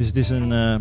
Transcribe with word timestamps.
Dus 0.00 0.08
het 0.08 0.18
is 0.18 0.28
een, 0.28 0.52
eh, 0.52 0.76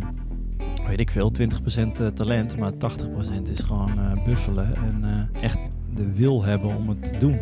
weet 0.87 0.99
ik 0.99 1.11
veel, 1.11 1.31
20% 1.31 1.99
eh, 1.99 2.07
talent, 2.07 2.57
maar 2.57 2.77
80% 2.77 3.49
is 3.49 3.59
gewoon 3.59 3.99
eh, 3.99 4.25
buffelen 4.25 4.75
en 4.75 5.29
echt 5.41 5.57
de 5.95 6.11
wil 6.13 6.43
hebben 6.43 6.75
om 6.75 6.89
het 6.89 7.03
te 7.03 7.17
doen. 7.17 7.39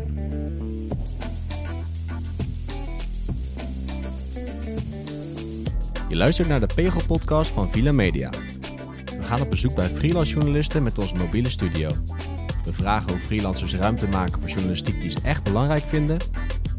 Je 6.09 6.16
luistert 6.16 6.48
naar 6.48 6.59
de 6.59 6.70
Pegel-podcast 6.75 7.52
van 7.52 7.71
Villa 7.71 7.91
Media. 7.91 8.30
We 9.20 9.23
gaan 9.23 9.41
op 9.41 9.50
bezoek 9.50 9.75
bij 9.75 9.88
freelance 9.89 10.34
journalisten 10.34 10.84
met 10.84 11.00
onze 11.00 11.16
mobiele 11.16 11.50
studio. 11.50 11.89
We 12.66 12.73
vragen 12.73 13.09
hoe 13.09 13.20
freelancers 13.20 13.75
ruimte 13.75 14.07
maken 14.07 14.39
voor 14.39 14.50
journalistiek 14.50 15.02
die 15.02 15.12
ze 15.12 15.20
echt 15.23 15.44
belangrijk 15.44 15.84
vinden. 15.84 16.18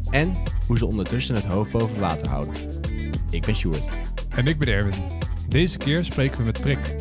En 0.09 0.33
hoe 0.67 0.77
ze 0.77 0.85
ondertussen 0.85 1.35
het 1.35 1.45
hoofd 1.45 1.71
boven 1.71 1.99
water 1.99 2.27
houden. 2.27 2.53
Ik 3.29 3.45
ben 3.45 3.55
Sjoerd. 3.55 4.08
En 4.29 4.47
ik 4.47 4.57
ben 4.57 4.67
Erwin. 4.67 4.93
Deze 5.47 5.77
keer 5.77 6.05
spreken 6.05 6.37
we 6.37 6.43
met 6.43 6.61
Trick. 6.61 6.95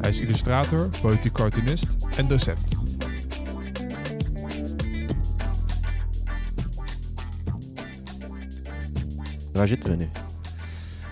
Hij 0.00 0.10
is 0.10 0.20
illustrator, 0.20 0.88
politiek 1.02 1.32
cartoonist 1.32 1.96
en 2.16 2.28
docent. 2.28 2.82
Waar 9.52 9.68
zitten 9.68 9.90
we 9.90 9.96
nu? 9.96 10.08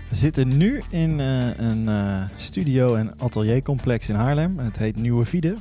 We 0.09 0.17
zitten 0.17 0.57
nu 0.57 0.83
in 0.91 1.21
eh, 1.21 1.57
een 1.57 1.89
eh, 1.89 2.23
studio- 2.37 2.95
en 2.95 3.21
ateliercomplex 3.21 4.09
in 4.09 4.15
Haarlem. 4.15 4.59
Het 4.59 4.77
heet 4.77 4.97
Nieuwe 4.97 5.25
Vide. 5.25 5.57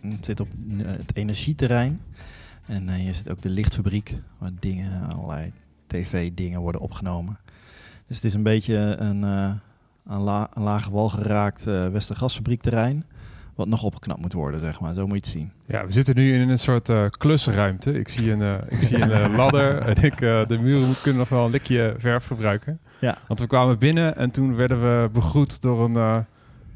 Het 0.00 0.24
zit 0.24 0.40
op 0.40 0.48
eh, 0.78 0.86
het 0.86 1.16
energieterrein. 1.16 2.00
En 2.66 2.88
eh, 2.88 2.94
hier 2.94 3.14
zit 3.14 3.30
ook 3.30 3.42
de 3.42 3.48
lichtfabriek, 3.48 4.14
waar 4.38 4.50
dingen, 4.60 5.10
allerlei 5.12 5.52
tv-dingen 5.86 6.60
worden 6.60 6.80
opgenomen. 6.80 7.38
Dus 8.08 8.16
het 8.16 8.24
is 8.24 8.34
een 8.34 8.42
beetje 8.42 8.76
een 8.98 9.24
eh, 9.24 9.50
aan, 10.06 10.20
la 10.20 10.48
aan 10.52 10.62
lage 10.62 10.90
wal 10.90 11.08
geraakt 11.08 11.66
uh, 11.66 11.86
Westergasfabriekterrein. 11.86 13.04
Wat 13.54 13.66
nog 13.66 13.82
opgeknapt 13.82 14.20
moet 14.20 14.32
worden, 14.32 14.60
zeg 14.60 14.80
maar. 14.80 14.94
Zo 14.94 15.06
moet 15.06 15.10
je 15.10 15.16
het 15.16 15.26
zien. 15.26 15.52
Ja, 15.66 15.86
we 15.86 15.92
zitten 15.92 16.16
nu 16.16 16.34
in 16.34 16.48
een 16.48 16.58
soort 16.58 16.88
uh, 16.88 17.04
klusruimte. 17.10 17.98
Ik 17.98 18.08
zie 18.08 18.32
een, 18.32 18.40
uh, 18.40 18.54
ik 18.68 18.80
zie 18.80 19.02
een 19.02 19.10
uh, 19.10 19.36
ladder 19.38 19.78
en 19.78 20.02
ik, 20.02 20.18
de 20.18 20.58
muren 20.60 20.94
kunnen 21.02 21.20
nog 21.20 21.28
wel 21.28 21.44
een 21.44 21.50
likje 21.50 21.94
verf 21.98 22.26
gebruiken. 22.26 22.78
Ja. 22.98 23.18
Want 23.26 23.40
we 23.40 23.46
kwamen 23.46 23.78
binnen 23.78 24.16
en 24.16 24.30
toen 24.30 24.54
werden 24.54 24.80
we 24.80 25.08
begroet 25.12 25.62
door 25.62 25.84
een, 25.84 26.24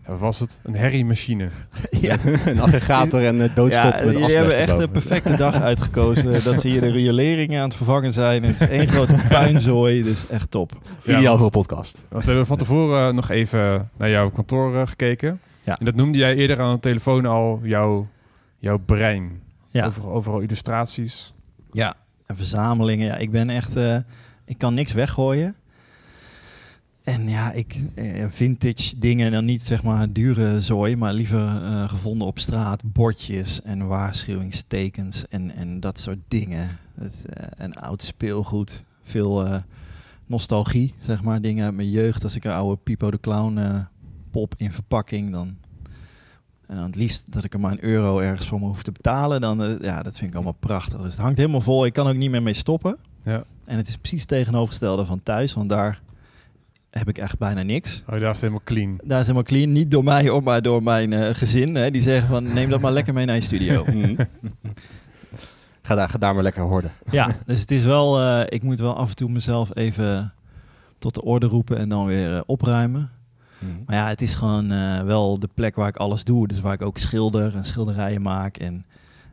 wat 0.06 0.19
was 0.19 0.41
het? 0.41 0.61
Een 0.62 0.75
herriemachine. 0.75 1.48
Ja. 2.00 2.17
een 2.47 2.61
aggregator 2.61 3.27
en 3.27 3.41
een 3.41 3.50
doodskop 3.55 3.92
ja, 3.92 4.05
met 4.05 4.19
Jullie 4.19 4.36
hebben 4.36 4.56
echt 4.56 4.78
een 4.78 4.91
perfecte 4.91 5.36
dag 5.36 5.62
uitgekozen. 5.70 6.45
dat 6.45 6.61
ze 6.61 6.69
hier 6.69 6.81
de 6.81 6.91
rioleringen 6.91 7.61
aan 7.61 7.69
het 7.69 7.77
vervangen 7.77 8.12
zijn. 8.12 8.42
Het 8.42 8.61
is 8.61 8.69
één 8.69 8.89
grote 8.89 9.17
puinzooi, 9.28 10.03
dus 10.03 10.28
echt 10.28 10.50
top. 10.50 10.73
Ja, 11.05 11.19
Ideaal 11.19 11.36
voor 11.36 11.45
een 11.45 11.50
podcast. 11.50 12.03
Want 12.08 12.23
we 12.23 12.28
hebben 12.28 12.47
van 12.47 12.56
tevoren 12.56 13.14
nog 13.14 13.30
even 13.30 13.91
naar 13.97 14.11
jouw 14.11 14.30
kantoor 14.30 14.86
gekeken. 14.89 15.41
Ja. 15.62 15.78
En 15.78 15.84
dat 15.84 15.95
noemde 15.95 16.19
jij 16.19 16.34
eerder 16.34 16.61
aan 16.61 16.75
de 16.75 16.80
telefoon 16.80 17.27
al 17.27 17.61
jouw, 17.62 18.08
jouw 18.58 18.78
brein. 18.78 19.41
Ja. 19.70 19.86
Over, 19.86 20.08
overal 20.08 20.41
illustraties. 20.41 21.33
Ja, 21.73 21.95
en 22.27 22.36
verzamelingen. 22.36 23.06
Ja, 23.06 23.17
ik 23.17 23.30
ben 23.30 23.50
echt... 23.50 23.77
Uh, 23.77 23.97
ik 24.45 24.58
kan 24.58 24.75
niks 24.75 24.92
weggooien. 24.92 25.55
En 27.05 27.28
ja, 27.28 27.53
ik 27.53 27.81
eh, 27.95 28.27
vintage 28.28 28.98
dingen, 28.98 29.33
dan 29.33 29.45
niet 29.45 29.62
zeg 29.62 29.83
maar 29.83 30.12
dure 30.12 30.61
zooi, 30.61 30.97
maar 30.97 31.12
liever 31.12 31.62
uh, 31.62 31.89
gevonden 31.89 32.27
op 32.27 32.39
straat, 32.39 32.83
bordjes 32.84 33.62
en 33.62 33.86
waarschuwingstekens 33.86 35.28
en, 35.28 35.55
en 35.55 35.80
dat 35.80 35.98
soort 35.98 36.19
dingen. 36.28 36.78
Het, 36.95 37.25
uh, 37.27 37.47
en 37.56 37.75
oud 37.75 38.03
speelgoed, 38.03 38.84
veel 39.03 39.47
uh, 39.47 39.56
nostalgie, 40.27 40.95
zeg 40.98 41.23
maar, 41.23 41.41
dingen 41.41 41.64
uit 41.64 41.75
mijn 41.75 41.91
jeugd. 41.91 42.25
Als 42.25 42.36
ik 42.36 42.45
een 42.45 42.53
oude 42.53 42.80
Pipo 42.83 43.11
de 43.11 43.20
Clown 43.20 43.86
pop 44.30 44.55
in 44.56 44.73
verpakking, 44.73 45.33
dan 45.33 45.57
en 46.73 46.79
dan 46.79 46.86
het 46.86 46.96
liefst 46.96 47.33
dat 47.33 47.45
ik 47.45 47.55
er 47.55 47.61
maar 47.61 47.73
een 47.73 47.85
euro 47.85 48.18
ergens 48.18 48.48
voor 48.48 48.61
me 48.61 48.67
hoef 48.67 48.83
te 48.83 48.92
betalen, 48.92 49.41
dan 49.41 49.62
uh, 49.62 49.79
ja, 49.80 50.02
dat 50.02 50.17
vind 50.17 50.30
ik 50.30 50.35
allemaal 50.35 50.57
prachtig. 50.61 51.01
Dus 51.01 51.11
het 51.11 51.20
hangt 51.20 51.39
helemaal 51.39 51.61
vol. 51.61 51.86
Ik 51.86 51.92
kan 51.92 52.07
ook 52.07 52.14
niet 52.14 52.30
meer 52.30 52.42
mee 52.42 52.55
stoppen. 52.55 52.96
Ja. 53.24 53.45
En 53.64 53.77
het 53.77 53.89
is 53.89 53.96
precies 53.96 54.24
tegenovergestelde 54.24 55.05
van 55.05 55.23
thuis, 55.23 55.55
want 55.55 55.68
daar 55.68 56.01
heb 56.92 57.08
ik 57.08 57.19
echt 57.19 57.39
bijna 57.39 57.63
niks. 57.63 58.03
Oh, 58.07 58.07
daar 58.07 58.20
is 58.20 58.27
het 58.27 58.41
helemaal 58.41 58.63
clean. 58.64 58.98
Daar 59.05 59.19
is 59.19 59.27
helemaal 59.27 59.47
clean. 59.47 59.73
Niet 59.73 59.91
door 59.91 60.05
mij, 60.05 60.29
hoor, 60.29 60.42
maar 60.42 60.63
door 60.63 60.83
mijn 60.83 61.13
uh, 61.13 61.29
gezin. 61.33 61.75
Hè. 61.75 61.91
Die 61.91 62.03
zeggen 62.03 62.29
van, 62.29 62.53
neem 62.53 62.70
dat 62.70 62.80
maar 62.80 62.92
lekker 62.92 63.14
mee 63.14 63.27
naar 63.27 63.36
je 63.36 63.42
studio. 63.42 63.85
Mm. 63.92 64.17
ga, 65.83 65.95
daar, 65.95 66.08
ga 66.08 66.19
daar 66.19 66.35
maar 66.35 66.42
lekker 66.42 66.63
horen. 66.63 66.91
Ja, 67.11 67.36
dus 67.47 67.61
het 67.61 67.70
is 67.70 67.85
wel... 67.85 68.20
Uh, 68.20 68.42
ik 68.48 68.63
moet 68.63 68.79
wel 68.79 68.97
af 68.97 69.08
en 69.08 69.17
toe 69.17 69.30
mezelf 69.30 69.77
even 69.77 70.33
tot 70.98 71.14
de 71.14 71.23
orde 71.23 71.47
roepen 71.47 71.79
en 71.79 71.89
dan 71.89 72.07
weer 72.07 72.35
uh, 72.35 72.41
opruimen. 72.47 73.11
Mm. 73.59 73.83
Maar 73.86 73.97
ja, 73.97 74.09
het 74.09 74.23
is 74.23 74.35
gewoon 74.35 74.73
uh, 74.73 75.01
wel 75.01 75.39
de 75.39 75.48
plek 75.55 75.74
waar 75.74 75.89
ik 75.89 75.97
alles 75.97 76.24
doe. 76.24 76.48
Dus 76.48 76.61
waar 76.61 76.73
ik 76.73 76.83
ook 76.83 76.98
schilder 76.98 77.57
en 77.57 77.64
schilderijen 77.64 78.23
maak 78.23 78.57
en 78.57 78.85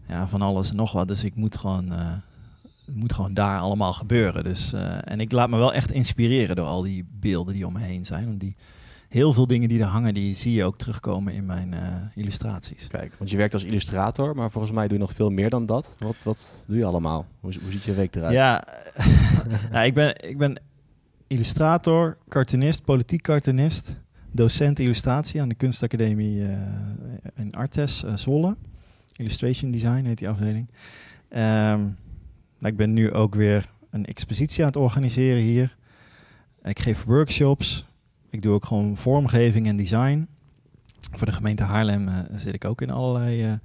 ja, 0.07 0.27
van 0.27 0.41
alles 0.41 0.69
en 0.69 0.75
nog 0.75 0.91
wat. 0.91 1.07
Dus 1.07 1.23
ik 1.23 1.35
moet 1.35 1.57
gewoon, 1.57 1.85
uh, 1.91 2.11
het 2.89 2.99
moet 2.99 3.13
gewoon 3.13 3.33
daar 3.33 3.59
allemaal 3.59 3.93
gebeuren. 3.93 4.43
Dus, 4.43 4.73
uh, 4.73 4.97
en 5.03 5.19
ik 5.19 5.31
laat 5.31 5.49
me 5.49 5.57
wel 5.57 5.73
echt 5.73 5.91
inspireren 5.91 6.55
door 6.55 6.65
al 6.65 6.81
die 6.81 7.05
beelden 7.19 7.53
die 7.53 7.67
om 7.67 7.73
me 7.73 7.79
heen 7.79 8.05
zijn. 8.05 8.25
Want 8.25 8.39
die, 8.39 8.55
heel 9.09 9.33
veel 9.33 9.47
dingen 9.47 9.69
die 9.69 9.81
er 9.81 9.85
hangen, 9.85 10.13
die 10.13 10.35
zie 10.35 10.53
je 10.53 10.63
ook 10.63 10.77
terugkomen 10.77 11.33
in 11.33 11.45
mijn 11.45 11.73
uh, 11.73 11.79
illustraties. 12.15 12.87
Kijk, 12.87 13.13
want 13.17 13.29
je 13.29 13.37
werkt 13.37 13.53
als 13.53 13.63
illustrator, 13.63 14.35
maar 14.35 14.51
volgens 14.51 14.73
mij 14.73 14.87
doe 14.87 14.97
je 14.97 15.03
nog 15.03 15.13
veel 15.13 15.29
meer 15.29 15.49
dan 15.49 15.65
dat. 15.65 15.95
Wat, 15.97 16.23
wat 16.23 16.63
doe 16.67 16.77
je 16.77 16.85
allemaal? 16.85 17.25
Hoe, 17.39 17.53
hoe 17.61 17.71
ziet 17.71 17.83
je 17.83 17.93
week 17.93 18.15
eruit? 18.15 18.33
Ja, 18.33 18.63
ja 19.71 19.83
ik, 19.83 19.93
ben, 19.93 20.29
ik 20.29 20.37
ben 20.37 20.61
illustrator, 21.27 22.17
cartoonist, 22.29 22.83
politiek 22.83 23.21
cartoonist 23.21 23.97
docent 24.31 24.79
illustratie 24.79 25.41
aan 25.41 25.49
de 25.49 25.55
kunstacademie 25.55 26.35
uh, 26.35 26.51
in 27.35 27.51
Artes, 27.51 28.03
Zwolle. 28.15 28.55
Illustration 29.15 29.71
Design 29.71 30.03
heet 30.05 30.17
die 30.17 30.29
afdeling. 30.29 30.67
Um, 31.37 31.97
ik 32.67 32.77
ben 32.77 32.93
nu 32.93 33.13
ook 33.13 33.35
weer 33.35 33.69
een 33.89 34.05
expositie 34.05 34.61
aan 34.61 34.67
het 34.69 34.77
organiseren 34.77 35.41
hier. 35.41 35.75
Ik 36.63 36.79
geef 36.79 37.03
workshops. 37.03 37.85
Ik 38.29 38.41
doe 38.41 38.53
ook 38.53 38.65
gewoon 38.65 38.97
vormgeving 38.97 39.67
en 39.67 39.77
design. 39.77 40.27
Voor 41.11 41.27
de 41.27 41.33
gemeente 41.33 41.63
Haarlem 41.63 42.07
uh, 42.07 42.19
zit 42.31 42.53
ik 42.53 42.65
ook 42.65 42.81
in 42.81 42.89
allerlei 42.89 43.59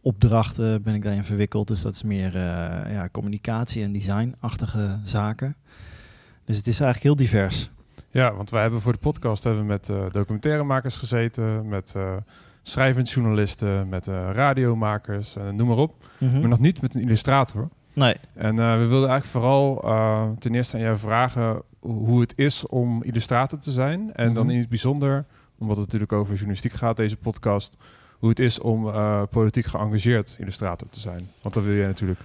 opdrachten, 0.00 0.82
ben 0.82 0.94
ik 0.94 1.02
daarin 1.02 1.24
verwikkeld. 1.24 1.68
Dus 1.68 1.82
dat 1.82 1.94
is 1.94 2.02
meer 2.02 2.38
ja, 2.90 3.08
communicatie 3.12 3.82
en 3.82 3.92
designachtige 3.92 4.98
zaken. 5.04 5.56
Dus 6.44 6.56
het 6.56 6.66
is 6.66 6.80
eigenlijk 6.80 7.02
heel 7.02 7.26
divers. 7.26 7.70
Ja, 8.10 8.34
want 8.34 8.50
wij 8.50 8.62
hebben 8.62 8.80
voor 8.80 8.92
de 8.92 8.98
podcast 8.98 9.44
hebben 9.44 9.62
we 9.62 9.68
met 9.68 9.92
documentairemakers 10.10 10.96
gezeten, 10.96 11.68
met 11.68 11.94
schrijvend 12.62 13.10
journalisten, 13.10 13.88
met 13.88 14.06
radiomakers, 14.06 15.36
noem 15.52 15.68
maar 15.68 15.76
op. 15.76 15.94
Mhm. 15.98 16.24
Mm 16.24 16.30
-hmm. 16.30 16.40
Maar 16.40 16.48
nog 16.48 16.60
niet 16.60 16.80
met 16.80 16.94
een 16.94 17.02
illustrator. 17.02 17.68
Nee. 17.92 18.14
En 18.34 18.56
we 18.56 18.86
wilden 18.86 19.08
eigenlijk 19.08 19.24
vooral 19.24 19.80
ten 20.38 20.54
eerste 20.54 20.76
aan 20.76 20.82
jou 20.82 20.98
vragen 20.98 21.62
hoe 21.80 22.20
het 22.20 22.32
is 22.36 22.66
om 22.66 23.02
illustrator 23.02 23.58
te 23.58 23.70
zijn. 23.72 24.00
En 24.00 24.06
Mhm. 24.06 24.20
mm 24.22 24.26
-hmm. 24.26 24.34
dan 24.34 24.50
in 24.50 24.58
het 24.60 24.68
bijzonder, 24.68 25.24
omdat 25.58 25.76
het 25.76 25.84
natuurlijk 25.84 26.12
over 26.12 26.32
journalistiek 26.34 26.72
gaat, 26.72 26.96
deze 26.96 27.16
podcast, 27.16 27.76
hoe 28.18 28.28
het 28.28 28.38
is 28.38 28.58
om 28.60 28.92
politiek 29.30 29.66
geëngageerd 29.66 30.36
illustrator 30.38 30.88
te 30.88 31.00
zijn. 31.00 31.28
Want 31.42 31.54
dan 31.54 31.64
wil 31.64 31.72
je 31.74 31.86
natuurlijk 31.86 32.20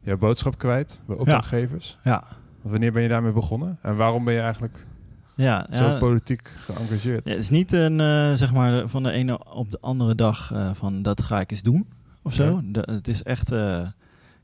jouw 0.00 0.16
boodschap 0.16 0.58
kwijt 0.58 1.02
bij 1.06 1.16
opdrachtgevers. 1.16 1.98
Ja. 2.04 2.10
ja. 2.12 2.24
Wanneer 2.62 2.92
ben 2.92 3.02
je 3.02 3.08
daarmee 3.08 3.32
begonnen? 3.32 3.78
En 3.82 3.96
waarom 3.96 4.24
ben 4.24 4.34
je 4.34 4.40
eigenlijk 4.40 4.86
ja, 5.34 5.66
zo 5.72 5.84
ja, 5.84 5.98
politiek 5.98 6.50
geëngageerd. 6.58 7.28
Ja, 7.28 7.30
het 7.30 7.40
is 7.40 7.50
niet 7.50 7.72
een, 7.72 7.98
zeg 8.38 8.52
maar, 8.52 8.88
van 8.88 9.02
de 9.02 9.10
ene 9.10 9.44
op 9.52 9.70
de 9.70 9.78
andere 9.80 10.14
dag 10.14 10.52
van 10.72 11.02
dat 11.02 11.22
ga 11.22 11.40
ik 11.40 11.50
eens 11.50 11.62
doen 11.62 11.86
of 12.22 12.34
zo. 12.34 12.60
De, 12.64 12.88
het 12.90 13.08
is 13.08 13.22
echt, 13.22 13.50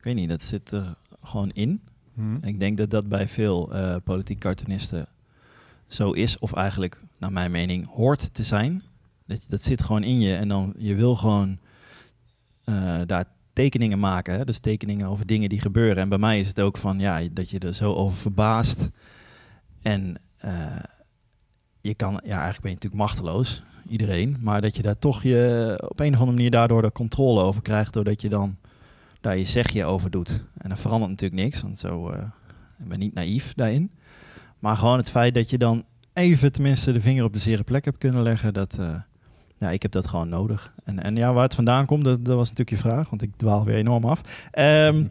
ik 0.00 0.06
weet 0.06 0.14
niet, 0.14 0.28
dat 0.28 0.42
zit 0.42 0.70
er 0.70 0.94
gewoon 1.22 1.50
in. 1.50 1.80
Hmm. 2.14 2.38
En 2.40 2.48
ik 2.48 2.60
denk 2.60 2.76
dat 2.76 2.90
dat 2.90 3.08
bij 3.08 3.28
veel 3.28 3.76
uh, 3.76 3.96
politiek 4.04 4.38
cartoonisten 4.38 5.06
zo 5.86 6.10
is, 6.10 6.38
of 6.38 6.52
eigenlijk, 6.52 7.00
naar 7.18 7.32
mijn 7.32 7.50
mening, 7.50 7.86
hoort 7.88 8.34
te 8.34 8.42
zijn. 8.42 8.82
Dat, 9.26 9.44
dat 9.48 9.62
zit 9.62 9.82
gewoon 9.82 10.02
in 10.02 10.20
je 10.20 10.36
en 10.36 10.48
dan 10.48 10.74
je 10.76 10.94
wil 10.94 11.16
gewoon 11.16 11.58
uh, 12.64 13.00
daar 13.06 13.24
tekeningen 13.52 13.98
maken. 13.98 14.34
Hè? 14.34 14.44
Dus 14.44 14.58
tekeningen 14.58 15.06
over 15.06 15.26
dingen 15.26 15.48
die 15.48 15.60
gebeuren. 15.60 16.02
En 16.02 16.08
bij 16.08 16.18
mij 16.18 16.40
is 16.40 16.48
het 16.48 16.60
ook 16.60 16.76
van, 16.76 16.98
ja, 16.98 17.20
dat 17.32 17.50
je 17.50 17.58
er 17.58 17.74
zo 17.74 17.92
over 17.92 18.16
verbaast. 18.16 18.88
En 19.82 20.16
uh, 20.44 20.76
je 21.80 21.94
kan, 21.94 22.12
ja, 22.12 22.40
eigenlijk 22.40 22.60
ben 22.60 22.70
je 22.70 22.76
natuurlijk 22.76 23.02
machteloos, 23.02 23.62
iedereen. 23.88 24.36
Maar 24.40 24.60
dat 24.60 24.76
je 24.76 24.82
daar 24.82 24.98
toch 24.98 25.22
je 25.22 25.74
op 25.88 26.00
een 26.00 26.12
of 26.12 26.18
andere 26.18 26.36
manier 26.36 26.50
daardoor 26.50 26.82
de 26.82 26.92
controle 26.92 27.42
over 27.42 27.62
krijgt. 27.62 27.92
Doordat 27.92 28.22
je 28.22 28.28
dan 28.28 28.56
daar 29.20 29.36
je 29.36 29.44
zegje 29.44 29.84
over 29.84 30.10
doet. 30.10 30.44
En 30.58 30.68
dan 30.68 30.78
verandert 30.78 31.10
natuurlijk 31.10 31.42
niks, 31.42 31.62
want 31.62 31.78
zo 31.78 32.12
uh, 32.12 32.18
ik 32.78 32.88
ben 32.88 32.98
niet 32.98 33.14
naïef 33.14 33.54
daarin. 33.54 33.90
Maar 34.58 34.76
gewoon 34.76 34.96
het 34.96 35.10
feit 35.10 35.34
dat 35.34 35.50
je 35.50 35.58
dan 35.58 35.84
even 36.12 36.52
tenminste 36.52 36.92
de 36.92 37.00
vinger 37.00 37.24
op 37.24 37.32
de 37.32 37.38
zere 37.38 37.62
plek 37.62 37.84
hebt 37.84 37.98
kunnen 37.98 38.22
leggen. 38.22 38.54
Dat, 38.54 38.76
uh, 38.80 38.94
ja, 39.58 39.70
ik 39.70 39.82
heb 39.82 39.92
dat 39.92 40.06
gewoon 40.08 40.28
nodig. 40.28 40.74
En, 40.84 41.02
en 41.02 41.16
ja, 41.16 41.32
waar 41.32 41.42
het 41.42 41.54
vandaan 41.54 41.86
komt, 41.86 42.04
dat, 42.04 42.24
dat 42.24 42.36
was 42.36 42.48
natuurlijk 42.48 42.82
je 42.82 42.88
vraag. 42.88 43.10
Want 43.10 43.22
ik 43.22 43.30
dwaal 43.36 43.64
weer 43.64 43.76
enorm 43.76 44.04
af. 44.04 44.20
Um, 44.58 45.10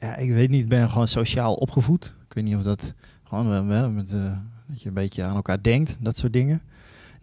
ja, 0.00 0.16
ik 0.16 0.30
weet 0.30 0.50
niet, 0.50 0.62
ik 0.62 0.68
ben 0.68 0.90
gewoon 0.90 1.08
sociaal 1.08 1.54
opgevoed. 1.54 2.14
Ik 2.28 2.34
weet 2.34 2.44
niet 2.44 2.56
of 2.56 2.62
dat 2.62 2.94
Gewoon 3.22 3.94
met, 3.94 4.12
eh, 4.12 4.32
dat 4.66 4.82
je 4.82 4.88
een 4.88 4.94
beetje 4.94 5.22
aan 5.22 5.34
elkaar 5.34 5.62
denkt, 5.62 5.96
dat 6.00 6.16
soort 6.16 6.32
dingen. 6.32 6.62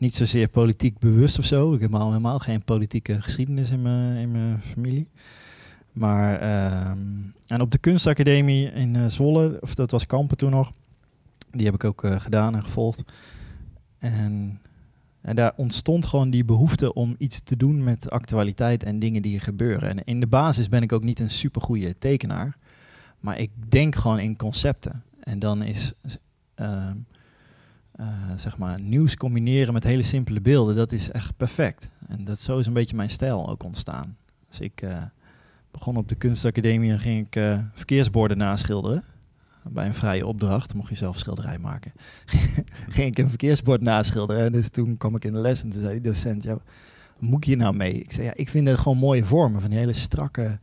Niet 0.04 0.16
zozeer 0.16 0.48
politiek 0.48 1.00
bewust 1.00 1.40
of 1.40 1.46
zo. 1.46 1.74
Ik 1.74 1.82
heb 1.82 1.94
al 1.96 2.08
helemaal 2.08 2.40
geen 2.40 2.64
politieke 2.64 3.22
geschiedenis 3.22 3.70
in 3.70 3.82
mijn, 3.82 4.16
in 4.16 4.32
mijn 4.32 4.62
familie. 4.62 5.10
Maar 5.92 6.40
ehm, 6.40 6.98
en 7.48 7.62
op 7.62 7.72
de 7.72 7.78
kunstacademie 7.78 8.72
in 8.72 8.96
eh, 8.96 9.06
Zwolle, 9.06 9.58
of 9.62 9.76
dat 9.76 9.92
was 9.92 10.06
Kampen 10.06 10.38
toen 10.38 10.52
nog, 10.52 10.72
die 11.52 11.66
heb 11.66 11.74
ik 11.74 11.84
ook 11.84 12.04
eh, 12.04 12.20
gedaan 12.20 12.56
en 12.56 12.64
gevolgd. 12.64 13.04
En, 14.00 14.60
en 15.22 15.36
daar 15.36 15.54
ontstond 15.56 16.06
gewoon 16.06 16.30
die 16.30 16.46
behoefte 16.46 16.94
om 16.94 17.16
iets 17.18 17.42
te 17.42 17.58
doen 17.58 17.84
met 17.84 18.10
actualiteit 18.10 18.84
en 18.84 19.00
dingen 19.00 19.22
die 19.22 19.36
er 19.36 19.42
gebeuren. 19.42 19.90
En 19.90 20.04
in 20.04 20.20
de 20.20 20.28
basis 20.28 20.70
ben 20.70 20.82
ik 20.82 20.92
ook 20.92 21.04
niet 21.04 21.20
een 21.20 21.32
supergoeie 21.32 21.98
tekenaar, 21.98 22.58
maar 23.20 23.40
ik 23.40 23.52
denk 23.70 23.96
gewoon 23.96 24.20
in 24.20 24.38
concepten. 24.38 25.04
En 25.20 25.40
dan 25.40 25.62
is 25.62 25.94
ehm, 26.56 26.98
eh, 27.94 28.08
zeg 28.36 28.58
maar 28.58 28.80
nieuws 28.80 29.16
combineren 29.16 29.74
met 29.74 29.84
hele 29.84 30.04
simpele 30.04 30.42
beelden, 30.42 30.76
dat 30.76 30.92
is 30.92 31.12
echt 31.12 31.38
perfect. 31.38 31.90
En 32.08 32.24
dat 32.24 32.40
zo 32.40 32.58
is 32.58 32.66
een 32.66 32.74
beetje 32.74 32.96
mijn 32.96 33.10
stijl 33.10 33.50
ook 33.50 33.64
ontstaan. 33.64 34.18
Dus 34.48 34.60
ik 34.60 34.82
eh, 34.82 35.04
begon 35.72 35.98
op 35.98 36.08
de 36.08 36.16
kunstacademie 36.16 36.92
en 36.92 37.00
ging 37.00 37.26
ik 37.26 37.36
eh, 37.36 37.60
verkeersborden 37.74 38.38
naschilderen. 38.38 39.04
Bij 39.64 39.86
een 39.86 39.94
vrije 39.94 40.28
opdracht, 40.28 40.74
mocht 40.74 40.90
je 40.90 40.96
zelf 40.96 41.20
schilderij 41.20 41.58
maken. 41.58 41.92
ging 42.96 43.08
ik 43.08 43.18
een 43.18 43.30
verkeersbord 43.30 43.82
naschilderen. 43.82 44.46
En 44.46 44.52
dus 44.52 44.70
toen 44.70 44.98
kwam 44.98 45.16
ik 45.16 45.26
in 45.26 45.34
de 45.34 45.40
les 45.40 45.64
en 45.64 45.70
toen 45.70 45.82
zei 45.82 45.94
die 45.94 46.12
docent, 46.12 46.44
ja, 46.44 46.54
wat 46.54 46.64
moet 47.20 47.46
hier 47.46 47.58
nou 47.58 47.76
mee? 47.76 47.94
Ik 47.94 48.12
zei, 48.12 48.26
ja, 48.26 48.34
ik 48.36 48.50
vind 48.50 48.68
het 48.68 48.80
gewoon 48.80 48.98
mooie 48.98 49.26
vormen, 49.26 49.62
van 49.62 49.70
die 49.70 49.80
hele 49.80 49.94
strakke, 49.94 50.60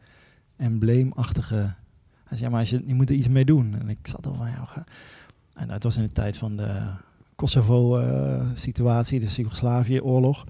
embleemachtige... 0.57 1.75
Hij 2.25 2.39
zei, 2.39 2.43
ja, 2.43 2.51
maar 2.51 2.61
als 2.61 2.71
je, 2.71 2.83
je 2.87 2.95
moet 2.95 3.09
er 3.09 3.15
iets 3.15 3.29
mee 3.29 3.45
doen. 3.45 3.81
En 3.81 3.89
ik 3.89 3.99
zat 4.03 4.27
al 4.27 4.35
van, 4.35 4.47
ja. 4.51 4.85
En 5.55 5.69
dat 5.69 5.83
was 5.83 5.97
in 5.97 6.03
de 6.03 6.13
tijd 6.13 6.37
van 6.37 6.57
de 6.57 6.93
Kosovo-situatie, 7.41 9.21
dus 9.21 9.37
Joegoslavië-oorlog. 9.37 10.45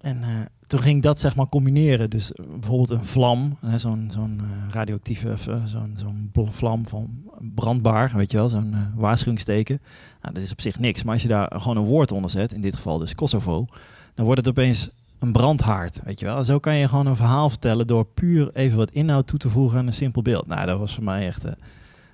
En 0.00 0.16
uh, 0.16 0.26
toen 0.66 0.80
ging 0.80 1.02
dat 1.02 1.20
zeg 1.20 1.36
maar 1.36 1.48
combineren. 1.48 2.10
Dus 2.10 2.32
uh, 2.32 2.46
bijvoorbeeld 2.46 2.90
een 2.90 3.04
vlam, 3.04 3.56
zo'n 3.76 4.08
zo'n 4.12 4.40
uh, 4.42 4.72
radioactieve, 4.72 5.36
zo'n 5.64 5.94
zo'n 5.96 6.30
vlam 6.50 6.88
van 6.88 7.10
brandbaar, 7.54 8.12
weet 8.16 8.30
je 8.30 8.36
wel, 8.36 8.48
zo'n 8.48 8.74
waarschuwingsteken. 8.94 9.80
Nou, 10.22 10.34
dat 10.34 10.42
is 10.42 10.52
op 10.52 10.60
zich 10.60 10.78
niks, 10.78 11.02
maar 11.02 11.12
als 11.12 11.22
je 11.22 11.28
daar 11.28 11.52
gewoon 11.60 11.76
een 11.76 11.84
woord 11.84 12.12
onder 12.12 12.30
zet, 12.30 12.52
in 12.52 12.60
dit 12.60 12.74
geval 12.74 12.98
dus 12.98 13.14
Kosovo, 13.14 13.66
dan 14.14 14.24
wordt 14.24 14.40
het 14.40 14.48
opeens 14.48 14.90
een 15.18 15.32
brandhaard, 15.32 16.00
weet 16.04 16.20
je 16.20 16.26
wel. 16.26 16.36
En 16.36 16.44
zo 16.44 16.58
kan 16.58 16.74
je 16.74 16.88
gewoon 16.88 17.06
een 17.06 17.16
verhaal 17.16 17.48
vertellen 17.48 17.86
door 17.86 18.04
puur 18.04 18.50
even 18.52 18.78
wat 18.78 18.90
inhoud 18.90 19.26
toe 19.26 19.38
te 19.38 19.48
voegen 19.48 19.78
aan 19.78 19.86
een 19.86 19.92
simpel 19.92 20.22
beeld. 20.22 20.46
Nou, 20.46 20.66
dat 20.66 20.78
was 20.78 20.94
voor 20.94 21.04
mij 21.04 21.26
echt 21.26 21.44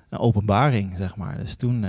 een 0.08 0.18
openbaring, 0.18 0.94
zeg 0.96 1.16
maar. 1.16 1.38
Dus 1.38 1.56
toen 1.56 1.84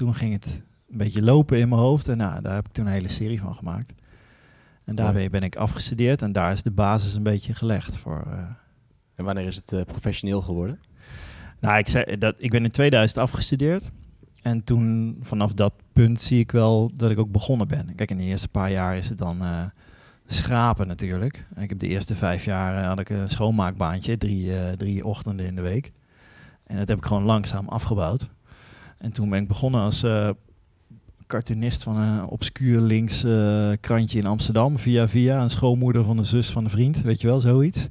toen 0.00 0.14
ging 0.14 0.32
het 0.32 0.62
een 0.90 0.98
beetje 0.98 1.22
lopen 1.22 1.58
in 1.58 1.68
mijn 1.68 1.80
hoofd. 1.80 2.08
En 2.08 2.16
nou, 2.16 2.42
daar 2.42 2.54
heb 2.54 2.66
ik 2.66 2.72
toen 2.72 2.86
een 2.86 2.92
hele 2.92 3.08
serie 3.08 3.40
van 3.40 3.54
gemaakt. 3.54 3.92
En 4.84 4.94
daarmee 4.94 5.30
ben 5.30 5.42
ik 5.42 5.56
afgestudeerd. 5.56 6.22
En 6.22 6.32
daar 6.32 6.52
is 6.52 6.62
de 6.62 6.70
basis 6.70 7.14
een 7.14 7.22
beetje 7.22 7.54
gelegd 7.54 7.96
voor. 7.96 8.24
Uh... 8.26 8.38
En 9.14 9.24
wanneer 9.24 9.46
is 9.46 9.56
het 9.56 9.72
uh, 9.72 9.82
professioneel 9.82 10.42
geworden? 10.42 10.80
Nou, 11.58 11.78
ik, 11.78 11.88
zei, 11.88 12.18
dat, 12.18 12.34
ik 12.38 12.50
ben 12.50 12.64
in 12.64 12.70
2000 12.70 13.18
afgestudeerd. 13.18 13.90
En 14.42 14.64
toen, 14.64 15.16
vanaf 15.22 15.52
dat 15.52 15.72
punt, 15.92 16.20
zie 16.20 16.38
ik 16.38 16.52
wel 16.52 16.90
dat 16.94 17.10
ik 17.10 17.18
ook 17.18 17.32
begonnen 17.32 17.68
ben. 17.68 17.94
Kijk, 17.94 18.10
in 18.10 18.16
de 18.16 18.24
eerste 18.24 18.48
paar 18.48 18.70
jaar 18.70 18.96
is 18.96 19.08
het 19.08 19.18
dan 19.18 19.42
uh, 19.42 19.64
schrapen 20.26 20.86
natuurlijk. 20.86 21.46
En 21.54 21.62
ik 21.62 21.68
heb 21.68 21.78
de 21.78 21.88
eerste 21.88 22.14
vijf 22.14 22.44
jaar 22.44 22.84
had 22.84 22.98
ik 22.98 23.08
een 23.10 23.28
schoonmaakbaantje, 23.28 24.18
drie, 24.18 24.76
drie 24.76 25.04
ochtenden 25.04 25.46
in 25.46 25.54
de 25.54 25.62
week. 25.62 25.92
En 26.66 26.76
dat 26.76 26.88
heb 26.88 26.98
ik 26.98 27.04
gewoon 27.04 27.24
langzaam 27.24 27.68
afgebouwd. 27.68 28.30
En 29.00 29.12
toen 29.12 29.28
ben 29.28 29.42
ik 29.42 29.48
begonnen 29.48 29.80
als 29.80 30.04
uh, 30.04 30.30
cartoonist 31.26 31.82
van 31.82 31.96
een 31.96 32.24
obscuur 32.24 32.80
links 32.80 33.24
uh, 33.24 33.72
krantje 33.80 34.18
in 34.18 34.26
Amsterdam. 34.26 34.78
Via 34.78 35.08
via, 35.08 35.42
een 35.42 35.50
schoonmoeder 35.50 36.04
van 36.04 36.16
de 36.16 36.24
zus 36.24 36.50
van 36.50 36.64
een 36.64 36.70
vriend, 36.70 37.00
weet 37.00 37.20
je 37.20 37.26
wel, 37.26 37.40
zoiets. 37.40 37.88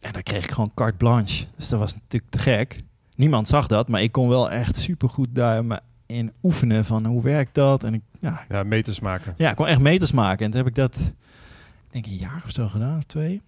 En 0.00 0.12
daar 0.12 0.22
kreeg 0.22 0.44
ik 0.44 0.50
gewoon 0.50 0.70
carte 0.74 0.96
blanche. 0.96 1.44
Dus 1.56 1.68
dat 1.68 1.78
was 1.78 1.94
natuurlijk 1.94 2.32
te 2.32 2.38
gek. 2.38 2.82
Niemand 3.14 3.48
zag 3.48 3.66
dat, 3.66 3.88
maar 3.88 4.02
ik 4.02 4.12
kon 4.12 4.28
wel 4.28 4.50
echt 4.50 4.76
supergoed 4.76 5.28
daarin 5.34 6.32
oefenen 6.42 6.84
van 6.84 7.04
hoe 7.04 7.22
werkt 7.22 7.54
dat. 7.54 7.84
En 7.84 7.94
ik, 7.94 8.02
ja, 8.20 8.44
ja, 8.48 8.62
meters 8.62 9.00
maken. 9.00 9.34
Ja, 9.36 9.50
ik 9.50 9.56
kon 9.56 9.66
echt 9.66 9.80
meters 9.80 10.12
maken. 10.12 10.44
En 10.44 10.50
toen 10.50 10.60
heb 10.60 10.68
ik 10.68 10.74
dat, 10.74 10.96
ik 10.96 11.92
denk 11.92 12.06
een 12.06 12.16
jaar 12.16 12.42
of 12.44 12.50
zo 12.50 12.68
gedaan, 12.68 12.96
of 12.96 13.04
twee. 13.04 13.42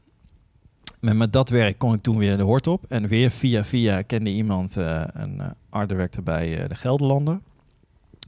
Met, 1.05 1.17
met 1.17 1.33
dat 1.33 1.49
werk 1.49 1.79
kon 1.79 1.95
ik 1.95 2.01
toen 2.01 2.19
weer 2.19 2.37
de 2.37 2.43
hoort 2.43 2.67
op. 2.67 2.85
En 2.89 3.09
weer 3.09 3.31
via 3.31 3.65
via 3.65 4.03
kende 4.03 4.31
iemand 4.31 4.77
uh, 4.77 5.05
een 5.13 5.35
uh, 5.35 5.47
art 5.71 5.89
director 5.89 6.23
bij 6.23 6.63
uh, 6.63 6.69
de 6.69 6.75
Gelderlander. 6.75 7.41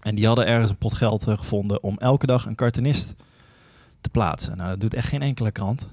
En 0.03 0.15
die 0.15 0.27
hadden 0.27 0.47
ergens 0.47 0.71
een 0.71 0.77
pot 0.77 0.95
geld 0.95 1.25
gevonden 1.25 1.83
om 1.83 1.99
elke 1.99 2.27
dag 2.27 2.47
een 2.47 2.55
cartoonist 2.55 3.15
te 4.01 4.09
plaatsen. 4.09 4.57
Nou, 4.57 4.71
dat 4.71 4.81
doet 4.81 4.95
echt 4.95 5.09
geen 5.09 5.23
enkele 5.23 5.51
krant. 5.51 5.89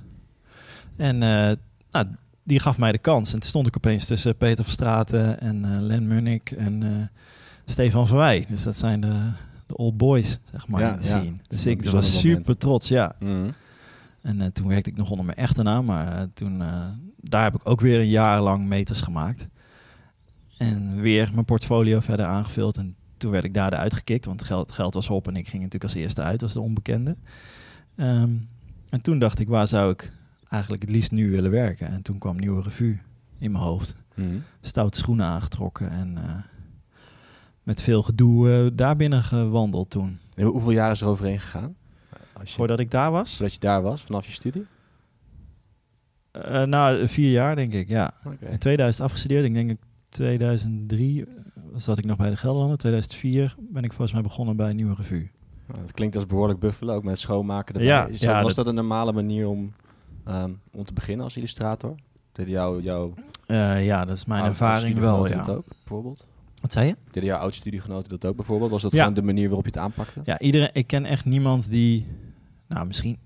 En 0.95 1.17
nou, 1.17 2.07
die 2.43 2.59
gaf 2.59 2.77
mij 2.77 2.91
de 2.91 2.97
kans. 2.97 3.33
En 3.33 3.39
toen 3.39 3.49
stond 3.49 3.67
ik 3.67 3.75
opeens 3.77 4.05
tussen 4.05 4.37
Peter 4.37 4.63
Verstraten 4.63 5.39
en 5.39 5.81
Len 5.81 6.07
Munnik 6.07 6.51
en 6.51 7.09
Stefan 7.65 8.07
Verwij. 8.07 8.45
Dus 8.49 8.63
dat 8.63 8.77
zijn 8.77 9.01
de, 9.01 9.31
de 9.67 9.77
old 9.77 9.97
boys, 9.97 10.39
zeg 10.51 10.67
maar, 10.67 10.81
ja, 10.81 10.91
in 10.91 10.97
de 10.97 11.07
ja. 11.07 11.19
scene. 11.19 11.37
Dus 11.47 11.65
ik 11.65 11.89
was 11.89 12.19
super 12.19 12.39
moment. 12.39 12.59
trots, 12.59 12.87
ja. 12.87 13.15
Mm. 13.19 13.53
En 14.23 14.39
uh, 14.39 14.45
toen 14.45 14.67
werkte 14.67 14.89
ik 14.89 14.97
nog 14.97 15.09
onder 15.09 15.25
mijn 15.25 15.37
echte 15.37 15.63
naam, 15.63 15.85
maar 15.85 16.15
uh, 16.15 16.21
toen, 16.33 16.61
uh, 16.61 16.85
daar 17.17 17.43
heb 17.43 17.55
ik 17.55 17.69
ook 17.69 17.81
weer 17.81 17.99
een 17.99 18.09
jaar 18.09 18.41
lang 18.41 18.67
meters 18.67 19.01
gemaakt. 19.01 19.47
En 20.57 21.01
weer 21.01 21.29
mijn 21.33 21.45
portfolio 21.45 21.99
verder 21.99 22.25
aangevuld. 22.25 22.77
En 22.77 22.95
toen 23.17 23.31
werd 23.31 23.43
ik 23.43 23.53
daar 23.53 23.71
uitgekikt, 23.71 24.25
want 24.25 24.39
het 24.39 24.49
geld, 24.49 24.71
geld 24.71 24.93
was 24.93 25.09
op 25.09 25.27
en 25.27 25.35
ik 25.35 25.47
ging 25.47 25.63
natuurlijk 25.63 25.93
als 25.93 26.01
eerste 26.01 26.21
uit 26.21 26.41
als 26.41 26.53
de 26.53 26.59
onbekende. 26.59 27.15
Um, 27.95 28.49
en 28.89 29.01
toen 29.01 29.19
dacht 29.19 29.39
ik, 29.39 29.47
waar 29.47 29.67
zou 29.67 29.91
ik 29.91 30.13
eigenlijk 30.49 30.81
het 30.81 30.91
liefst 30.91 31.11
nu 31.11 31.31
willen 31.31 31.51
werken? 31.51 31.87
En 31.87 32.01
toen 32.01 32.17
kwam 32.17 32.39
Nieuwe 32.39 32.61
Revue 32.61 32.99
in 33.37 33.51
mijn 33.51 33.63
hoofd. 33.63 33.95
Mm. 34.15 34.43
Stoute 34.61 34.97
schoenen 34.97 35.25
aangetrokken 35.25 35.89
en 35.89 36.17
met 37.63 37.81
veel 37.81 38.03
gedoe 38.03 38.71
daar 38.75 38.95
binnen 38.95 39.23
gewandeld 39.23 39.89
toen. 39.89 40.19
En 40.35 40.45
hoeveel 40.45 40.71
jaar 40.71 40.91
is 40.91 41.01
er 41.01 41.07
overheen 41.07 41.39
gegaan? 41.39 41.75
Je, 42.43 42.53
Voordat 42.53 42.79
ik 42.79 42.91
daar 42.91 43.11
was? 43.11 43.31
Voordat 43.35 43.53
je 43.53 43.59
daar 43.59 43.81
was, 43.81 44.01
vanaf 44.01 44.25
je 44.25 44.31
studie? 44.31 44.65
Uh, 46.37 46.63
nou, 46.63 47.07
vier 47.07 47.31
jaar 47.31 47.55
denk 47.55 47.73
ik, 47.73 47.87
ja. 47.87 48.11
Okay. 48.25 48.51
In 48.51 48.57
2000 48.57 49.03
afgestudeerd. 49.05 49.45
Ik 49.45 49.53
denk 49.53 49.69
in 49.69 49.79
2003 50.09 51.25
zat 51.75 51.97
ik 51.97 52.05
nog 52.05 52.17
bij 52.17 52.29
de 52.29 52.35
Gelderlanden. 52.37 52.77
2004 52.77 53.55
ben 53.59 53.83
ik 53.83 53.89
volgens 53.89 54.11
mij 54.13 54.21
begonnen 54.21 54.55
bij 54.55 54.69
een 54.69 54.75
Nieuwe 54.75 54.95
Revue. 54.95 55.31
Nou, 55.67 55.79
dat 55.81 55.91
klinkt 55.91 56.15
als 56.15 56.25
behoorlijk 56.25 56.59
buffelen, 56.59 56.95
ook 56.95 57.03
met 57.03 57.19
schoonmaken 57.19 57.73
erbij. 57.73 57.89
Ja, 57.89 58.07
Zo, 58.17 58.29
ja, 58.29 58.41
was 58.41 58.55
dat- 58.55 58.65
dat, 58.65 58.67
een 58.67 58.79
normale 58.79 59.11
manier 59.11 59.47
om, 59.47 59.73
ehm, 60.25 60.51
om 60.71 60.83
te 60.83 60.93
beginnen 60.93 61.23
als 61.25 61.37
illustrator? 61.37 61.95
Deden 62.31 62.51
jouw, 62.51 62.79
jouw 62.79 63.13
Uh, 63.47 63.85
ja, 63.85 64.05
dat 64.05 64.15
is 64.17 64.25
mijn 64.25 64.43
ervaring 64.43 64.97
wel, 64.97 65.27
ja. 65.27 65.35
dat 65.35 65.49
ook, 65.49 65.65
bijvoorbeeld? 65.79 66.27
Wat 66.61 66.71
zei 66.71 66.87
je? 66.87 66.95
Deden 67.11 67.29
jouw 67.29 67.39
oud-studiegenoten 67.39 68.09
dat 68.09 68.25
ook 68.25 68.35
bijvoorbeeld? 68.35 68.71
Was 68.71 68.81
dat 68.81 68.91
Ja. 68.91 68.97
gewoon 68.99 69.13
de 69.13 69.21
manier 69.21 69.45
waarop 69.45 69.65
je 69.65 69.71
het 69.71 69.79
aanpakte? 69.79 70.21
Ja, 70.23 70.39
iedereen, 70.39 70.69
ik 70.73 70.87
ken 70.87 71.05
echt 71.05 71.25
niemand 71.25 71.71
die, 71.71 72.07
nou 72.73 72.87
misschien, 72.87 73.17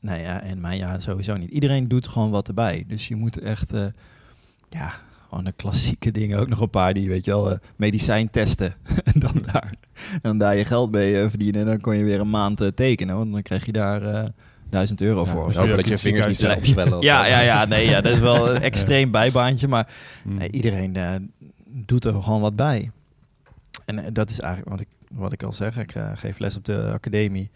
nee 0.00 0.22
ja, 0.22 0.42
en 0.42 0.60
mijn 0.60 0.78
ja 0.78 0.98
sowieso 0.98 1.36
niet. 1.36 1.50
Iedereen 1.50 1.88
doet 1.88 2.08
gewoon 2.08 2.30
wat 2.30 2.48
erbij. 2.48 2.84
Dus 2.86 3.08
je 3.08 3.16
moet 3.16 3.38
echt, 3.38 3.72
eh, 3.72 3.84
ja, 4.70 4.92
gewoon 5.28 5.44
de 5.44 5.52
klassieke 5.52 6.10
dingen. 6.10 6.38
Ook 6.38 6.48
nog 6.48 6.60
een 6.60 6.70
paar 6.70 6.94
die, 6.94 7.08
weet 7.08 7.24
je 7.24 7.30
wel, 7.30 7.50
eh, 7.50 7.58
medicijn 7.76 8.30
testen. 8.30 8.74
en 9.14 9.20
dan 9.20 9.42
daar, 9.52 9.74
en 10.12 10.20
dan 10.22 10.38
daar 10.38 10.56
je 10.56 10.64
geld 10.64 10.90
mee 10.90 11.20
eh, 11.20 11.28
verdienen. 11.28 11.60
En 11.60 11.66
dan 11.66 11.80
kon 11.80 11.96
je 11.96 12.04
weer 12.04 12.20
een 12.20 12.30
maand 12.30 12.70
tekenen, 12.74 13.16
want 13.16 13.32
dan 13.32 13.42
krijg 13.42 13.66
je 13.66 13.72
daar 13.72 14.30
1000 14.70 15.00
euro 15.00 15.24
voor. 15.24 15.52
Ja, 15.52 15.60
ook 15.60 15.66
Ja, 15.66 15.76
dat 15.76 15.88
je 15.88 15.98
vingers 15.98 16.26
niet 16.26 16.36
ziekenhuis, 16.36 16.38
zelf 16.38 16.66
zwellen. 16.66 16.98
of 16.98 17.04
Ja, 17.12 17.26
ja, 17.26 17.40
ja, 17.40 17.64
nee, 17.64 17.88
ja, 17.88 18.00
dat 18.00 18.12
is 18.12 18.20
wel 18.20 18.48
een 18.54 18.62
extreem 18.62 19.10
bijbaantje, 19.10 19.68
maar 19.68 19.88
Mm. 20.24 20.34
nee, 20.36 20.50
iedereen 20.50 20.96
doet 21.66 22.04
er 22.04 22.22
gewoon 22.22 22.40
wat 22.40 22.56
bij. 22.56 22.90
En 23.84 24.12
dat 24.12 24.30
is 24.30 24.40
eigenlijk 24.40 24.70
wat 24.70 24.80
ik, 24.80 24.88
wat 25.12 25.32
ik 25.32 25.42
al 25.42 25.52
zeg. 25.52 25.78
Ik 25.78 25.94
geef 26.14 26.38
les 26.38 26.56
op 26.56 26.64
de 26.64 26.90
academie. 26.92 27.50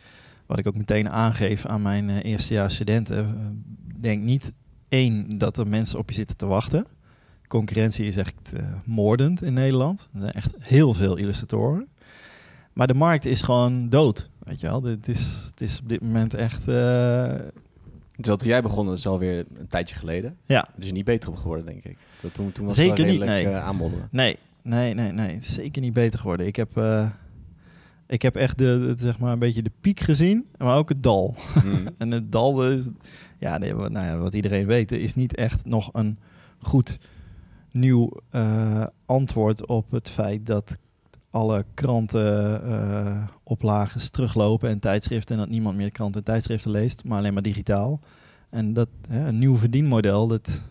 Wat 0.46 0.58
ik 0.58 0.66
ook 0.66 0.76
meteen 0.76 1.10
aangeef 1.10 1.66
aan 1.66 1.82
mijn 1.82 2.10
eh, 2.10 2.24
eerstejaars 2.24 2.74
studenten. 2.74 3.24
Eh, 3.24 3.30
denk 4.00 4.22
niet 4.22 4.52
één 4.88 5.38
dat 5.38 5.56
er 5.56 5.66
mensen 5.66 5.98
op 5.98 6.08
je 6.08 6.14
zitten 6.14 6.36
te 6.36 6.46
wachten. 6.46 6.86
Concurrentie 7.48 8.06
is 8.06 8.16
echt 8.16 8.52
eh, 8.52 8.64
moordend 8.84 9.42
in 9.42 9.52
Nederland. 9.52 10.08
Er 10.14 10.20
zijn 10.20 10.32
echt 10.32 10.54
heel 10.58 10.94
veel 10.94 11.16
illustratoren. 11.16 11.88
Maar 12.72 12.86
de 12.86 12.94
markt 12.94 13.24
is 13.24 13.42
gewoon 13.42 13.88
dood. 13.88 14.30
Weet 14.38 14.60
je 14.60 14.66
wel, 14.66 14.82
het 14.82 15.08
is, 15.08 15.44
het 15.50 15.60
is 15.60 15.80
op 15.80 15.88
dit 15.88 16.00
moment 16.00 16.34
echt. 16.34 16.64
Terwijl 16.64 18.36
toen 18.36 18.48
jij 18.48 18.62
begon, 18.62 18.86
dat 18.86 18.98
is 18.98 19.06
alweer 19.06 19.44
een 19.58 19.68
tijdje 19.68 19.94
geleden. 19.94 20.36
ja, 20.44 20.68
Het 20.74 20.84
is 20.84 20.92
niet 20.92 21.04
beter 21.04 21.30
op 21.30 21.36
geworden, 21.36 21.66
denk 21.66 21.84
ik. 21.84 21.96
Toen, 22.32 22.52
toen, 22.52 22.66
was 22.66 22.74
Zeker 22.74 23.04
het 23.04 23.06
niet, 23.06 23.22
redelijk 23.22 23.32
nee. 23.32 23.44
Nee, 24.10 24.36
nee, 24.62 24.94
nee, 24.94 25.12
nee. 25.12 25.34
Het 25.34 25.42
is 25.42 25.54
zeker 25.54 25.82
niet 25.82 25.92
beter 25.92 26.18
geworden. 26.18 26.46
Ik 26.46 26.56
heb, 26.56 26.70
ik 28.06 28.22
heb 28.22 28.36
echt 28.36 28.58
de, 28.58 28.92
de- 28.96 29.02
zeg 29.02 29.18
maar 29.18 29.32
een 29.32 29.38
beetje 29.38 29.62
de 29.62 29.70
piek 29.80 30.00
gezien, 30.00 30.46
maar 30.58 30.76
ook 30.76 30.88
het 30.88 31.02
dal. 31.02 31.34
Mm. 31.64 31.86
En 31.98 32.10
het 32.10 32.32
dal 32.32 32.70
is, 32.70 32.88
ja, 33.38 33.58
nee, 33.58 33.75
nou 33.75 33.92
ja, 34.06 34.16
wat 34.16 34.34
iedereen 34.34 34.66
weet, 34.66 34.92
is 34.92 35.14
niet 35.14 35.34
echt 35.34 35.64
nog 35.64 35.90
een 35.92 36.18
goed 36.58 36.98
nieuw 37.70 38.10
eh, 38.30 38.86
antwoord 39.06 39.66
op 39.66 39.90
het 39.90 40.10
feit 40.10 40.46
dat 40.46 40.76
alle 41.30 41.64
krantenoplages 41.75 44.08
teruglopen 44.10 44.68
en 44.68 44.78
tijdschriften 44.78 45.34
en 45.34 45.40
dat 45.40 45.50
niemand 45.50 45.76
meer 45.76 45.90
kranten 45.90 46.18
en 46.20 46.26
tijdschriften 46.26 46.70
leest, 46.70 47.04
maar 47.04 47.18
alleen 47.18 47.32
maar 47.32 47.42
digitaal. 47.42 48.00
En 48.50 48.72
dat 48.72 48.88
hè, 49.08 49.28
een 49.28 49.38
nieuw 49.38 49.56
verdienmodel, 49.56 50.26
dat 50.26 50.62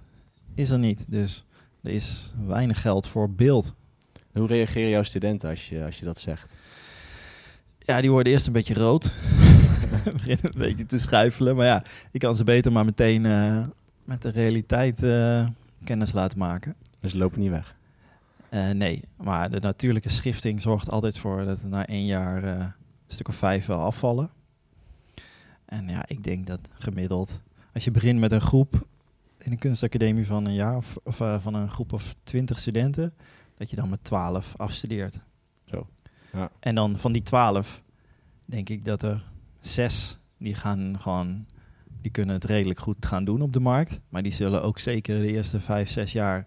is 0.54 0.70
er 0.70 0.80
niet. 0.80 1.06
Dus 1.08 1.46
er 1.82 1.92
is 1.92 2.34
weinig 2.48 2.82
geld 2.82 3.08
voor 3.08 3.32
beeld. 3.32 3.74
Hoe 4.34 4.48
reageren 4.48 4.90
jouw 4.90 5.04
studenten 5.04 5.50
als 5.50 5.70
je, 5.70 5.84
als 5.86 6.00
je 6.00 6.06
dat 6.06 6.20
zegt? 6.20 6.56
Ja, 7.86 8.02
die 8.02 8.12
worden 8.12 8.34
eerst 8.34 8.48
een 8.48 8.54
beetje 8.54 8.74
rood. 8.74 9.14
beginnen 10.14 10.46
een 10.46 10.60
beetje 10.60 10.86
te 10.86 10.98
schuifelen. 10.98 11.56
Maar 11.56 11.66
ja, 11.66 11.84
ik 12.12 12.20
kan 12.20 12.36
ze 12.36 12.44
beter 12.44 12.72
maar 12.72 12.86
meteen 12.86 13.26
eh, 13.26 13.64
met 14.04 14.22
de 14.22 14.30
realiteit 14.30 15.04
eh, 15.04 15.48
kennis 15.84 16.12
laten 16.12 16.38
maken. 16.38 16.76
Dus 17.00 17.12
ze 17.12 17.18
lopen 17.18 17.40
niet 17.40 17.50
weg. 17.50 17.76
Eh, 18.50 18.70
nee, 18.70 19.04
maar 19.18 19.50
de 19.50 19.60
natuurlijke 19.60 20.10
schifting 20.10 20.62
zorgt 20.62 20.90
altijd 20.90 21.18
voor 21.18 21.46
dat 21.46 21.62
er 21.62 21.68
na 21.68 21.86
één 21.88 22.06
jaar 22.06 22.44
een 22.44 22.74
stuk 23.08 23.28
of 23.28 23.36
vijf 23.36 23.66
wel 23.66 23.80
afvallen. 23.80 24.30
En 25.66 25.88
ja, 25.88 26.04
ik 26.08 26.24
denk 26.24 26.48
dat 26.48 26.72
gemiddeld, 26.74 27.40
als 27.74 27.84
je 27.84 27.92
begint 27.92 28.20
met 28.20 28.32
een 28.32 28.42
groep 28.42 28.88
in 29.38 29.52
een 29.52 29.58
kunstacademie 29.58 30.26
van 30.26 30.46
een 30.46 30.54
jaar 30.54 30.78
of, 30.78 30.98
of 31.04 31.16
van 31.16 31.54
een 31.54 31.70
groep 31.70 31.94
of 31.94 32.16
twintig 32.24 32.60
studenten, 32.60 33.14
dat 33.58 33.70
je 33.70 33.76
dan 33.76 33.90
met 33.90 34.04
twaalf 34.04 34.54
afstudeert. 34.58 35.20
Ja. 36.36 36.52
En 36.60 36.76
dan 36.76 36.98
van 36.98 37.12
die 37.12 37.22
twaalf 37.22 37.84
denk 38.46 38.70
ik 38.70 38.86
dat 38.86 39.04
er 39.04 39.24
zes 39.60 40.18
die 40.38 40.56
gaan 40.56 40.96
gewoon, 41.00 41.46
die 42.02 42.12
kunnen 42.12 42.36
het 42.36 42.44
redelijk 42.44 42.80
goed 42.80 43.06
gaan 43.06 43.26
doen 43.26 43.42
op 43.42 43.54
de 43.54 43.60
markt, 43.60 44.00
maar 44.10 44.24
die 44.24 44.32
zullen 44.32 44.64
ook 44.64 44.80
zeker 44.80 45.20
de 45.20 45.32
eerste 45.32 45.60
vijf, 45.60 45.90
zes 45.90 46.12
jaar 46.12 46.46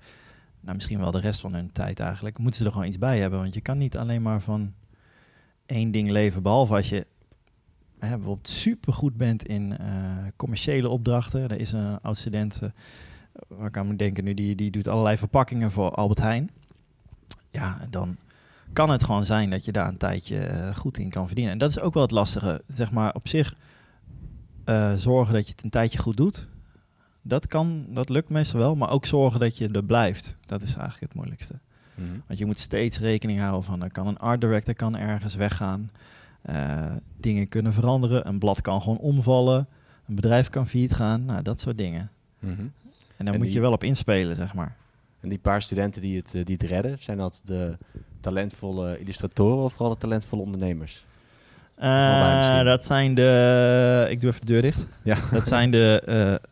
nou, 0.61 0.75
misschien 0.75 0.99
wel 0.99 1.11
de 1.11 1.21
rest 1.21 1.41
van 1.41 1.55
hun 1.55 1.73
tijd 1.73 2.01
eigenlijk, 2.01 2.39
moeten 2.39 2.61
ze 2.61 2.67
er 2.67 2.73
gewoon 2.73 2.87
iets 2.87 2.99
bij 2.99 3.19
hebben. 3.19 3.41
Want 3.41 3.55
je 3.55 3.61
kan 3.61 3.79
niet 3.79 3.97
alleen 3.97 4.23
maar 4.23 4.41
van 4.41 4.73
één 5.67 5.91
ding 5.91 6.11
leven, 6.11 6.43
behalve 6.43 6.75
als 6.75 6.89
je 6.89 7.07
hè, 7.99 8.09
bijvoorbeeld 8.09 8.49
supergoed 8.49 9.17
bent 9.17 9.47
in 9.47 9.79
eh, 9.79 10.17
commerciële 10.37 10.89
opdrachten. 10.89 11.43
Er 11.43 11.61
is 11.61 11.73
een 11.73 12.01
oud 12.01 12.17
student, 12.17 12.63
eh, 12.63 12.71
waar 13.49 13.67
ik 13.67 13.77
aan 13.77 13.87
moet 13.87 13.99
denken 13.99 14.25
nu, 14.25 14.35
die, 14.35 14.55
die 14.55 14.71
doet 14.71 14.89
allerlei 14.89 15.17
verpakkingen 15.17 15.71
voor 15.71 15.91
Albert 15.91 16.21
Heijn. 16.21 16.51
Ja, 17.51 17.79
dan 17.91 18.17
kan 18.73 18.91
het 18.91 19.05
gewoon 19.05 19.27
zijn 19.27 19.51
dat 19.51 19.65
je 19.65 19.73
daar 19.73 19.89
een 19.89 19.97
tijdje 19.97 20.39
eh, 20.45 20.77
goed 20.77 20.99
in 20.99 21.11
kan 21.11 21.27
verdienen. 21.27 21.53
En 21.53 21.59
dat 21.59 21.71
is 21.71 21.81
ook 21.81 21.95
wel 21.95 22.03
het 22.03 22.13
lastige. 22.13 22.63
Zeg 22.69 22.91
maar 22.91 23.15
op 23.15 23.29
zich 23.29 23.55
eh, 24.65 24.95
zorgen 24.95 25.35
dat 25.35 25.47
je 25.47 25.53
het 25.53 25.65
een 25.65 25.71
tijdje 25.71 25.99
goed 25.99 26.17
doet. 26.17 26.47
Dat 27.23 27.47
kan, 27.47 27.87
dat 27.91 28.09
lukt 28.09 28.29
meestal 28.29 28.61
wel, 28.61 28.75
maar 28.77 28.91
ook 28.91 29.07
zorgen 29.07 29.41
dat 29.41 29.59
je 29.59 29.69
er 29.69 29.85
blijft. 29.85 30.37
Dat 30.47 30.63
is 30.63 30.75
eigenlijk 30.75 31.01
het 31.01 31.15
moeilijkste. 31.15 31.55
Mhm. 31.95 32.09
Want 32.27 32.39
je 32.39 32.47
moet 32.47 32.59
steeds 32.59 32.99
rekening 32.99 33.41
houden 33.41 33.63
van, 33.63 33.83
er 33.83 33.93
kan 33.93 34.07
een 34.07 34.19
art 34.19 34.41
director 34.41 34.75
kan 34.75 34.97
ergens 34.97 35.35
weggaan. 35.35 35.91
Eh, 36.43 36.93
dingen 37.17 37.49
kunnen 37.49 37.73
veranderen. 37.73 38.29
Een 38.29 38.39
blad 38.39 38.61
kan 38.61 38.81
gewoon 38.83 38.99
omvallen. 38.99 39.69
Een 40.09 40.15
bedrijf 40.15 40.49
kan 40.51 40.67
failliet 40.69 40.95
gaan. 40.95 41.25
Nou, 41.25 41.43
dat 41.43 41.61
soort 41.61 41.79
dingen. 41.79 42.11
Mhm. 42.39 42.51
En 42.51 43.25
daar 43.25 43.27
En 43.35 43.37
moet 43.37 43.43
die- 43.47 43.55
je 43.55 43.61
wel 43.61 43.73
op 43.73 43.85
inspelen, 43.85 44.37
zeg 44.37 44.55
maar. 44.55 44.77
En 45.21 45.29
die 45.29 45.39
paar 45.39 45.63
studenten 45.63 46.01
die 46.01 46.17
het, 46.17 46.31
die 46.31 46.45
het 46.59 46.63
redden, 46.63 46.97
zijn 47.01 47.19
dat 47.19 47.41
de 47.45 47.77
talentvolle 48.21 48.99
illustratoren 48.99 49.65
of 49.65 49.73
vooral 49.73 49.93
de 49.95 50.01
talentvolle 50.01 50.43
ondernemers? 50.43 51.05
Eh, 51.75 52.63
dat 52.65 52.85
zijn 52.85 53.15
de... 53.15 54.07
Ik 54.11 54.21
doe 54.21 54.31
even 54.31 54.47
de 54.47 54.53
deur 54.53 54.63
dicht. 54.63 54.87
Ja. 55.03 55.17
Dat 55.33 55.47
zijn 55.47 55.71
de, 55.71 56.03
eh, 56.07 56.51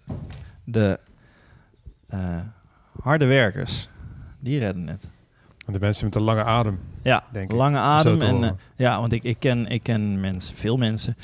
de 0.64 0.98
eh, 2.08 2.40
harde 3.00 3.24
werkers. 3.24 3.88
Die 4.38 4.58
redden 4.58 4.88
het. 4.88 5.10
En 5.66 5.72
de 5.72 5.78
mensen 5.78 6.04
met 6.04 6.14
een 6.14 6.22
lange 6.22 6.44
adem, 6.44 6.78
Ja, 7.02 7.24
denk 7.32 7.50
ik. 7.50 7.56
lange 7.56 7.78
adem. 7.78 8.20
En, 8.20 8.58
ja, 8.76 9.00
want 9.00 9.12
ik, 9.12 9.22
ik 9.22 9.36
ken, 9.38 9.66
ik 9.66 9.82
ken 9.82 10.20
mensen, 10.20 10.56
veel 10.56 10.76
mensen. 10.76 11.16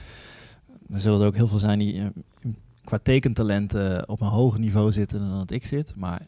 Er 0.92 1.00
zullen 1.00 1.20
er 1.20 1.26
ook 1.26 1.36
heel 1.36 1.48
veel 1.48 1.58
zijn 1.58 1.78
die 1.78 2.02
qua 2.84 2.98
tekentalent 3.02 3.74
op 4.06 4.20
een 4.20 4.26
hoger 4.26 4.60
niveau 4.60 4.92
zitten 4.92 5.18
dan 5.18 5.38
dat 5.38 5.50
ik 5.50 5.66
zit. 5.66 5.96
Maar 5.96 6.20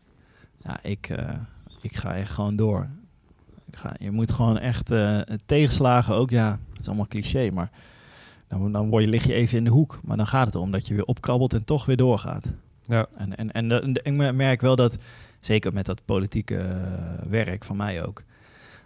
ja, 0.65 0.79
ik, 0.83 1.09
eh, 1.09 1.39
ik 1.81 1.97
ga 1.97 2.15
echt 2.15 2.31
gewoon 2.31 2.57
door. 2.57 2.89
Je 3.99 4.11
moet 4.11 4.33
gewoon 4.33 4.59
echt 4.59 4.91
eh, 4.91 5.21
tegenslagen 5.47 6.15
ook. 6.15 6.31
Ja, 6.31 6.59
het 6.71 6.81
is 6.81 6.87
allemaal 6.87 7.09
cliché, 7.09 7.51
maar 7.51 7.71
dan, 8.49 8.73
dan 8.73 8.89
word 8.89 9.05
je, 9.05 9.09
lig 9.11 9.25
je 9.25 9.33
even 9.33 9.59
in 9.59 9.65
de 9.65 9.71
hoek. 9.71 10.01
Maar 10.03 10.17
dan 10.17 10.27
gaat 10.27 10.47
het 10.47 10.55
erom 10.55 10.71
dat 10.71 10.87
je 10.87 10.95
weer 10.95 11.05
opkrabbelt 11.05 11.55
en 11.55 11.65
toch 11.65 11.87
weer 11.87 11.97
doorgaat. 11.97 12.53
Ja. 12.87 13.07
En, 13.17 13.37
en, 13.37 13.53
en, 13.53 13.95
ik 14.03 14.35
merk 14.35 14.61
wel 14.61 14.77
dat, 14.77 14.97
zeker 15.41 15.73
met 15.73 15.87
dat 15.87 16.05
politieke 16.05 16.57
eh, 16.57 17.29
werk 17.29 17.65
van 17.65 17.77
mij 17.77 18.05
ook, 18.05 18.23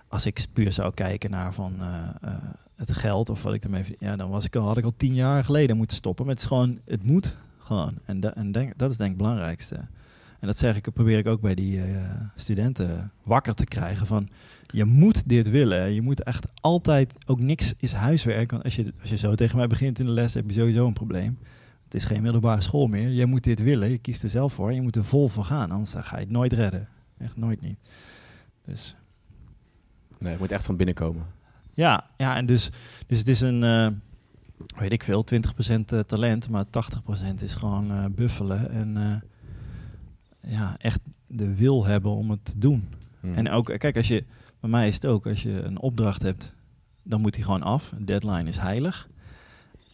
als 0.08 0.26
ik 0.26 0.46
puur 0.52 0.72
zou 0.72 0.94
kijken 0.94 1.30
naar 1.30 1.54
van 1.54 1.72
eh, 1.80 2.30
het 2.76 2.92
geld 2.92 3.30
of 3.30 3.42
wat 3.42 3.54
ik 3.54 3.64
ermee, 3.64 3.96
ja, 3.98 4.16
dan 4.16 4.30
was 4.30 4.44
ik 4.44 4.56
al, 4.56 4.66
had 4.66 4.78
ik 4.78 4.84
al 4.84 4.94
tien 4.96 5.14
jaar 5.14 5.44
geleden 5.44 5.76
moeten 5.76 5.96
stoppen. 5.96 6.24
Maar 6.24 6.34
het 6.34 6.42
is 6.42 6.48
gewoon, 6.48 6.78
het 6.84 7.02
moet 7.02 7.36
gewoon. 7.58 7.94
En, 8.04 8.20
da- 8.20 8.34
en 8.34 8.52
denk, 8.52 8.78
dat 8.78 8.90
is 8.90 8.96
denk 8.96 9.10
ik 9.10 9.16
het 9.16 9.26
belangrijkste. 9.26 9.74
En 10.40 10.46
dat 10.46 10.58
zeg 10.58 10.76
ik, 10.76 10.92
probeer 10.92 11.18
ik 11.18 11.26
ook 11.26 11.40
bij 11.40 11.54
die 11.54 11.80
studenten 12.34 13.10
wakker 13.22 13.54
te 13.54 13.64
krijgen 13.64 14.06
van, 14.06 14.28
je 14.72 14.84
moet 14.84 15.28
dit 15.28 15.50
willen. 15.50 15.92
Je 15.92 16.02
moet 16.02 16.22
echt 16.22 16.46
altijd, 16.54 17.14
ook 17.26 17.40
niks 17.40 17.74
is 17.78 17.92
huiswerk. 17.92 18.50
Want 18.50 18.64
als 18.64 18.76
je, 18.76 18.92
als 19.00 19.10
je 19.10 19.16
zo 19.16 19.34
tegen 19.34 19.56
mij 19.56 19.66
begint 19.66 19.98
in 19.98 20.06
de 20.06 20.12
les, 20.12 20.34
heb 20.34 20.50
je 20.50 20.52
sowieso 20.60 20.86
een 20.86 20.92
probleem. 20.92 21.38
Het 21.84 21.94
is 21.94 22.04
geen 22.04 22.22
middelbare 22.22 22.60
school 22.60 22.86
meer. 22.86 23.08
Je 23.08 23.26
moet 23.26 23.44
dit 23.44 23.62
willen. 23.62 23.90
Je 23.90 23.98
kiest 23.98 24.22
er 24.22 24.28
zelf 24.28 24.52
voor. 24.52 24.72
Je 24.72 24.82
moet 24.82 24.96
er 24.96 25.04
vol 25.04 25.28
voor 25.28 25.44
gaan. 25.44 25.70
Anders 25.70 25.94
ga 25.94 26.16
je 26.16 26.22
het 26.22 26.32
nooit 26.32 26.52
redden. 26.52 26.88
Echt 27.18 27.36
nooit 27.36 27.60
niet. 27.60 27.78
Dus 28.64 28.96
Nee, 30.18 30.30
het 30.30 30.40
moet 30.40 30.52
echt 30.52 30.64
van 30.64 30.76
binnen 30.76 30.94
komen. 30.94 31.26
ja, 31.74 32.06
ja 32.16 32.36
en 32.36 32.46
dus, 32.46 32.70
dus 33.06 33.18
het 33.18 33.28
is 33.28 33.40
een, 33.40 33.62
eh, 33.62 33.88
weet 34.78 34.92
ik 34.92 35.02
veel, 35.02 35.24
20% 35.24 35.92
eh, 35.92 36.00
talent, 36.00 36.48
maar 36.48 36.64
80% 36.70 37.42
is 37.42 37.54
gewoon 37.54 37.90
eh, 37.90 38.04
buffelen. 38.10 38.70
En 38.70 39.22
ja, 40.40 40.76
echt 40.78 41.00
de 41.26 41.54
wil 41.54 41.84
hebben 41.84 42.10
om 42.10 42.30
het 42.30 42.44
te 42.44 42.58
doen. 42.58 42.88
Mhm. 43.20 43.34
En 43.34 43.50
ook, 43.50 43.64
kijk, 43.78 43.96
als 43.96 44.08
je, 44.08 44.24
bij 44.60 44.70
mij 44.70 44.88
is 44.88 44.94
het 44.94 45.06
ook, 45.06 45.26
als 45.26 45.42
je 45.42 45.62
een 45.62 45.78
opdracht 45.80 46.22
hebt, 46.22 46.54
dan 47.02 47.20
moet 47.20 47.34
die 47.34 47.44
gewoon 47.44 47.62
af. 47.62 47.92
Een 47.92 48.04
deadline 48.04 48.48
is 48.48 48.56
heilig. 48.58 49.08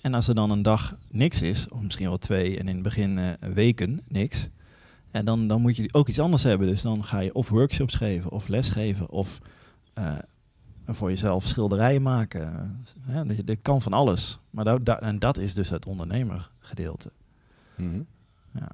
En 0.00 0.14
als 0.14 0.28
er 0.28 0.34
dan 0.34 0.50
een 0.50 0.62
dag 0.62 0.96
niks 1.10 1.42
is, 1.42 1.68
of 1.68 1.80
misschien 1.80 2.08
wel 2.08 2.18
twee 2.18 2.58
en 2.58 2.68
in 2.68 2.74
het 2.74 2.82
begin 2.82 3.18
eh, 3.18 3.30
weken 3.52 4.00
niks, 4.08 4.48
ja, 5.12 5.22
dan, 5.22 5.48
dan 5.48 5.60
moet 5.60 5.76
je 5.76 5.88
ook 5.92 6.08
iets 6.08 6.18
anders 6.18 6.42
hebben. 6.42 6.68
Dus 6.68 6.82
dan 6.82 7.04
ga 7.04 7.18
je 7.18 7.34
of 7.34 7.48
workshops 7.48 7.94
geven, 7.94 8.30
of 8.30 8.48
lesgeven, 8.48 9.10
of 9.10 9.38
eh, 9.94 10.12
voor 10.86 11.08
jezelf 11.10 11.46
schilderijen 11.46 12.02
maken. 12.02 12.76
Ja, 13.08 13.24
dat, 13.44 13.56
kan 13.62 13.82
van 13.82 13.92
alles. 13.92 14.38
Maar 14.50 14.64
dat, 14.64 14.86
dat- 14.86 15.00
en 15.00 15.18
dat 15.18 15.38
is 15.38 15.54
dus 15.54 15.68
het 15.68 15.86
ondernemergedeelte. 15.86 17.10
Mhm. 17.76 18.00
Ja. 18.54 18.68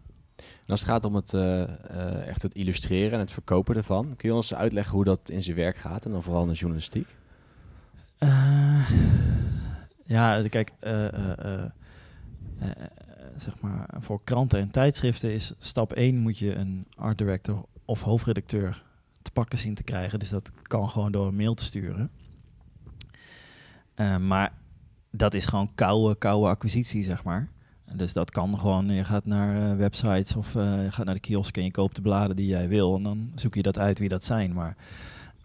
Als 0.67 0.81
het 0.81 0.89
gaat 0.89 1.05
om 1.05 1.15
het, 1.15 1.35
eh, 1.35 1.63
eh, 1.63 2.27
echt 2.27 2.43
het 2.43 2.55
illustreren 2.55 3.13
en 3.13 3.19
het 3.19 3.31
verkopen 3.31 3.77
ervan, 3.77 4.15
kun 4.17 4.29
je 4.29 4.35
ons 4.35 4.55
uitleggen 4.55 4.95
hoe 4.95 5.05
dat 5.05 5.31
in 5.31 5.43
zijn 5.43 5.57
werk 5.57 5.77
gaat 5.77 6.05
en 6.05 6.11
dan 6.11 6.23
vooral 6.23 6.43
in 6.43 6.49
de 6.49 6.55
journalistiek? 6.55 7.09
Eh, 8.19 8.91
ja, 10.05 10.49
kijk, 10.49 10.73
zeg 13.37 13.61
maar, 13.61 13.89
voor 13.99 14.21
kranten 14.25 14.59
en 14.59 14.71
tijdschriften 14.71 15.33
is 15.33 15.55
stap 15.59 15.93
1 15.93 16.17
moet 16.17 16.39
je 16.39 16.55
een 16.55 16.87
art 16.97 17.19
director 17.19 17.65
of 17.85 18.03
hoofdredacteur 18.03 18.85
te 19.23 19.31
pakken 19.31 19.59
zien 19.59 19.75
te 19.75 19.83
krijgen. 19.83 20.19
Dus 20.19 20.29
dat 20.29 20.53
kan 20.63 20.89
gewoon 20.89 21.13
door 21.13 21.27
een 21.27 21.37
mail 21.37 21.55
te 21.55 21.65
sturen. 21.65 22.11
Maar 24.21 24.53
dat 25.11 25.35
is 25.35 25.47
gewoon 25.47 25.75
koude, 25.75 26.15
koude 26.19 26.49
acquisitie, 26.49 27.05
zeg 27.05 27.25
maar. 27.25 27.49
Dus 27.95 28.13
dat 28.13 28.31
kan 28.31 28.59
gewoon, 28.59 28.89
je 28.91 29.05
gaat 29.05 29.25
naar 29.25 29.71
eh, 29.71 29.77
websites 29.77 30.37
of 30.37 30.55
eh, 30.55 30.85
je 30.85 30.93
gaat 30.93 31.05
naar 31.05 31.15
de 31.15 31.21
kiosk 31.21 31.57
en 31.57 31.65
je 31.65 31.71
koopt 31.71 31.95
de 31.95 32.03
bladen 32.03 32.37
die 32.37 32.47
jij 32.47 32.69
wil. 32.69 32.97
En 32.97 33.03
dan 33.03 33.33
zoek 33.35 33.55
je 33.55 33.63
dat 33.63 33.79
uit 33.79 33.99
wie 33.99 34.09
dat 34.09 34.25
zijn. 34.25 34.53
Maar 34.53 34.77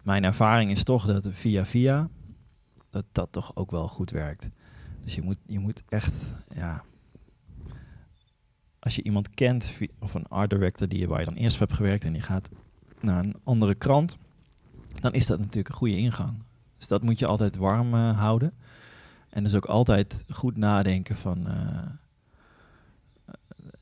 mijn 0.02 0.24
ervaring 0.24 0.70
is 0.70 0.84
toch 0.84 1.06
dat 1.06 1.26
via 1.30 1.66
via, 1.66 2.08
dat 2.90 3.04
dat 3.12 3.28
toch 3.32 3.56
ook 3.56 3.70
wel 3.70 3.88
goed 3.88 4.10
werkt. 4.10 4.48
Dus 5.04 5.14
je 5.14 5.22
moet, 5.22 5.38
je 5.46 5.58
moet 5.58 5.82
echt, 5.88 6.14
ja... 6.54 6.84
Als 8.78 8.96
je 8.96 9.02
iemand 9.02 9.30
kent, 9.30 9.72
of 9.98 10.14
een 10.14 10.28
art 10.28 10.50
director 10.50 10.88
die, 10.88 11.08
waar 11.08 11.18
je 11.20 11.24
dan 11.24 11.34
eerst 11.34 11.56
voor 11.56 11.66
hebt 11.66 11.78
gewerkt... 11.78 12.04
en 12.04 12.12
die 12.12 12.22
gaat 12.22 12.48
naar 13.00 13.24
een 13.24 13.34
andere 13.44 13.74
krant, 13.74 14.16
dan 15.00 15.12
is 15.12 15.26
dat 15.26 15.38
natuurlijk 15.38 15.68
een 15.68 15.74
goede 15.74 15.96
ingang. 15.96 16.34
Dus 16.78 16.88
dat 16.88 17.02
moet 17.02 17.18
je 17.18 17.26
altijd 17.26 17.56
warm 17.56 17.94
eh, 17.94 18.18
houden. 18.18 18.52
En 19.28 19.42
dus 19.42 19.54
ook 19.54 19.64
altijd 19.64 20.24
goed 20.28 20.56
nadenken 20.56 21.16
van... 21.16 21.46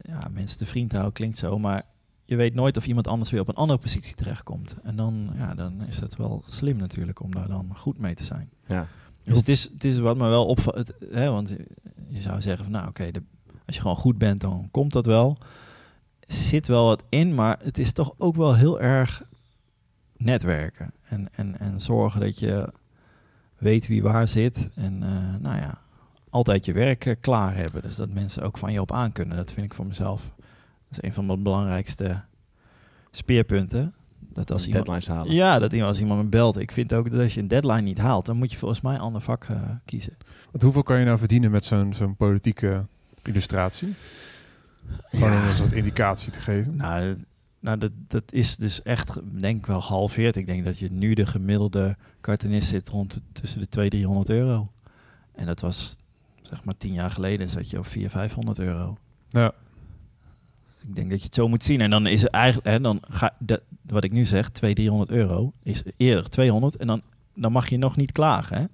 ja, 0.09 0.29
mensen 0.33 0.59
te 0.59 0.67
vriend 0.67 0.93
houden 0.93 1.13
klinkt 1.13 1.37
zo, 1.37 1.59
maar 1.59 1.83
je 2.25 2.37
weet 2.37 2.55
nooit 2.55 2.77
of 2.77 2.87
iemand 2.87 3.09
anders 3.09 3.31
weer 3.31 3.41
op 3.41 3.49
een 3.49 3.55
andere 3.55 3.79
positie 3.79 4.15
terechtkomt. 4.15 4.77
En 4.83 4.97
dan, 4.97 5.31
ja, 5.37 5.55
dan 5.55 5.83
is 5.87 6.01
het 6.01 6.17
wel 6.17 6.45
slim 6.49 6.77
natuurlijk 6.77 7.21
om 7.21 7.35
daar 7.35 7.49
dan 7.49 7.71
goed 7.77 7.99
mee 7.99 8.15
te 8.15 8.25
zijn. 8.25 8.51
Ja. 8.67 8.87
Dus 9.25 9.37
het 9.37 9.49
is, 9.49 9.63
het 9.73 9.85
is 9.85 9.99
wat 9.99 10.17
me 10.17 10.29
wel 10.29 10.47
opvalt. 10.47 10.93
hè, 11.11 11.31
Want 11.31 11.49
je- 12.09 12.21
zou 12.21 12.41
zeggen 12.41 12.65
van 12.65 12.73
nou 12.73 12.89
oké, 12.89 13.11
als 13.67 13.75
je 13.77 13.81
gewoon 13.81 13.97
goed 13.97 14.19
bent, 14.19 14.41
dan 14.41 14.69
komt 14.71 14.93
dat 14.93 15.07
wel. 15.07 15.39
Zit 16.27 16.67
wel 16.67 16.87
wat 16.87 17.03
in, 17.09 17.35
maar 17.35 17.59
het 17.63 17.79
is 17.79 17.93
toch 17.93 18.15
ook 18.19 18.37
wel 18.37 18.55
heel 18.55 18.81
erg 18.81 19.23
netwerken. 20.17 20.93
En, 21.03 21.29
en, 21.33 21.59
en 21.59 21.81
zorgen 21.81 22.21
dat 22.21 22.39
je 22.39 22.73
weet 23.59 23.87
wie 23.87 24.03
waar 24.03 24.29
zit. 24.29 24.71
En 24.75 25.03
eh, 25.03 25.41
nou 25.41 25.57
ja, 25.61 25.79
altijd 26.35 26.65
je 26.65 26.73
werk 26.73 27.07
eh, 27.07 27.15
klaar 27.21 27.57
hebben. 27.57 27.83
Dus 27.83 27.97
dat 27.97 28.11
mensen 28.11 28.43
ook 28.43 28.59
van 28.59 28.73
je 28.73 28.81
op 28.81 28.93
aan 28.93 29.13
kunnen. 29.13 29.37
Dat 29.37 29.53
vind 29.53 29.67
ik 29.67 29.75
voor 29.75 29.87
mezelf. 29.87 30.33
Dat 30.89 30.91
is 30.91 31.03
een 31.03 31.13
van 31.13 31.27
de 31.27 31.37
belangrijkste 31.37 32.23
speerpunten. 33.11 33.95
Dat 34.19 34.51
als 34.51 34.67
iemand, 34.67 34.87
Deadlines 34.87 35.09
halen. 35.17 35.35
ja, 35.35 35.59
dat 35.59 35.73
iemand, 35.73 35.91
als 35.91 36.01
iemand 36.01 36.23
me 36.23 36.29
belt. 36.29 36.59
Ik 36.59 36.73
vind 36.73 36.93
ook 36.93 37.11
dat 37.11 37.21
als 37.21 37.35
je 37.35 37.41
een 37.41 37.49
deadline 37.49 37.81
niet 37.81 37.99
haalt, 37.99 38.27
dan 38.27 38.37
moet 38.37 38.51
je 38.53 38.57
volgens 38.59 38.81
mij 38.81 38.95
een 38.95 39.01
ander 39.01 39.21
vak 39.21 39.45
eh, 39.45 39.61
kiezen. 39.85 40.17
Want 40.51 40.63
hoeveel 40.63 40.83
kan 40.83 40.99
je 40.99 41.05
nou 41.05 41.19
verdienen 41.19 41.51
met 41.51 41.65
zo'n 41.65 41.93
zo'n 41.95 42.17
politieke 42.17 42.87
illustratie? 43.23 43.95
Gewoon 45.11 45.33
om 45.33 45.49
een 45.49 45.55
soort 45.57 45.73
indicatie 45.73 46.33
te 46.33 46.41
geven. 46.41 46.77
Nou, 46.77 47.17
nou 47.61 47.79
dat, 47.79 47.91
dat 48.09 48.33
is 48.33 48.57
dus 48.57 48.83
echt, 48.83 49.19
denk 49.41 49.59
ik 49.59 49.67
wel 49.67 49.81
gehalveerd. 49.81 50.37
Ik 50.37 50.47
denk 50.47 50.65
dat 50.65 50.79
je 50.79 50.91
nu 50.91 51.15
de 51.15 51.27
gemiddelde 51.27 51.97
cartoonist 52.21 52.69
zit 52.69 52.89
rond 52.89 53.13
de- 53.15 53.21
tussen 53.33 53.61
de 53.61 53.69
200 53.69 54.27
300 54.27 54.31
euro. 54.31 54.73
En 55.35 55.47
dat 55.47 55.61
was, 55.61 55.97
zeg 56.55 56.65
maar, 56.65 56.77
tien 56.77 56.93
jaar 56.93 57.11
geleden 57.11 57.49
zat 57.49 57.71
je 57.71 57.79
op 57.79 57.87
400 57.87 58.13
500 58.13 58.59
euro. 58.59 58.97
Ja. 59.29 59.53
Dus 60.67 60.83
ik 60.89 60.95
denk 60.95 61.11
dat 61.11 61.19
je 61.19 61.25
het 61.25 61.35
zo 61.35 61.49
moet 61.49 61.63
zien. 61.63 61.81
En 61.81 61.91
dan 61.91 62.07
is 62.07 62.23
het 62.23 62.31
eigenlijk, 62.31 62.67
hè, 62.67 62.81
dan 62.81 63.03
ga, 63.09 63.35
dat, 63.39 63.61
wat 63.83 64.05
ik 64.05 64.13
nu 64.13 64.25
zeg, 64.25 64.49
200 64.49 65.09
300 65.09 65.11
euro, 65.11 65.53
is 65.63 65.83
eerder 65.97 66.31
200. 66.31 66.77
En 66.77 66.87
dan, 66.87 67.03
dan 67.35 67.53
mag 67.53 67.69
je 67.69 67.79
nog 67.79 67.97
niet 67.97 68.13
klagen. 68.13 68.57
Hè? 68.57 68.65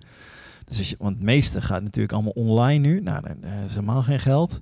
Dus 0.65 0.79
als 0.79 0.91
je, 0.91 0.97
want 0.99 1.15
het 1.15 1.25
meeste 1.25 1.63
gaat 1.63 1.83
natuurlijk 1.83 2.13
allemaal 2.13 2.33
online 2.33 2.89
nu. 2.89 3.01
Nou, 3.01 3.23
dan 3.23 3.43
eh, 3.43 3.65
is 3.65 3.75
helemaal 3.75 4.03
geen 4.03 4.21
geld. 4.21 4.61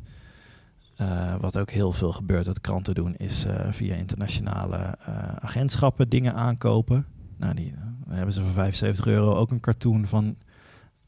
Eh, 0.96 1.34
wat 1.40 1.58
ook 1.58 1.70
heel 1.70 1.92
veel 1.92 2.12
gebeurt, 2.12 2.46
wat 2.46 2.60
kranten 2.60 2.94
doen, 2.94 3.16
is 3.16 3.44
eh, 3.44 3.66
via 3.70 3.94
internationale 3.94 4.98
agentschappen 5.40 6.08
dingen 6.08 6.34
aankopen. 6.34 7.06
Nou, 7.36 7.54
die, 7.54 7.74
dan 8.06 8.16
hebben 8.16 8.34
ze 8.34 8.42
voor 8.42 8.52
75 8.52 9.06
euro 9.06 9.34
ook 9.34 9.50
een 9.50 9.60
cartoon 9.60 10.06
van 10.06 10.36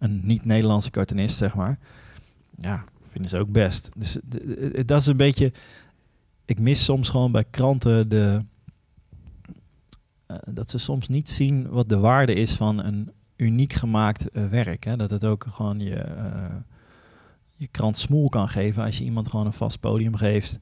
een 0.00 0.20
niet-Nederlandse 0.22 0.90
cartoonist, 0.90 1.36
zeg 1.36 1.54
maar. 1.54 1.78
Ja, 2.56 2.84
vinden 3.10 3.30
ze 3.30 3.38
ook 3.38 3.52
best. 3.52 3.90
Dus 3.96 4.18
dat 4.86 5.00
is 5.00 5.06
een 5.06 5.16
beetje... 5.16 5.52
Ik 6.44 6.60
mis 6.60 6.84
soms 6.84 7.08
gewoon 7.08 7.32
bij 7.32 7.44
kranten 7.50 8.08
de... 8.08 8.44
eh, 10.26 10.36
dat 10.50 10.70
ze 10.70 10.78
soms 10.78 11.08
niet 11.08 11.28
zien 11.28 11.68
wat 11.68 11.88
de 11.88 11.98
waarde 11.98 12.34
is 12.34 12.52
van 12.52 12.84
een 12.84 13.10
uniek 13.36 13.72
gemaakt 13.72 14.30
eh, 14.30 14.46
werk. 14.46 14.84
Hè? 14.84 14.96
Dat 14.96 15.10
het 15.10 15.24
ook 15.24 15.46
gewoon 15.50 15.78
je, 15.78 15.96
eh, 15.96 16.54
je 17.54 17.66
krant 17.66 17.96
smoel 17.96 18.28
kan 18.28 18.48
geven 18.48 18.84
als 18.84 18.98
je 18.98 19.04
iemand 19.04 19.28
gewoon 19.28 19.46
een 19.46 19.52
vast 19.52 19.80
podium 19.80 20.16
geeft. 20.16 20.58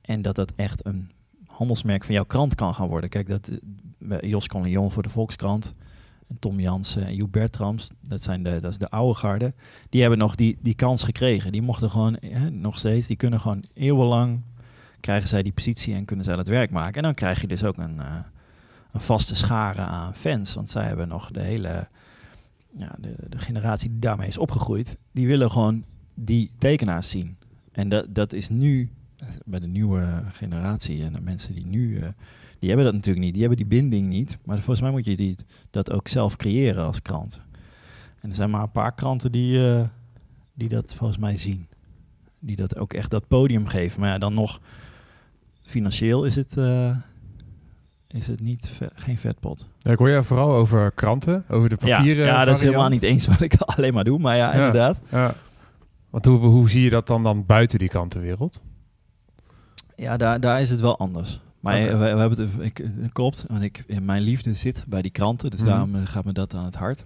En 0.00 0.22
dat 0.22 0.34
dat 0.34 0.52
echt 0.56 0.86
een 0.86 1.10
handelsmerk 1.46 2.04
van 2.04 2.14
jouw 2.14 2.24
krant 2.24 2.54
kan 2.54 2.74
gaan 2.74 2.88
worden. 2.88 3.10
Kijk, 3.10 3.28
dat, 3.28 3.50
Jos 4.20 4.46
Conlion 4.46 4.90
voor 4.90 5.02
de 5.02 5.08
Volkskrant. 5.08 5.72
En 6.28 6.38
Tom 6.38 6.60
Jansen 6.60 7.06
en 7.06 7.14
Joep 7.14 7.32
Bertrams, 7.32 7.90
dat, 8.00 8.22
zijn 8.22 8.42
de, 8.42 8.58
dat 8.60 8.72
is 8.72 8.78
de 8.78 8.88
oude 8.88 9.18
garde. 9.18 9.54
Die 9.88 10.00
hebben 10.00 10.18
nog 10.18 10.34
die, 10.34 10.58
die 10.60 10.74
kans 10.74 11.02
gekregen. 11.02 11.52
Die 11.52 11.62
mochten 11.62 11.90
gewoon, 11.90 12.16
hè, 12.20 12.50
nog 12.50 12.78
steeds, 12.78 13.06
die 13.06 13.16
kunnen 13.16 13.40
gewoon 13.40 13.64
eeuwenlang... 13.74 14.42
krijgen 15.00 15.28
zij 15.28 15.42
die 15.42 15.52
positie 15.52 15.94
en 15.94 16.04
kunnen 16.04 16.24
zij 16.24 16.36
dat 16.36 16.46
werk 16.46 16.70
maken. 16.70 16.94
En 16.94 17.02
dan 17.02 17.14
krijg 17.14 17.40
je 17.40 17.46
dus 17.46 17.64
ook 17.64 17.76
een, 17.76 18.00
eh, 18.00 18.16
een 18.92 19.00
vaste 19.00 19.34
schare 19.34 19.80
aan 19.80 20.14
fans. 20.14 20.54
Want 20.54 20.70
zij 20.70 20.84
hebben 20.84 21.08
nog 21.08 21.30
de 21.30 21.42
hele... 21.42 21.88
Ja, 22.76 22.94
de, 22.98 23.14
de 23.28 23.38
generatie 23.38 23.90
die 23.90 23.98
daarmee 23.98 24.28
is 24.28 24.38
opgegroeid... 24.38 24.98
die 25.12 25.26
willen 25.26 25.50
gewoon 25.50 25.84
die 26.14 26.50
tekenaars 26.58 27.08
zien. 27.08 27.36
En 27.72 27.88
dat, 27.88 28.14
dat 28.14 28.32
is 28.32 28.48
nu 28.48 28.90
bij 29.44 29.60
de 29.60 29.66
nieuwe 29.66 30.22
generatie 30.32 31.04
en 31.04 31.12
de 31.12 31.20
mensen 31.20 31.54
die 31.54 31.66
nu... 31.66 31.98
eh, 31.98 32.08
die 32.58 32.68
hebben 32.68 32.86
dat 32.86 32.94
natuurlijk 32.94 33.24
niet. 33.24 33.32
Die 33.34 33.40
hebben 33.42 33.58
die 33.68 33.78
binding 33.80 34.08
niet. 34.08 34.38
Maar 34.44 34.56
volgens 34.56 34.80
mij 34.80 34.90
moet 34.90 35.04
je 35.04 35.16
die, 35.16 35.36
dat 35.70 35.92
ook 35.92 36.08
zelf 36.08 36.36
creëren 36.36 36.84
als 36.84 37.02
krant. 37.02 37.40
En 38.20 38.28
er 38.28 38.34
zijn 38.34 38.50
maar 38.50 38.62
een 38.62 38.70
paar 38.70 38.94
kranten 38.94 39.32
die, 39.32 39.68
eh, 39.74 39.84
die 40.54 40.68
dat 40.68 40.94
volgens 40.94 41.18
mij 41.18 41.36
zien. 41.36 41.66
Die 42.38 42.56
dat 42.56 42.78
ook 42.78 42.92
echt 42.92 43.10
dat 43.10 43.28
podium 43.28 43.66
geven. 43.66 44.00
Maar 44.00 44.08
ja, 44.10 44.18
dan 44.18 44.34
nog 44.34 44.60
financieel 45.62 46.24
is 46.24 46.34
het, 46.34 46.56
eh, 46.56 46.96
is 48.08 48.26
het 48.26 48.40
niet 48.40 48.72
geen 48.94 49.18
vetpot. 49.18 49.68
Ja, 49.78 49.90
ik 49.90 49.98
hoor 49.98 50.08
jij 50.08 50.22
vooral 50.22 50.52
over 50.52 50.90
kranten, 50.92 51.44
over 51.48 51.68
de 51.68 51.76
Ja, 51.86 51.96
papieren 51.96 52.26
ja, 52.26 52.44
dat 52.44 52.56
is 52.56 52.62
helemaal 52.62 52.88
niet 52.88 53.02
eens 53.02 53.26
wat 53.36 53.40
ik 53.40 53.54
alleen 53.60 53.94
maar 53.94 54.04
doe. 54.04 54.18
Maar 54.18 54.36
ja, 54.36 54.46
Ja. 54.46 54.52
inderdaad. 54.52 54.98
Ja. 55.10 55.34
Want 56.10 56.24
hoe, 56.24 56.38
hoe 56.38 56.70
zie 56.70 56.82
je 56.82 56.90
dat 56.90 57.06
dan, 57.06 57.22
dan 57.22 57.46
buiten 57.46 57.78
die 57.78 57.88
krantenwereld? 57.88 58.62
Ja, 59.96 60.16
daar, 60.16 60.40
daar 60.40 60.60
is 60.60 60.70
het 60.70 60.80
wel 60.80 60.98
anders. 60.98 61.40
Maar 61.60 61.74
we, 61.74 61.96
we 61.96 62.04
hebben 62.20 62.38
het, 62.40 62.50
ik, 62.60 62.84
klopt, 63.12 63.44
want 63.48 63.62
ik, 63.62 63.84
in 63.86 64.04
mijn 64.04 64.22
liefde 64.22 64.54
zit 64.54 64.84
bij 64.88 65.02
die 65.02 65.10
kranten, 65.10 65.50
dus 65.50 65.60
Mhm. 65.60 65.68
daarom 65.68 65.94
eh, 65.94 66.06
gaat 66.06 66.24
me 66.24 66.32
dat 66.32 66.54
aan 66.54 66.64
het 66.64 66.74
hart. 66.74 67.04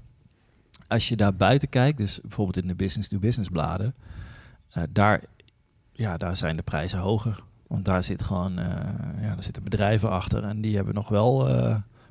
Als 0.89 1.09
je 1.09 1.17
daar 1.17 1.35
buiten 1.35 1.69
kijkt, 1.69 1.99
dus 1.99 2.21
bijvoorbeeld 2.21 2.57
in 2.63 2.67
de 2.69 2.75
business-to-business 2.75 3.49
bladen, 3.51 3.95
eh, 4.71 4.83
daar, 4.91 5.23
ja, 5.93 6.17
daar 6.17 6.37
zijn 6.37 6.57
de 6.57 6.63
prijzen 6.63 6.99
hoger. 6.99 7.43
Want 7.67 7.85
daar 7.85 8.03
zit 8.05 8.23
gewoon, 8.23 8.59
eh, 8.59 8.67
ja, 9.21 9.35
daar 9.35 9.43
zitten 9.43 9.63
bedrijven 9.63 10.11
achter 10.11 10.45
en 10.45 10.61
die 10.61 10.77
hebben 10.77 10.95
nog 10.95 11.09
wel 11.09 11.49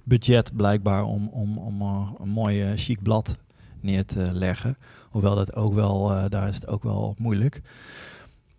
budget 0.03 0.55
blijkbaar 0.55 1.03
om, 1.03 1.27
om, 1.27 1.57
om 1.57 1.81
een 2.19 2.29
mooi 2.29 2.77
chic 2.77 3.01
blad 3.01 3.37
neer 3.79 4.05
te 4.05 4.33
leggen. 4.33 4.77
Hoewel 5.09 5.35
dat 5.35 5.55
ook 5.55 5.73
wel, 5.73 6.29
daar 6.29 6.47
is 6.47 6.55
het 6.55 6.67
ook 6.67 6.83
wel 6.83 7.15
moeilijk. 7.17 7.61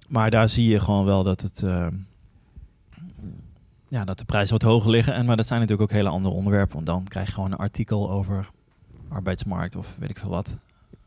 Maar 0.09 0.31
daar 0.31 0.49
zie 0.49 0.69
je 0.69 0.81
gewoon 0.81 1.05
wel 1.05 1.23
dat 1.23 1.41
het, 1.41 1.65
ja, 3.93 4.05
dat 4.05 4.19
de 4.19 4.25
prijzen 4.25 4.53
wat 4.53 4.63
hoger 4.63 4.91
liggen. 4.91 5.15
En, 5.15 5.25
maar 5.25 5.37
dat 5.37 5.47
zijn 5.47 5.61
natuurlijk 5.61 5.91
ook 5.91 5.97
hele 5.97 6.09
andere 6.09 6.35
onderwerpen. 6.35 6.75
Want 6.75 6.87
dan 6.87 7.05
krijg 7.05 7.27
je 7.27 7.33
gewoon 7.33 7.53
een 7.53 7.59
artikel 7.59 8.11
over 8.11 8.51
arbeidsmarkt 9.09 9.77
of 9.77 9.95
weet 9.99 10.11
ik 10.11 10.19
veel 10.19 10.31
wat. 10.31 10.57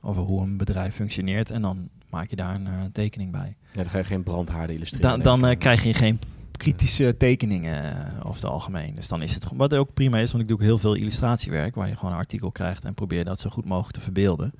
Over 0.02 0.21
hoe 0.21 0.41
een 0.41 0.58
bedrijf 0.58 0.95
functioneert. 0.95 1.52
En 1.52 1.62
dan 1.62 1.89
maak 2.10 2.30
je 2.30 2.36
daar 2.36 2.56
een 2.56 2.67
eh, 2.67 2.74
tekening 2.91 3.32
bij. 3.32 3.56
Ja, 3.71 3.82
dan 3.82 3.89
ga 3.89 3.98
je 3.98 4.04
geen 4.04 4.24
brandhaarden 4.24 4.76
illustreren. 4.76 5.10
Dan, 5.10 5.21
dan 5.21 5.50
eh, 5.50 5.58
krijg 5.58 5.84
je 5.84 5.93
geen 5.93 6.19
kritische 6.52 7.17
tekeningen 7.17 7.84
eh, 7.84 8.28
over 8.28 8.41
het 8.41 8.52
algemeen. 8.52 8.95
Dus 8.95 9.08
dan 9.08 9.21
is 9.21 9.34
het 9.34 9.43
gewoon, 9.43 9.58
wat 9.58 9.74
ook 9.74 9.93
prima 9.93 10.17
is, 10.17 10.32
want 10.32 10.43
ik 10.43 10.50
doe 10.50 10.58
ook 10.58 10.63
heel 10.63 10.78
veel 10.78 10.93
illustratiewerk, 10.93 11.76
waar 11.76 11.88
je 11.88 11.95
gewoon 11.95 12.12
een 12.12 12.17
artikel 12.17 12.52
krijgt 12.52 12.86
en 12.86 12.93
probeer 12.93 13.24
dat 13.24 13.39
zo 13.39 13.50
goed 13.50 13.65
mogelijk 13.65 13.93
te 13.93 14.02
verbeelden. 14.04 14.54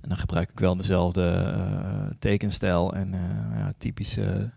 En 0.00 0.08
dan 0.08 0.18
gebruik 0.18 0.50
ik 0.50 0.58
wel 0.58 0.76
dezelfde 0.76 2.16
tekenstijl 2.18 2.94
en 2.94 3.10
ja, 3.54 3.72
typische 3.78 4.50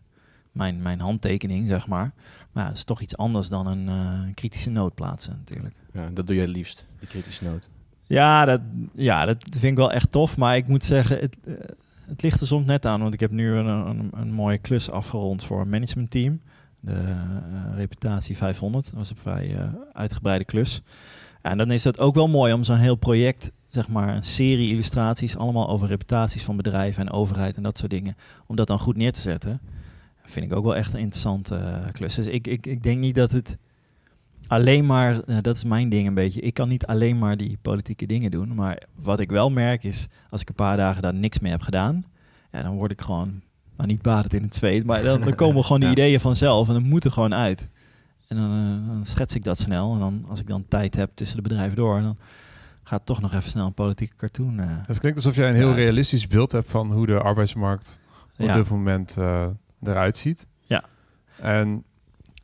mijn, 0.52 0.82
mijn 0.82 1.00
handtekening, 1.00 1.68
zeg 1.68 1.88
maar. 1.88 2.12
Maar 2.52 2.64
ja, 2.64 2.70
dat 2.70 2.78
is 2.78 2.84
toch 2.84 3.02
iets 3.02 3.18
anders 3.18 3.48
dan 3.48 3.68
een 3.68 3.88
eh, 3.88 4.34
kritische 4.34 4.70
noot 4.70 4.96
plaatsen 4.96 5.34
natuurlijk. 5.38 5.76
Ja, 5.94 6.10
dat 6.14 6.28
doe 6.28 6.36
je 6.36 6.42
het 6.42 6.50
liefst, 6.50 6.88
die 7.00 7.08
kritische 7.08 7.44
noot. 7.44 7.70
Ja 8.04 8.46
dat, 8.46 8.62
ja, 8.96 9.26
dat 9.26 9.44
vind 9.50 9.64
ik 9.64 9.76
wel 9.76 9.92
echt 9.92 10.12
tof. 10.12 10.38
Maar 10.38 10.56
ik 10.56 10.68
moet 10.68 10.84
zeggen, 10.84 11.20
het, 11.20 11.38
eh, 11.44 11.54
het 12.06 12.22
ligt 12.22 12.42
er 12.42 12.48
soms 12.48 12.66
net 12.66 12.86
aan. 12.86 13.02
Want 13.02 13.14
ik 13.14 13.20
heb 13.20 13.32
nu 13.32 13.56
een, 13.56 13.66
een, 13.66 14.10
een 14.14 14.32
mooie 14.32 14.58
klus 14.58 14.90
afgerond 14.90 15.44
voor 15.44 15.62
een 15.62 15.70
managementteam. 15.70 16.42
De 16.80 16.94
eh, 16.94 17.76
Reputatie 17.76 18.38
500. 18.38 18.86
Dat 18.86 18.94
was 18.94 19.10
een 19.10 19.18
vrij 19.18 19.72
uitgebreide 19.94 20.46
klus. 20.46 20.82
En 21.42 21.58
dan 21.58 21.72
is 21.72 21.84
het 21.84 22.00
ook 22.00 22.16
wel 22.16 22.28
mooi 22.28 22.54
om 22.54 22.64
zo'n 22.64 22.78
heel 22.78 22.96
project, 22.96 23.52
zeg 23.70 23.88
maar 23.88 24.16
een 24.16 24.24
serie 24.24 24.72
illustraties, 24.72 25.38
allemaal 25.38 25.70
over 25.70 25.88
reputaties 25.88 26.44
van 26.44 26.56
bedrijven 26.56 27.08
en 27.08 27.12
overheid 27.12 27.56
en 27.56 27.64
dat 27.64 27.78
soort 27.78 27.92
dingen, 27.92 28.18
om 28.48 28.56
dat 28.56 28.68
dan 28.68 28.80
goed 28.80 28.98
neer 28.98 29.12
te 29.12 29.22
zetten. 29.22 29.60
Vind 30.32 30.46
ik 30.46 30.54
ook 30.58 30.64
wel 30.64 30.76
echt 30.76 30.94
een 30.94 31.00
interessante 31.00 31.56
eh, 31.56 31.92
klus. 31.92 32.16
Dus 32.16 32.26
ik, 32.26 32.48
ik, 32.48 32.66
ik 32.66 32.84
denk 32.84 33.00
niet 33.00 33.16
dat 33.16 33.32
het 33.32 33.58
alleen 34.48 34.86
maar, 34.86 35.22
eh, 35.22 35.38
dat 35.42 35.56
is 35.56 35.64
mijn 35.64 35.90
ding 35.90 36.08
een 36.08 36.14
beetje. 36.14 36.42
Ik 36.42 36.54
kan 36.54 36.70
niet 36.70 36.86
alleen 36.86 37.18
maar 37.18 37.38
die 37.38 37.58
politieke 37.62 38.06
dingen 38.06 38.32
doen. 38.32 38.56
Maar 38.56 38.84
wat 38.96 39.20
ik 39.20 39.30
wel 39.30 39.50
merk 39.50 39.84
is, 39.84 40.08
als 40.30 40.42
ik 40.42 40.50
een 40.50 40.56
paar 40.56 40.78
dagen 40.78 41.02
daar 41.02 41.14
niks 41.14 41.40
mee 41.40 41.52
heb 41.52 41.62
gedaan, 41.62 42.06
ja, 42.52 42.62
dan 42.64 42.76
word 42.76 42.92
ik 42.92 43.02
gewoon, 43.02 43.42
nou 43.76 43.90
niet 43.90 44.02
badend 44.02 44.34
in 44.34 44.42
het 44.42 44.56
zweet, 44.56 44.86
maar 44.86 45.04
dan, 45.04 45.22
dan 45.22 45.36
komen 45.36 45.64
gewoon 45.66 45.80
die 45.80 45.90
Ja. 45.90 45.96
ideeën 45.96 46.20
vanzelf 46.20 46.68
en 46.68 46.74
dan 46.74 46.84
moet 46.84 47.06
er 47.06 47.12
gewoon 47.12 47.34
uit. 47.34 47.70
En 48.28 48.38
dan, 48.38 48.50
eh, 48.52 48.88
dan 48.94 49.06
schets 49.06 49.36
ik 49.36 49.44
dat 49.44 49.60
snel. 49.60 49.94
En 49.94 50.00
dan, 50.00 50.26
als 50.28 50.40
ik 50.40 50.48
dan 50.48 50.66
tijd 50.68 50.96
heb 50.96 51.12
tussen 51.14 51.36
de 51.36 51.44
bedrijven 51.44 51.76
door, 51.76 52.02
dan 52.02 52.18
gaat 52.84 53.06
toch 53.06 53.22
nog 53.22 53.34
even 53.34 53.50
snel 53.50 53.66
een 53.66 53.74
politieke 53.74 54.16
cartoon. 54.16 54.58
Het 54.60 55.00
klinkt 55.00 55.18
alsof 55.18 55.36
jij 55.36 55.50
een 55.50 55.56
heel 55.56 55.74
realistisch 55.74 56.28
beeld 56.28 56.52
hebt 56.52 56.72
van 56.72 56.92
hoe 56.92 57.06
de 57.06 57.20
arbeidsmarkt 57.20 58.00
op 58.38 58.46
ja. 58.46 58.54
dit 58.54 58.70
moment 58.70 59.18
eruit 59.84 60.18
ziet. 60.18 60.48
Ja. 60.62 60.84
En 61.40 61.84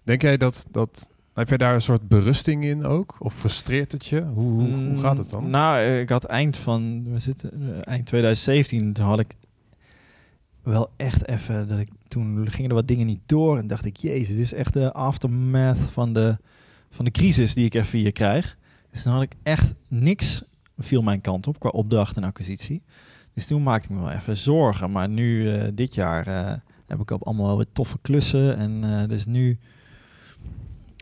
denk 0.03 0.21
jij 0.21 0.37
dat, 0.37 0.65
dat... 0.71 1.09
Heb 1.33 1.49
jij 1.49 1.57
daar 1.57 1.73
een 1.73 1.81
soort 1.81 2.07
berusting 2.07 2.63
in 2.63 2.85
ook? 2.85 3.15
Of 3.19 3.33
frustreert 3.33 3.91
het 3.91 4.05
je? 4.05 4.21
Hoe, 4.21 4.51
hoe, 4.51 4.87
hoe 4.87 4.99
gaat 4.99 5.17
het 5.17 5.29
dan? 5.29 5.43
Mm, 5.43 5.49
Nou, 5.49 5.81
ik 5.81 6.09
had 6.09 6.23
eind 6.23 6.57
van, 6.57 7.03
we 7.11 7.19
zitten, 7.19 7.51
eh, 7.51 7.91
eind 7.93 8.05
2017, 8.05 8.93
toen 8.93 9.05
had 9.05 9.19
ik 9.19 9.35
wel 10.63 10.89
echt 10.95 11.27
even, 11.27 11.67
dat 11.67 11.79
ik, 11.79 11.89
toen 12.07 12.51
gingen 12.51 12.69
er 12.69 12.75
wat 12.75 12.87
dingen 12.87 13.05
niet 13.05 13.21
door 13.25 13.57
en 13.57 13.67
dacht 13.67 13.85
ik, 13.85 13.95
jezus, 13.97 14.27
dit 14.27 14.39
is 14.39 14.53
echt 14.53 14.73
de 14.73 14.93
aftermath 14.93 15.77
van 15.77 16.13
de, 16.13 16.37
van 16.89 17.05
de 17.05 17.11
crisis 17.11 17.53
die 17.53 17.65
ik 17.65 17.73
even 17.73 17.99
hier 17.99 18.11
krijg. 18.11 18.57
Dus 18.91 19.03
toen 19.03 19.13
had 19.13 19.21
ik 19.21 19.33
echt 19.43 19.73
niks, 19.87 20.43
viel 20.77 21.01
mijn 21.01 21.21
kant 21.21 21.47
op 21.47 21.59
qua 21.59 21.69
opdracht 21.69 22.17
en 22.17 22.23
acquisitie. 22.23 22.81
Dus 23.33 23.47
toen 23.47 23.63
maakte 23.63 23.87
ik 23.89 23.95
me 23.95 24.03
wel 24.03 24.11
even 24.11 24.35
zorgen. 24.37 24.91
Maar 24.91 25.09
nu, 25.09 25.51
eh, 25.51 25.67
dit 25.73 25.93
jaar, 25.95 26.27
eh, 26.27 26.53
heb 26.87 26.99
ik 26.99 27.11
op 27.11 27.23
allemaal 27.23 27.45
wel 27.45 27.57
weer 27.57 27.71
toffe 27.71 27.97
klussen. 28.01 28.57
En 28.57 28.83
eh, 28.83 29.09
dus 29.09 29.25
nu 29.25 29.59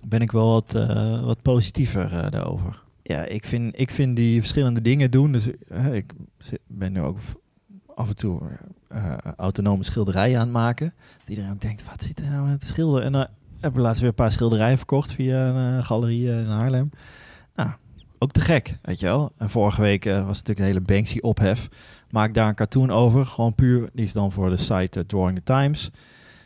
ben 0.07 0.21
ik 0.21 0.31
wel 0.31 0.51
wat, 0.51 0.75
eh, 0.75 1.23
wat 1.23 1.41
positiever 1.41 2.13
eh, 2.13 2.31
daarover. 2.31 2.83
Ja, 3.01 3.23
ik 3.23 3.45
vind, 3.45 3.79
ik 3.79 3.91
vind 3.91 4.15
die 4.15 4.39
verschillende 4.39 4.81
dingen 4.81 5.11
doen. 5.11 5.31
Dus 5.31 5.47
ik 5.91 6.13
ben 6.67 6.91
nu 6.91 7.01
ook 7.01 7.17
af 7.95 8.09
en 8.09 8.15
toe 8.15 8.41
autonome 9.37 9.83
schilderijen 9.83 10.39
aan 10.39 10.43
het 10.43 10.51
maken. 10.51 10.93
Dat 11.19 11.29
iedereen 11.29 11.57
denkt, 11.57 11.85
wat 11.85 12.03
zit 12.03 12.19
er 12.19 12.29
nou 12.29 12.47
met 12.47 12.63
schilderen? 12.63 13.05
En 13.05 13.11
dan 13.11 13.27
hebben 13.59 13.81
we 13.81 13.87
laatst 13.87 13.99
weer 13.99 14.09
een 14.09 14.15
paar 14.15 14.31
schilderijen 14.31 14.77
verkocht 14.77 15.13
via 15.13 15.47
een 15.47 15.85
galerie 15.85 16.29
in 16.29 16.45
Haarlem. 16.45 16.89
Nou, 17.55 17.69
ook 18.17 18.31
te 18.31 18.39
gek, 18.39 18.77
weet 18.81 18.99
je 18.99 19.05
wel. 19.05 19.31
En 19.37 19.49
vorige 19.49 19.81
week 19.81 20.05
eh, 20.05 20.13
was 20.25 20.37
natuurlijk 20.37 20.59
een 20.59 20.65
hele 20.65 20.81
Banksy-ophef. 20.81 21.69
Maak 22.09 22.33
daar 22.33 22.47
een 22.47 22.55
cartoon 22.55 22.91
over, 22.91 23.25
gewoon 23.25 23.55
puur. 23.55 23.89
Die 23.93 24.05
is 24.05 24.13
dan 24.13 24.31
voor 24.31 24.49
de 24.49 24.57
site 24.57 24.99
eh, 24.99 25.05
Drawing 25.05 25.37
the 25.37 25.43
Times. 25.43 25.89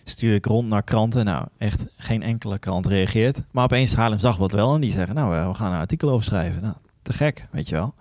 Stuur 0.04 0.36
ik 0.36 0.45
rond 0.45 0.67
naar 0.69 0.84
kranten. 0.84 1.26
Nou, 1.26 1.48
echt 1.58 1.86
geen 1.98 2.22
enkele 2.24 2.60
krant 2.60 2.86
reageert. 2.86 3.41
Maar 3.52 3.63
opeens 3.63 3.95
Haarlem 3.95 4.19
zag 4.19 4.38
wat 4.38 4.52
wel 4.52 4.76
en 4.76 4.82
die 4.82 4.91
zeggen, 4.91 5.15
nou, 5.15 5.36
eh, 5.36 5.48
we 5.48 5.54
gaan 5.54 5.72
een 5.74 5.80
artikel 5.80 6.10
over 6.10 6.26
schrijven. 6.26 6.62
Nou, 6.62 6.74
te 7.02 7.13
gek, 7.13 7.45
weet 7.52 7.69
je 7.69 7.76
wel. 7.76 7.93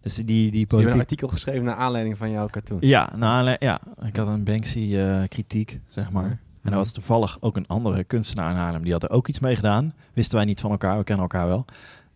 Dus 0.00 0.14
die, 0.14 0.24
die 0.50 0.66
Je 0.68 0.76
hebt 0.76 0.92
een 0.92 0.98
artikel 0.98 1.28
geschreven 1.28 1.64
naar 1.64 1.74
aanleiding 1.76 2.16
van 2.18 2.30
jouw 2.30 2.46
cartoon. 2.46 2.78
Ja, 2.80 3.10
nou, 3.16 3.56
ja, 3.58 3.80
ik 4.04 4.16
had 4.16 4.28
een 4.28 4.44
Banksy-kritiek, 4.44 5.80
zeg 5.88 6.10
maar. 6.10 6.38
En 6.62 6.72
er 6.72 6.78
was 6.78 6.92
toevallig 6.92 7.36
ook 7.40 7.56
een 7.56 7.66
andere 7.66 8.04
kunstenaar 8.04 8.50
in 8.50 8.56
Haarlem. 8.56 8.82
Die 8.82 8.92
had 8.92 9.02
er 9.02 9.10
ook 9.10 9.28
iets 9.28 9.38
mee 9.38 9.56
gedaan. 9.56 9.94
Wisten 10.12 10.36
wij 10.36 10.44
niet 10.46 10.60
van 10.60 10.70
elkaar, 10.70 10.98
we 10.98 11.04
kennen 11.04 11.24
elkaar 11.24 11.46
wel. 11.46 11.64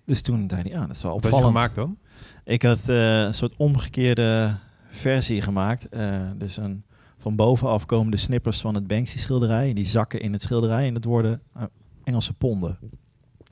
Dus 0.05 0.23
toen 0.23 0.45
zei 0.49 0.63
hij, 0.63 0.71
ja, 0.71 0.81
dat 0.87 0.97
is 0.97 1.03
wel 1.03 1.13
Wat 1.13 1.23
had 1.23 1.31
je 1.31 1.37
opvallend. 1.37 1.57
gemaakt 1.57 1.75
dan? 1.75 1.97
Ik 2.45 2.63
had 2.63 2.89
eh, 2.89 3.21
een 3.21 3.35
soort 3.35 3.55
omgekeerde 3.57 4.57
versie 4.91 5.43
gemaakt. 5.43 5.89
Eh, 5.89 6.31
dus 6.37 6.57
een 6.57 6.85
van 7.19 7.37
bovenaf 7.37 7.87
komende 7.87 8.17
snippers 8.17 8.61
van 8.61 8.75
het 8.75 8.87
Banksy-schilderij. 8.87 9.73
Die 9.73 9.87
zakken 9.87 10.21
in 10.21 10.33
het 10.33 10.43
schilderij 10.43 10.87
en 10.87 10.95
dat 10.95 11.05
worden 11.05 11.41
eh, 11.55 11.63
Engelse 12.05 12.33
ponden. 12.33 12.79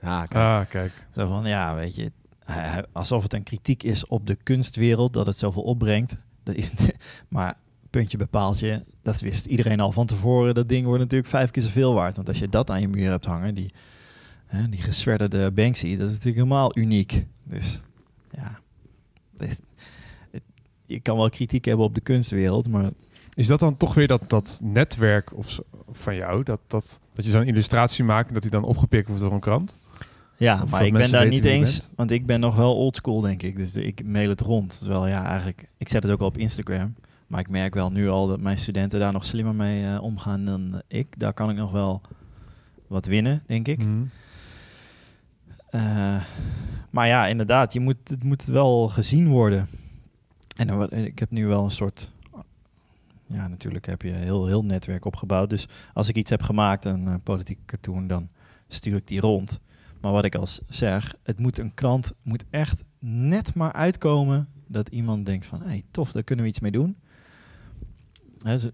Ah, 0.01 0.24
kijk. 0.24 0.35
Ah, 0.35 0.68
kijk. 0.68 1.07
Zo 1.11 1.27
van, 1.27 1.46
ja, 1.46 1.74
weet 1.74 1.94
je, 1.94 2.12
alsof 2.92 3.22
het 3.22 3.33
een 3.33 3.42
kritiek 3.42 3.83
is 3.83 4.07
op 4.07 4.27
de 4.27 4.37
kunstwereld, 4.37 5.12
dat 5.12 5.27
het 5.27 5.38
zoveel 5.38 5.62
opbrengt. 5.62 6.16
Dat 6.42 6.55
is 6.55 6.70
het, 6.70 6.94
maar 7.29 7.57
puntje 7.90 8.18
bepaaltje, 8.18 8.85
dat 9.03 9.20
wist 9.20 9.46
iedereen 9.46 9.81
al 9.81 9.92
van 9.92 10.07
tevoren. 10.07 10.55
Dat 10.55 10.68
ding 10.68 10.87
wordt 10.87 11.01
natuurlijk 11.01 11.31
vijf 11.31 11.51
keer 11.51 11.62
zoveel 11.62 11.94
waard. 11.94 12.16
Want 12.16 12.29
als 12.29 12.38
je 12.38 12.48
dat 12.48 12.70
aan 12.70 12.81
je 12.81 12.88
muur 12.88 13.11
hebt 13.11 13.24
hangen, 13.24 13.55
die, 13.55 13.72
hè, 14.46 14.68
die 14.68 14.83
geswedderde 14.83 15.53
Banksy, 15.53 15.96
dat 15.96 16.07
is 16.07 16.14
natuurlijk 16.14 16.37
helemaal 16.37 16.79
uniek. 16.79 17.27
Dus 17.44 17.83
ja, 18.31 18.61
je 20.88 21.01
kan 21.01 21.16
wel 21.16 21.31
kritiek 21.31 21.64
hebben 21.64 21.85
op 21.85 21.94
de 21.94 22.01
kunstwereld, 22.01 22.68
maar 22.68 22.90
Is 23.35 23.46
dat 23.46 23.61
dan 23.61 23.77
toch 23.77 23.94
weer 23.94 24.07
dat, 24.07 24.22
dat 24.27 24.61
netwerk 24.62 25.37
of 25.37 25.51
zo- 25.51 25.62
van 25.92 26.14
jou? 26.14 26.42
Dat, 26.42 26.61
dat, 26.66 27.01
dat 27.12 27.24
je 27.24 27.31
zo'n 27.31 27.44
illustratie 27.44 28.05
maakt 28.05 28.29
en 28.29 28.33
dat 28.35 28.42
die 28.42 28.51
dan 28.51 28.64
opgepikt 28.64 29.07
wordt 29.09 29.22
door 29.22 29.33
een 29.33 29.40
krant? 29.40 29.79
Ja, 30.37 30.62
Of 30.62 30.70
maar 30.70 30.87
ik 30.87 30.92
ben 30.92 31.11
daar 31.11 31.29
niet 31.29 31.44
eens, 31.44 31.88
want 31.96 32.11
ik 32.11 32.27
ben 32.27 32.40
nog 32.40 32.57
wel 32.57 32.77
oldschool, 32.77 33.20
denk 33.20 33.42
ik. 33.42 33.57
Dus 33.57 33.74
ik 33.74 34.05
mail 34.05 34.29
het 34.29 34.40
rond. 34.40 34.79
Terwijl 34.79 35.07
ja, 35.07 35.24
eigenlijk, 35.27 35.68
ik 35.77 35.88
zet 35.88 36.03
het 36.03 36.12
ook 36.12 36.20
al 36.20 36.27
op 36.27 36.37
Instagram. 36.38 36.94
Maar 37.27 37.40
ik 37.40 37.48
merk 37.48 37.74
wel 37.74 37.90
nu 37.90 38.09
al 38.09 38.27
dat 38.27 38.40
mijn 38.40 38.59
studenten 38.59 39.01
daar 39.01 39.12
nog 39.12 39.24
slimmer 39.24 39.55
mee 39.55 39.85
eh, 39.85 40.03
omgaan 40.03 40.44
dan 40.44 40.83
ik. 40.88 41.18
Daar 41.18 41.33
kan 41.33 41.51
ik 41.51 41.57
nog 41.57 41.72
wel 41.72 42.01
wat 42.87 43.07
winnen, 43.07 43.42
denk 43.46 43.68
ik. 43.68 43.79
Mhm. 43.79 44.03
Eh, 45.70 46.22
maar 46.90 47.07
ja, 47.07 47.27
inderdaad, 47.27 47.72
je 47.72 47.81
moet, 47.81 47.96
het 48.05 48.24
moet 48.24 48.44
wel 48.44 48.88
gezien 48.88 49.29
worden. 49.29 49.68
En 50.59 50.75
wordt- 50.77 50.92
ik 50.92 51.18
heb 51.18 51.31
nu 51.31 51.47
wel 51.47 51.64
een 51.64 51.71
soort... 51.71 52.12
Ja, 53.27 53.49
natuurlijk 53.49 53.87
heb 53.87 54.03
je 54.03 54.11
heel, 54.11 54.47
heel 54.47 54.64
netwerk 54.64 55.05
opgebouwd. 55.05 55.51
Dus 55.51 55.68
als 55.94 56.09
ik 56.09 56.16
iets 56.16 56.31
heb 56.31 56.42
gemaakt, 56.42 56.85
een 56.85 57.07
eh, 57.07 57.14
politieke 57.23 57.64
cartoon, 57.66 58.07
dan 58.07 58.29
stuur 58.68 58.97
ik 58.97 59.07
die 59.07 59.21
rond. 59.21 59.61
Maar 60.01 60.12
wat 60.12 60.25
ik 60.25 60.35
als 60.35 60.61
zeg, 60.68 61.14
het 61.23 61.38
moet 61.38 61.59
een 61.59 61.75
krant 61.75 62.12
moet 62.23 62.44
echt 62.51 62.85
net 62.99 63.55
maar 63.55 63.73
uitkomen 63.73 64.49
dat 64.66 64.88
iemand 64.88 65.27
denkt 65.27 65.47
van, 65.47 65.62
hey, 65.62 65.83
tof, 65.90 66.12
daar 66.12 66.23
kunnen 66.23 66.44
we 66.44 66.51
iets 66.51 66.61
mee 66.61 66.71
doen. 66.71 66.97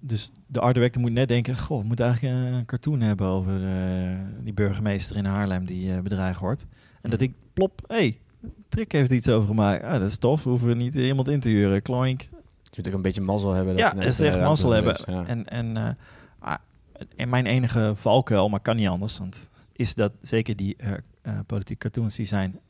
Dus 0.00 0.30
de 0.46 0.60
art 0.60 0.74
director 0.74 1.02
moet 1.02 1.12
net 1.12 1.28
denken, 1.28 1.58
goh, 1.58 1.80
we 1.80 1.86
moeten 1.86 2.04
eigenlijk 2.04 2.34
eh, 2.34 2.52
een 2.52 2.64
cartoon 2.64 3.00
hebben 3.00 3.26
over 3.26 3.66
eh, 3.66 4.18
die 4.42 4.52
burgemeester 4.52 5.16
in 5.16 5.24
Haarlem 5.24 5.64
die 5.64 5.92
eh, 5.92 6.00
bedreigd 6.00 6.40
wordt. 6.40 6.66
En 7.02 7.10
dat 7.10 7.20
ik 7.20 7.34
plop, 7.52 7.84
hey, 7.86 8.20
Trick 8.68 8.92
heeft 8.92 9.10
iets 9.10 9.28
over 9.28 9.48
gemaakt. 9.48 9.82
Ah, 9.82 9.92
dat 9.92 10.10
is 10.10 10.18
tof, 10.18 10.44
hoeven 10.44 10.68
we 10.68 10.74
niet 10.74 10.94
iemand 10.94 11.28
in 11.28 11.40
te 11.40 11.48
huren. 11.48 11.82
Kloink. 11.82 12.20
Je 12.20 12.28
moet 12.76 12.88
ook 12.88 12.94
een 12.94 13.02
beetje 13.02 13.20
mazzel 13.20 13.52
hebben. 13.52 13.76
Ja, 13.76 13.88
er 13.88 13.94
net, 13.94 14.04
dat 14.04 14.12
is 14.12 14.20
echt 14.20 14.36
eh, 14.36 14.42
mazzel 14.42 14.70
hebben. 14.70 14.92
is, 14.92 15.04
ja. 15.06 15.26
En, 15.26 15.48
en, 15.48 15.76
eh, 15.76 15.90
ah, 16.38 16.56
en 17.16 17.28
mijn 17.28 17.46
enige 17.46 17.92
valkuil, 17.94 18.48
maar 18.48 18.60
kan 18.60 18.76
niet 18.76 18.88
anders, 18.88 19.18
want 19.18 19.50
is 19.72 19.94
dat 19.94 20.12
zeker 20.22 20.56
die 20.56 20.76
eh, 20.76 21.38
politieke 21.46 21.80
cartoons 21.80 22.16
die 22.16 22.26
zijn 22.26 22.60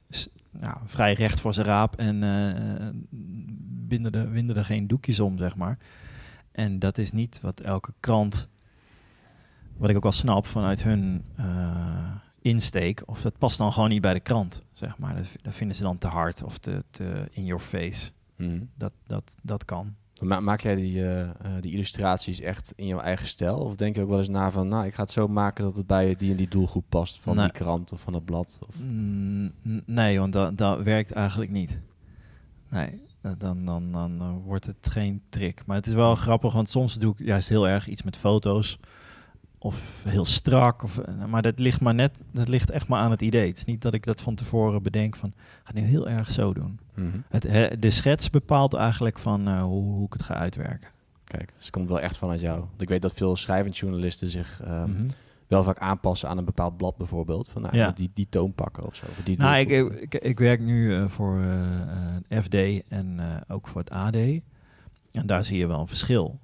nou, 0.50 0.76
vrij 0.84 1.12
recht 1.12 1.40
voor 1.40 1.54
zijn 1.54 1.66
raap 1.66 1.96
en 1.96 2.18
binden, 3.88 4.12
er, 4.12 4.30
winden 4.30 4.56
er 4.56 4.64
geen 4.64 4.86
doekjes 4.86 5.20
om, 5.20 5.38
zeg 5.38 5.56
maar. 5.56 5.78
En 6.52 6.78
dat 6.78 6.98
is 6.98 7.12
niet 7.12 7.40
wat 7.40 7.60
elke 7.60 7.92
krant, 8.00 8.48
wat 9.76 9.90
ik 9.90 9.96
ook 9.96 10.02
wel 10.02 10.12
snap 10.12 10.46
vanuit 10.46 10.82
hun 10.82 11.24
insteek, 12.44 13.02
of 13.06 13.20
dat 13.20 13.38
past 13.38 13.58
dan 13.58 13.72
gewoon 13.72 13.88
niet 13.88 14.00
bij 14.00 14.14
de 14.14 14.20
krant, 14.20 14.62
zeg 14.72 14.98
maar. 14.98 15.16
Dat, 15.16 15.26
dat 15.42 15.54
vinden 15.54 15.76
ze 15.76 15.82
dan 15.82 15.98
te 15.98 16.06
hard 16.06 16.42
of 16.42 16.58
te, 16.58 16.84
te 16.90 17.28
in 17.30 17.44
your 17.44 17.62
face. 17.62 18.10
Mhm. 18.36 18.62
Dat, 18.76 18.92
dat, 19.06 19.34
dat 19.42 19.64
kan. 19.64 19.94
Ma- 20.22 20.40
maak 20.40 20.60
jij 20.60 20.74
die, 20.74 21.02
eh, 21.02 21.20
eh, 21.22 21.30
die 21.60 21.72
illustraties 21.72 22.40
echt 22.40 22.72
in 22.76 22.86
jouw 22.86 22.98
eigen 23.00 23.26
stijl? 23.28 23.56
Of 23.58 23.76
denk 23.76 23.96
je 23.96 24.02
ook 24.02 24.08
wel 24.08 24.18
eens 24.18 24.28
na 24.28 24.50
van, 24.50 24.68
nou, 24.68 24.86
ik 24.86 24.94
ga 24.94 25.02
het 25.02 25.10
zo 25.10 25.28
maken 25.28 25.64
dat 25.64 25.76
het 25.76 25.86
bij 25.86 26.14
die 26.16 26.30
en 26.30 26.36
die 26.36 26.48
doelgroep 26.48 26.84
past 26.88 27.20
van 27.20 27.34
Nee. 27.36 27.44
die 27.44 27.52
krant 27.54 27.92
of 27.92 28.00
van 28.00 28.14
het 28.14 28.24
blad? 28.24 28.58
Of... 28.68 28.74
Mm, 28.80 29.52
nee, 29.86 30.18
want 30.18 30.32
dat, 30.32 30.58
dat 30.58 30.82
werkt 30.82 31.12
eigenlijk 31.12 31.50
niet. 31.50 31.78
Nee, 32.70 33.02
dan, 33.20 33.34
dan, 33.38 33.64
dan, 33.64 33.92
dan 33.92 34.20
eh, 34.20 34.34
wordt 34.44 34.66
het 34.66 34.76
geen 34.88 35.22
trick. 35.28 35.62
Maar 35.66 35.76
het 35.76 35.86
is 35.86 35.92
wel 35.92 36.14
grappig, 36.14 36.52
want 36.52 36.68
soms 36.68 36.94
doe 36.94 37.12
ik 37.18 37.26
juist 37.26 37.48
heel 37.48 37.68
erg 37.68 37.86
iets 37.88 38.02
met 38.02 38.16
foto's. 38.16 38.78
Of 39.64 40.02
heel 40.08 40.24
strak. 40.24 40.82
Of, 40.82 41.00
maar 41.28 41.42
dat 41.42 41.58
ligt 41.58 41.80
maar 41.80 41.94
net, 41.94 42.18
dat 42.32 42.48
ligt 42.48 42.70
echt 42.70 42.88
maar 42.88 43.00
aan 43.00 43.10
het 43.10 43.22
idee. 43.22 43.46
Het 43.48 43.56
is 43.56 43.64
niet 43.64 43.82
dat 43.82 43.94
ik 43.94 44.04
dat 44.04 44.20
van 44.20 44.34
tevoren 44.34 44.82
bedenk 44.82 45.16
van, 45.16 45.32
ga 45.62 45.72
nu 45.74 45.80
heel 45.80 46.08
erg 46.08 46.30
zo 46.30 46.52
doen. 46.52 46.78
Mhm. 46.94 47.18
Het, 47.28 47.76
de 47.82 47.90
schets 47.90 48.30
bepaalt 48.30 48.74
eigenlijk 48.74 49.18
van 49.18 49.48
eh, 49.48 49.62
hoe, 49.62 49.82
hoe 49.82 50.06
ik 50.06 50.12
het 50.12 50.22
ga 50.22 50.34
uitwerken. 50.34 50.90
Kijk, 51.24 51.46
dus 51.56 51.62
het 51.64 51.70
komt 51.70 51.88
wel 51.88 52.00
echt 52.00 52.16
vanuit 52.16 52.40
jou. 52.40 52.58
Want 52.60 52.80
ik 52.80 52.88
weet 52.88 53.02
dat 53.02 53.12
veel 53.12 53.36
schrijvend 53.36 53.76
journalisten 53.76 54.28
zich 54.30 54.60
ehm, 54.64 54.90
Mhm. 54.90 55.08
wel 55.46 55.62
vaak 55.62 55.78
aanpassen 55.78 56.28
aan 56.28 56.38
een 56.38 56.44
bepaald 56.44 56.76
blad 56.76 56.96
bijvoorbeeld. 56.96 57.48
Van, 57.48 57.62
nou, 57.62 57.76
Ja. 57.76 57.90
die, 57.90 58.10
die 58.14 58.26
toon 58.28 58.52
pakken 58.52 58.84
of 58.86 58.94
zo. 58.94 59.04
Of 59.06 59.20
die 59.24 59.38
Nou, 59.38 59.56
ik, 59.56 59.70
ik, 60.00 60.14
ik 60.14 60.38
werk 60.38 60.60
nu 60.60 60.94
eh, 60.96 61.08
voor 61.08 61.40
eh, 62.28 62.42
FD 62.42 62.54
en 62.88 63.20
ook 63.48 63.68
voor 63.68 63.80
het 63.80 63.90
AD. 63.90 64.16
En 64.16 65.26
daar 65.26 65.44
zie 65.44 65.58
je 65.58 65.66
wel 65.66 65.80
een 65.80 65.88
verschil. 65.88 66.38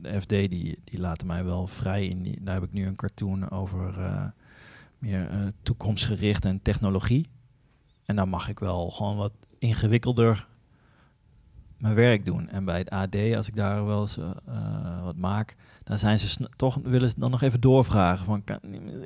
De 0.00 0.20
FD 0.20 0.28
die, 0.28 0.78
die 0.84 1.00
laten 1.00 1.26
mij 1.26 1.44
wel 1.44 1.66
vrij 1.66 2.06
in. 2.06 2.22
Die, 2.22 2.42
daar 2.42 2.54
heb 2.54 2.64
ik 2.64 2.72
nu 2.72 2.86
een 2.86 2.96
cartoon 2.96 3.50
over 3.50 4.04
eh, 4.04 4.26
meer 4.98 5.30
eh, 5.30 5.46
toekomstgericht 5.62 6.44
en 6.44 6.62
technologie. 6.62 7.26
En 8.04 8.16
dan 8.16 8.28
mag 8.28 8.48
ik 8.48 8.58
wel 8.58 8.90
gewoon 8.90 9.16
wat 9.16 9.32
ingewikkelder 9.58 10.46
mijn 11.76 11.94
werk 11.94 12.24
doen. 12.24 12.48
En 12.48 12.64
bij 12.64 12.78
het 12.78 12.90
AD, 12.90 13.16
als 13.36 13.48
ik 13.48 13.56
daar 13.56 13.86
wel 13.86 14.00
eens 14.00 14.16
eh, 14.16 15.04
wat 15.04 15.16
maak, 15.16 15.56
dan 15.84 15.98
zijn 15.98 16.18
ze 16.18 16.48
toch 16.56 16.78
willen 16.82 17.08
ze 17.08 17.18
dan 17.18 17.30
nog 17.30 17.42
even 17.42 17.60
doorvragen 17.60 18.24
van 18.24 18.44
kan 18.44 18.60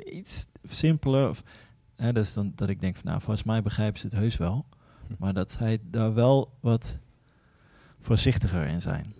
iets 0.04 0.46
simpeler 0.68 1.28
of 1.28 1.42
hè, 1.96 2.12
dus 2.12 2.32
dan 2.32 2.52
dat 2.54 2.68
ik 2.68 2.80
denk 2.80 2.94
van 2.94 3.04
nou 3.04 3.20
volgens 3.20 3.46
mij 3.46 3.62
begrijpen 3.62 4.00
ze 4.00 4.06
het 4.06 4.16
heus 4.16 4.36
wel, 4.36 4.66
Hm. 5.06 5.14
maar 5.18 5.34
dat 5.34 5.50
zij 5.50 5.78
daar 5.82 6.14
wel 6.14 6.52
wat 6.60 6.98
voorzichtiger 8.00 8.66
in 8.66 8.80
zijn. 8.80 9.14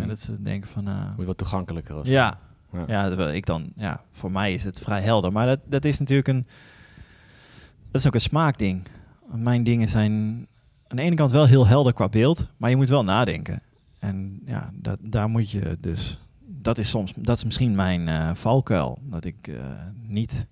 En 0.00 0.08
dat 0.08 0.18
ze 0.18 0.42
denken 0.42 0.70
van 0.70 0.84
nou 0.84 1.06
Moet 1.08 1.18
je 1.18 1.24
wat 1.24 1.38
toegankelijker 1.38 1.96
of 1.96 2.06
ja, 2.06 2.38
Ja. 2.86 3.28
ik 3.32 3.46
dan 3.46 3.72
ja 3.76 4.00
voor 4.12 4.32
mij 4.32 4.52
is 4.52 4.64
het 4.64 4.80
vrij 4.80 5.02
helder, 5.02 5.32
maar 5.32 5.46
dat 5.46 5.60
dat 5.64 5.84
is 5.84 5.98
natuurlijk 5.98 6.28
een 6.28 6.46
dat 7.90 8.00
is 8.00 8.06
ook 8.06 8.14
een 8.14 8.20
smaakding. 8.20 8.82
Mijn 9.34 9.64
dingen 9.64 9.88
zijn 9.88 10.12
aan 10.86 10.96
de 10.96 11.02
ene 11.02 11.16
kant 11.16 11.32
wel 11.32 11.46
heel 11.46 11.66
helder 11.66 11.92
qua 11.92 12.08
beeld, 12.08 12.46
maar 12.56 12.70
je 12.70 12.76
moet 12.76 12.88
wel 12.88 13.04
nadenken. 13.04 13.62
En 13.98 14.42
ja, 14.46 14.70
dat, 14.74 14.98
daar 15.00 15.28
moet 15.28 15.50
je 15.50 15.76
dus. 15.80 16.20
Dat 16.40 16.78
is 16.78 16.88
soms, 16.88 17.12
dat 17.16 17.36
is 17.36 17.44
misschien 17.44 17.74
mijn 17.74 18.08
eh, 18.08 18.34
valkuil. 18.34 18.98
Dat 19.02 19.24
ik 19.24 19.48
eh, 19.48 19.54
niet. 20.02 20.46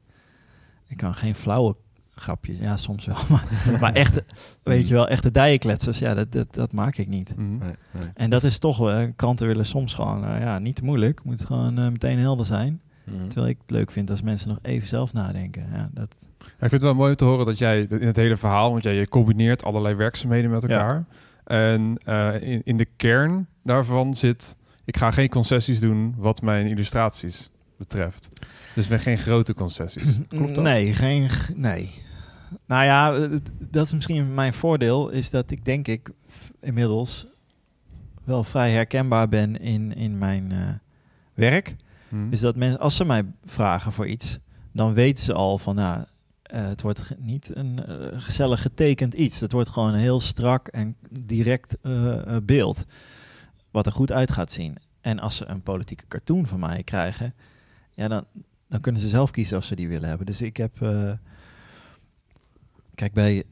Ik 0.86 0.96
kan 0.96 1.14
geen 1.14 1.34
flauwe 1.34 1.76
grapjes. 2.20 2.58
Ja, 2.58 2.76
soms 2.76 3.06
wel. 3.06 3.16
Maar, 3.28 3.44
maar 3.80 3.92
echte, 3.92 4.24
weet 4.62 4.88
je 4.88 4.94
wel, 4.94 5.08
echte 5.08 5.30
dijenkletsers. 5.30 5.98
Ja, 5.98 6.14
dat, 6.14 6.32
dat, 6.32 6.54
dat 6.54 6.72
maak 6.72 6.96
ik 6.96 7.08
niet. 7.08 7.36
Mhm. 7.36 7.48
Nee, 7.58 7.74
nee. 7.92 8.08
En 8.14 8.30
dat 8.30 8.44
is 8.44 8.58
toch 8.58 8.78
wel. 8.78 9.12
Kranten 9.16 9.46
willen 9.46 9.66
soms 9.66 9.94
gewoon. 9.94 10.24
eh, 10.24 10.40
ja, 10.40 10.58
niet 10.58 10.74
te 10.76 10.84
moeilijk. 10.84 11.24
Moet 11.24 11.44
gewoon 11.44 11.78
eh, 11.78 11.88
meteen 11.88 12.18
helder 12.18 12.46
zijn. 12.46 12.80
Mhm. 13.04 13.26
Terwijl 13.28 13.48
ik 13.52 13.58
het 13.62 13.70
leuk 13.70 13.90
vind 13.90 14.10
als 14.10 14.22
mensen 14.22 14.48
nog 14.48 14.58
even 14.62 14.88
zelf 14.88 15.12
nadenken. 15.12 15.66
Ja, 15.72 15.90
dat, 15.94 16.14
Ja, 16.38 16.46
ik 16.46 16.56
vind 16.58 16.70
het 16.72 16.82
wel 16.82 16.94
mooi 16.94 17.10
om 17.10 17.16
te 17.16 17.24
horen 17.24 17.46
dat 17.46 17.58
jij 17.58 17.80
in 17.80 18.06
het 18.06 18.16
hele 18.16 18.36
verhaal, 18.36 18.70
want 18.70 18.82
jij 18.82 18.94
je 18.94 19.08
combineert 19.08 19.64
allerlei 19.64 19.94
werkzaamheden 19.94 20.50
met 20.50 20.62
Ja. 20.62 20.68
elkaar. 20.68 21.04
En 21.44 21.98
eh, 22.04 22.48
in, 22.48 22.60
in 22.64 22.76
de 22.76 22.86
kern 22.96 23.46
daarvan 23.62 24.14
zit, 24.14 24.56
ik 24.84 24.96
ga 24.96 25.10
geen 25.10 25.28
concessies 25.28 25.80
doen 25.80 26.14
wat 26.16 26.42
mijn 26.42 26.66
illustraties 26.66 27.50
betreft. 27.78 28.28
Dus 28.74 28.88
we 28.88 28.98
geen 28.98 29.18
grote 29.18 29.54
concessies. 29.54 30.18
Klopt 30.28 30.54
dat? 30.54 30.64
Nee, 30.64 30.94
geen, 30.94 31.30
nee. 31.54 31.90
Nou 32.66 32.84
ja, 32.84 33.28
dat 33.58 33.86
is 33.86 33.92
misschien 33.92 34.34
mijn 34.34 34.52
voordeel, 34.52 35.08
is 35.08 35.30
dat 35.30 35.50
ik 35.50 35.64
denk 35.64 35.88
ik 35.88 36.10
inmiddels 36.60 37.26
wel 38.24 38.44
vrij 38.44 38.70
herkenbaar 38.70 39.28
ben 39.28 39.60
in, 39.60 39.94
in 39.94 40.18
mijn 40.18 40.52
eh, 40.52 40.68
werk. 41.34 41.76
Hm. 42.08 42.30
Dus 42.30 42.40
dat 42.40 42.56
mensen, 42.56 42.80
als 42.80 42.96
ze 42.96 43.04
mij 43.04 43.24
vragen 43.44 43.92
voor 43.92 44.06
iets, 44.06 44.38
dan 44.72 44.94
weten 44.94 45.24
ze 45.24 45.32
al 45.32 45.58
van, 45.58 45.74
nou, 45.74 46.04
eh, 46.42 46.68
het 46.68 46.82
wordt 46.82 47.14
niet 47.18 47.50
een 47.56 47.84
eh, 47.86 48.20
gezellig 48.20 48.62
getekend 48.62 49.14
iets. 49.14 49.40
Het 49.40 49.52
wordt 49.52 49.68
gewoon 49.68 49.94
een 49.94 50.00
heel 50.00 50.20
strak 50.20 50.68
en 50.68 50.96
direct 51.10 51.76
beeld, 52.42 52.84
wat 53.70 53.86
er 53.86 53.92
goed 53.92 54.12
uit 54.12 54.30
gaat 54.30 54.52
zien. 54.52 54.76
En 55.00 55.18
als 55.18 55.36
ze 55.36 55.46
een 55.46 55.62
politieke 55.62 56.06
cartoon 56.08 56.46
van 56.46 56.60
mij 56.60 56.82
krijgen, 56.82 57.34
ja, 57.94 58.08
dan, 58.08 58.24
dan 58.68 58.80
kunnen 58.80 59.00
ze 59.00 59.08
zelf 59.08 59.30
kiezen 59.30 59.56
of 59.56 59.64
ze 59.64 59.76
die 59.76 59.88
willen 59.88 60.08
hebben. 60.08 60.26
Dus 60.26 60.42
ik 60.42 60.56
heb, 60.56 60.78
kijk 63.00 63.12
bij 63.12 63.44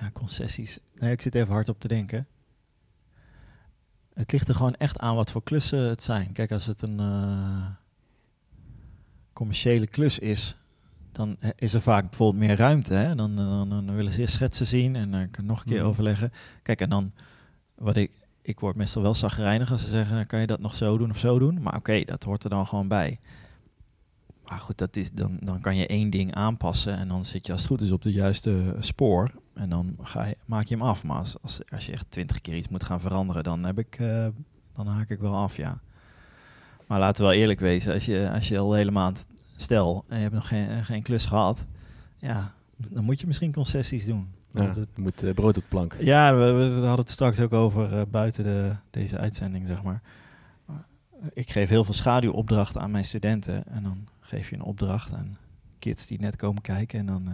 ja, 0.00 0.10
concessies, 0.12 0.78
nee, 0.94 1.12
ik 1.12 1.22
zit 1.22 1.34
even 1.34 1.52
hard 1.52 1.68
op 1.68 1.80
te 1.80 1.88
denken. 1.88 2.26
Het 4.14 4.32
ligt 4.32 4.48
er 4.48 4.54
gewoon 4.54 4.74
echt 4.74 4.98
aan 4.98 5.14
wat 5.14 5.30
voor 5.30 5.42
klussen 5.42 5.78
het 5.78 6.02
zijn. 6.02 6.32
Kijk, 6.32 6.52
als 6.52 6.66
het 6.66 6.82
een 6.82 7.00
eh, 7.00 7.66
commerciële 9.32 9.86
klus 9.86 10.18
is, 10.18 10.56
dan 11.12 11.36
is 11.56 11.74
er 11.74 11.80
vaak 11.80 12.02
bijvoorbeeld 12.08 12.44
meer 12.44 12.56
ruimte. 12.56 12.94
Hè? 12.94 13.14
Dan, 13.14 13.36
dan, 13.36 13.68
dan 13.68 13.94
willen 13.94 14.12
ze 14.12 14.20
eerst 14.20 14.34
schetsen 14.34 14.66
zien 14.66 14.96
en 14.96 15.10
dan 15.10 15.30
kan 15.30 15.44
ik 15.44 15.50
nog 15.50 15.60
een 15.60 15.66
keer 15.66 15.78
Mhm. 15.80 15.86
overleggen. 15.88 16.32
Kijk, 16.62 16.80
en 16.80 16.88
dan 16.88 17.12
wat 17.74 17.96
ik, 17.96 18.12
ik 18.42 18.60
word 18.60 18.76
meestal 18.76 19.02
wel 19.02 19.14
zagrijnig 19.14 19.72
als 19.72 19.82
ze 19.82 19.88
zeggen, 19.88 20.14
dan 20.16 20.26
kan 20.26 20.40
je 20.40 20.46
dat 20.46 20.60
nog 20.60 20.76
zo 20.76 20.98
doen 20.98 21.10
of 21.10 21.18
zo 21.18 21.38
doen. 21.38 21.62
Maar 21.62 21.76
oké, 21.76 22.04
dat 22.04 22.22
hoort 22.22 22.44
er 22.44 22.50
dan 22.50 22.66
gewoon 22.66 22.88
bij. 22.88 23.18
Maar 24.48 24.58
goed, 24.60 24.78
dat 24.78 24.96
is, 24.96 25.12
dan, 25.12 25.36
dan 25.40 25.60
kan 25.60 25.76
je 25.76 25.86
één 25.86 26.10
ding 26.10 26.34
aanpassen 26.34 26.96
en 26.96 27.08
dan 27.08 27.24
zit 27.24 27.46
je 27.46 27.52
als 27.52 27.60
het 27.60 27.70
goed 27.70 27.80
is 27.80 27.90
op 27.90 28.02
de 28.02 28.12
juiste 28.12 28.76
spoor. 28.80 29.30
En 29.54 29.68
dan 29.68 29.96
ga 30.02 30.24
je, 30.24 30.36
maak 30.44 30.64
je 30.66 30.74
hem 30.76 30.84
af. 30.84 31.04
Maar 31.04 31.16
als, 31.16 31.36
als, 31.42 31.60
als 31.70 31.86
je 31.86 31.92
echt 31.92 32.06
twintig 32.10 32.40
keer 32.40 32.56
iets 32.56 32.68
moet 32.68 32.84
gaan 32.84 33.00
veranderen, 33.00 33.44
dan, 33.44 33.64
heb 33.64 33.78
ik, 33.78 33.96
eh, 33.98 34.26
dan 34.74 34.86
haak 34.86 35.10
ik 35.10 35.18
wel 35.20 35.34
af, 35.36 35.56
ja. 35.56 35.80
Maar 36.86 36.98
laten 36.98 37.22
we 37.24 37.30
wel 37.30 37.38
eerlijk 37.40 37.60
wezen, 37.60 37.92
als 37.92 38.04
je, 38.04 38.30
als 38.32 38.48
je 38.48 38.58
al 38.58 38.68
de 38.68 38.76
hele 38.76 38.90
maand, 38.90 39.26
stel, 39.56 40.04
en 40.08 40.16
je 40.16 40.22
hebt 40.22 40.34
nog 40.34 40.48
geen, 40.48 40.84
geen 40.84 41.02
klus 41.02 41.24
gehad, 41.26 41.64
ja, 42.18 42.54
dan 42.76 43.04
moet 43.04 43.20
je 43.20 43.26
misschien 43.26 43.52
concessies 43.52 44.04
doen. 44.04 44.28
Ja, 44.54 44.62
het- 44.62 44.96
moet 44.98 45.22
eh, 45.22 45.34
brood 45.34 45.56
op 45.56 45.64
plank. 45.68 45.96
ja, 46.00 46.34
we, 46.36 46.52
we 46.52 46.72
hadden 46.72 46.98
het 47.04 47.10
straks 47.10 47.40
ook 47.40 47.52
over 47.52 47.92
eh, 47.98 48.02
buiten 48.10 48.44
de, 48.44 48.72
deze 48.90 49.18
uitzending, 49.18 49.66
zeg 49.66 49.82
maar. 49.82 50.02
Ik 51.32 51.50
geef 51.50 51.68
heel 51.68 51.84
veel 51.84 51.94
schaduwopdrachten 51.94 52.80
aan 52.80 52.90
mijn 52.90 53.04
studenten. 53.04 53.66
En 53.68 53.82
dan 53.82 54.08
geef 54.26 54.50
je 54.50 54.56
een 54.56 54.62
opdracht 54.62 55.12
aan 55.12 55.38
kids 55.78 56.06
die 56.06 56.20
net 56.20 56.36
komen 56.36 56.62
kijken. 56.62 56.98
En 56.98 57.06
dan 57.06 57.26
eh, 57.26 57.32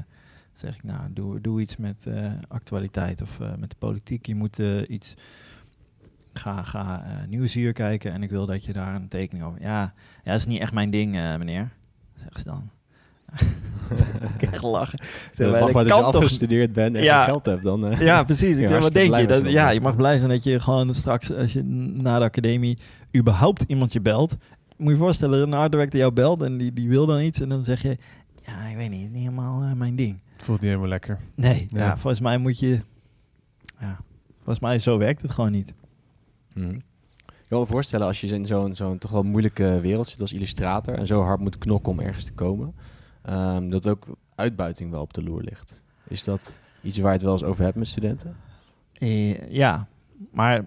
zeg 0.52 0.74
ik, 0.74 0.84
nou, 0.84 1.12
doe, 1.12 1.40
doe 1.40 1.60
iets 1.60 1.76
met 1.76 2.06
eh, 2.06 2.30
actualiteit 2.48 3.22
of 3.22 3.40
eh, 3.40 3.54
met 3.58 3.70
de 3.70 3.76
politiek. 3.78 4.26
Je 4.26 4.34
moet 4.34 4.58
iets... 4.88 5.14
Ga, 6.34 6.62
ga 6.62 7.04
eh 7.04 7.28
Nieuwsuur 7.28 7.72
kijken 7.72 8.12
en 8.12 8.22
ik 8.22 8.30
wil 8.30 8.46
dat 8.46 8.64
je 8.64 8.72
daar 8.72 8.94
een 8.94 9.08
tekening 9.08 9.44
over... 9.44 9.60
Ja, 9.60 9.80
ja 10.24 10.30
dat 10.30 10.36
is 10.36 10.46
niet 10.46 10.60
echt 10.60 10.72
mijn 10.72 10.90
ding, 10.90 11.12
meneer. 11.12 11.70
Zeg 12.14 12.38
ze 12.38 12.44
dan. 12.44 12.70
ik 14.38 14.42
echt 14.42 14.62
lachen. 14.62 14.98
Zeg, 15.30 15.46
Ja, 15.46 15.52
maar, 15.52 15.72
dat 15.72 15.86
je 15.86 15.92
afgestudeerd 16.02 16.72
bent 16.72 16.96
en 16.96 17.02
Ja. 17.02 17.24
geld 17.24 17.46
hebt, 17.46 17.62
dan... 17.62 17.96
ja, 17.98 18.24
precies. 18.24 18.56
Ja, 18.58 18.62
Ik, 18.62 18.68
wat 18.68 18.80
hartstikke 18.82 19.16
denk 19.16 19.30
je? 19.30 19.42
Dat, 19.42 19.52
ja, 19.52 19.70
je 19.70 19.80
mag 19.80 19.96
blij 19.96 20.16
zijn 20.18 20.28
dat 20.28 20.44
je 20.44 20.60
gewoon 20.60 20.94
straks, 20.94 21.32
als 21.32 21.52
je 21.52 21.62
na 21.62 22.18
de 22.18 22.24
academie 22.24 22.78
überhaupt 23.16 23.64
iemand 23.66 23.92
je 23.92 24.00
belt. 24.00 24.36
Moet 24.76 24.92
je 24.92 24.98
voorstellen, 24.98 25.42
een 25.42 25.52
hardwerker 25.52 25.98
jou 25.98 26.12
belt 26.12 26.42
en 26.42 26.56
die, 26.58 26.72
die 26.72 26.88
wil 26.88 27.06
dan 27.06 27.20
iets. 27.20 27.40
En 27.40 27.48
dan 27.48 27.64
zeg 27.64 27.82
je, 27.82 27.96
ja, 28.46 28.64
ik 28.66 28.76
weet 28.76 28.90
niet, 28.90 28.98
het 29.02 29.08
is 29.10 29.14
niet 29.16 29.24
helemaal 29.28 29.62
eh, 29.62 29.72
mijn 29.72 29.96
ding. 29.96 30.20
Het 30.36 30.42
voelt 30.44 30.60
niet 30.60 30.68
helemaal 30.68 30.88
lekker. 30.90 31.18
Nee, 31.34 31.66
Ja. 31.70 31.78
ja. 31.78 31.90
volgens 31.98 32.20
mij 32.20 32.38
moet 32.38 32.58
je... 32.58 32.80
Ja, 33.80 34.00
volgens 34.36 34.60
mij 34.60 34.78
zo 34.78 34.98
werkt 34.98 35.22
het 35.22 35.30
gewoon 35.30 35.50
niet. 35.52 35.74
Mhm. 36.54 36.74
Ik 37.26 37.58
kan 37.58 37.60
me 37.60 37.66
voorstellen 37.66 38.06
als 38.06 38.20
je 38.20 38.26
in 38.26 38.46
zo'n 38.46 38.74
zo'n 38.74 38.98
toch 38.98 39.10
wel 39.10 39.22
moeilijke 39.22 39.80
wereld 39.80 40.08
zit 40.08 40.20
als 40.20 40.32
illustrator 40.32 40.94
en 40.94 41.06
zo 41.06 41.22
hard 41.22 41.40
moet 41.40 41.58
knokken 41.58 41.92
om 41.92 42.00
ergens 42.00 42.24
te 42.24 42.32
komen, 42.32 42.74
ehm, 43.22 43.68
dat 43.68 43.88
ook 43.88 44.06
uitbuiting 44.34 44.90
wel 44.90 45.00
op 45.00 45.12
de 45.14 45.22
loer 45.22 45.42
ligt. 45.42 45.80
Is 46.08 46.24
dat 46.24 46.58
iets 46.82 46.98
waar 46.98 47.06
je 47.06 47.12
het 47.12 47.22
wel 47.22 47.32
eens 47.32 47.44
over 47.44 47.64
hebt 47.64 47.76
met 47.76 47.86
studenten? 47.86 48.36
Eh, 48.92 49.50
ja, 49.50 49.86
maar 50.30 50.64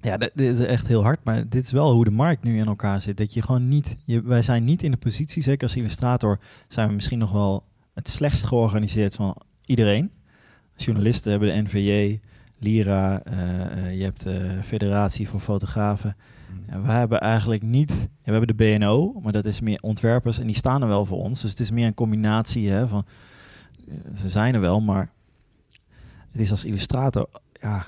ja, 0.00 0.16
dit, 0.16 0.30
is 0.34 0.60
echt 0.60 0.86
heel 0.86 1.02
hard. 1.02 1.24
Maar 1.24 1.48
dit 1.48 1.64
is 1.64 1.70
wel 1.70 1.92
hoe 1.92 2.04
de 2.04 2.10
markt 2.10 2.42
nu 2.42 2.58
in 2.58 2.66
elkaar 2.66 3.00
zit. 3.00 3.16
Dat 3.16 3.34
je 3.34 3.42
gewoon 3.42 3.68
niet, 3.68 3.96
je, 4.04 4.22
wij 4.22 4.42
zijn 4.42 4.64
niet 4.64 4.82
in 4.82 4.90
de 4.90 4.96
positie, 4.96 5.42
zeker 5.42 5.62
als 5.62 5.76
illustrator, 5.76 6.38
zijn 6.68 6.88
we 6.88 6.94
misschien 6.94 7.18
nog 7.18 7.32
wel 7.32 7.64
het 7.94 8.08
slechtst 8.08 8.46
georganiseerd 8.46 9.14
van 9.14 9.36
iedereen. 9.64 10.10
Journalisten 10.76 11.30
hebben 11.30 11.48
de 11.48 11.62
NVJ, 11.62 12.20
Lira, 12.58 13.22
eh, 13.22 13.86
eh, 13.86 13.96
je 13.98 14.02
hebt 14.02 14.22
de 14.22 14.58
Federatie 14.64 15.28
voor 15.28 15.40
Fotografen. 15.40 16.16
Ja, 16.68 16.82
we 16.82 16.90
hebben 16.90 17.20
eigenlijk 17.20 17.62
niet, 17.62 17.90
ja, 17.90 18.06
we 18.24 18.30
hebben 18.30 18.56
de 18.56 18.64
BNO, 18.64 19.20
maar 19.22 19.32
dat 19.32 19.44
is 19.44 19.60
meer 19.60 19.78
ontwerpers 19.80 20.38
en 20.38 20.46
die 20.46 20.56
staan 20.56 20.82
er 20.82 20.88
wel 20.88 21.06
voor 21.06 21.18
ons. 21.18 21.40
Dus 21.40 21.50
het 21.50 21.60
is 21.60 21.70
meer 21.70 21.86
een 21.86 21.94
combinatie 21.94 22.70
hè, 22.70 22.88
van, 22.88 23.04
eh, 23.88 23.94
ze 24.16 24.28
zijn 24.28 24.54
er 24.54 24.60
wel, 24.60 24.80
maar 24.80 25.10
het 26.30 26.40
is 26.40 26.50
als 26.50 26.64
illustrator, 26.64 27.28
ja, 27.52 27.86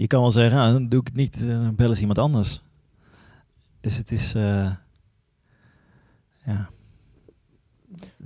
je 0.00 0.06
kan 0.06 0.20
wel 0.20 0.30
zeggen, 0.30 0.60
ah, 0.60 0.72
dan 0.72 0.88
doe 0.88 1.00
ik 1.00 1.06
het 1.06 1.16
niet, 1.16 1.42
eh, 1.42 1.48
dan 1.48 1.74
bellen 1.74 1.94
ze 1.94 2.00
iemand 2.00 2.18
anders. 2.18 2.62
Dus 3.80 3.96
het 3.96 4.12
is, 4.12 4.34
eh, 4.34 4.70
ja, 6.44 6.68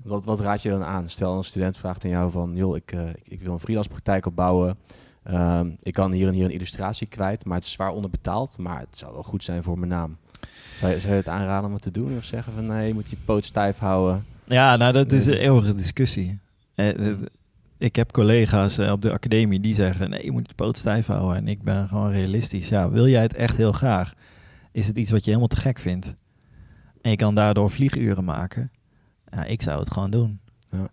Wat, 0.02 0.24
wat 0.24 0.40
raad 0.40 0.62
je 0.62 0.70
dan 0.70 0.84
aan? 0.84 1.08
Stel 1.08 1.36
een 1.36 1.44
student 1.44 1.76
vraagt 1.76 2.04
aan 2.04 2.10
jou 2.10 2.30
van, 2.30 2.56
joh, 2.56 2.76
ik, 2.76 2.92
eh, 2.92 3.08
ik, 3.22 3.40
wil 3.40 3.52
een 3.52 3.58
freelance 3.60 3.88
praktijk 3.88 4.26
opbouwen. 4.26 4.78
Ehm, 5.22 5.70
ik 5.82 5.92
kan 5.92 6.12
hier 6.12 6.28
en 6.28 6.34
hier 6.34 6.44
een 6.44 6.50
illustratie 6.50 7.06
kwijt, 7.06 7.44
maar 7.44 7.56
het 7.56 7.66
is 7.66 7.72
zwaar 7.72 7.90
onderbetaald. 7.90 8.58
Maar 8.58 8.80
het 8.80 8.98
zou 8.98 9.12
wel 9.12 9.22
goed 9.22 9.44
zijn 9.44 9.62
voor 9.62 9.78
mijn 9.78 9.90
naam. 9.90 10.16
Zou 10.76 10.92
je, 10.92 11.00
zou 11.00 11.12
je 11.12 11.18
het 11.18 11.28
aanraden 11.28 11.66
om 11.66 11.72
het 11.72 11.82
te 11.82 11.90
doen? 11.90 12.16
Of 12.16 12.24
zeggen 12.24 12.52
van, 12.52 12.66
nee, 12.66 12.86
je 12.88 12.94
moet 12.94 13.10
je 13.10 13.16
poot 13.24 13.44
stijf 13.44 13.78
houden? 13.78 14.24
Ja, 14.44 14.76
nou 14.76 14.92
dat 14.92 15.12
is 15.12 15.26
een 15.26 15.38
eeuwige 15.38 15.74
discussie. 15.74 16.38
Eh, 16.74 17.12
ik 17.84 17.96
heb 17.96 18.12
collega's 18.12 18.78
eh, 18.78 18.92
op 18.92 19.02
de 19.02 19.12
academie 19.12 19.60
die 19.60 19.74
zeggen: 19.74 20.10
nee, 20.10 20.24
je 20.24 20.30
moet 20.30 20.48
je 20.48 20.54
poot 20.54 20.76
stijf 20.76 21.06
houden. 21.06 21.36
En 21.36 21.48
ik 21.48 21.62
ben 21.62 21.88
gewoon 21.88 22.10
realistisch. 22.10 22.68
Ja, 22.68 22.90
wil 22.90 23.08
jij 23.08 23.22
het 23.22 23.34
echt 23.34 23.56
heel 23.56 23.72
graag? 23.72 24.14
Is 24.72 24.86
het 24.86 24.98
iets 24.98 25.10
wat 25.10 25.24
je 25.24 25.26
helemaal 25.26 25.48
te 25.48 25.60
gek 25.60 25.78
vindt? 25.78 26.14
En 27.00 27.10
je 27.10 27.16
kan 27.16 27.34
daardoor 27.34 27.70
vlieguren 27.70 28.24
maken. 28.24 28.70
Ja, 29.30 29.44
ik 29.44 29.62
zou 29.62 29.80
het 29.80 29.92
gewoon 29.92 30.10
doen. 30.10 30.40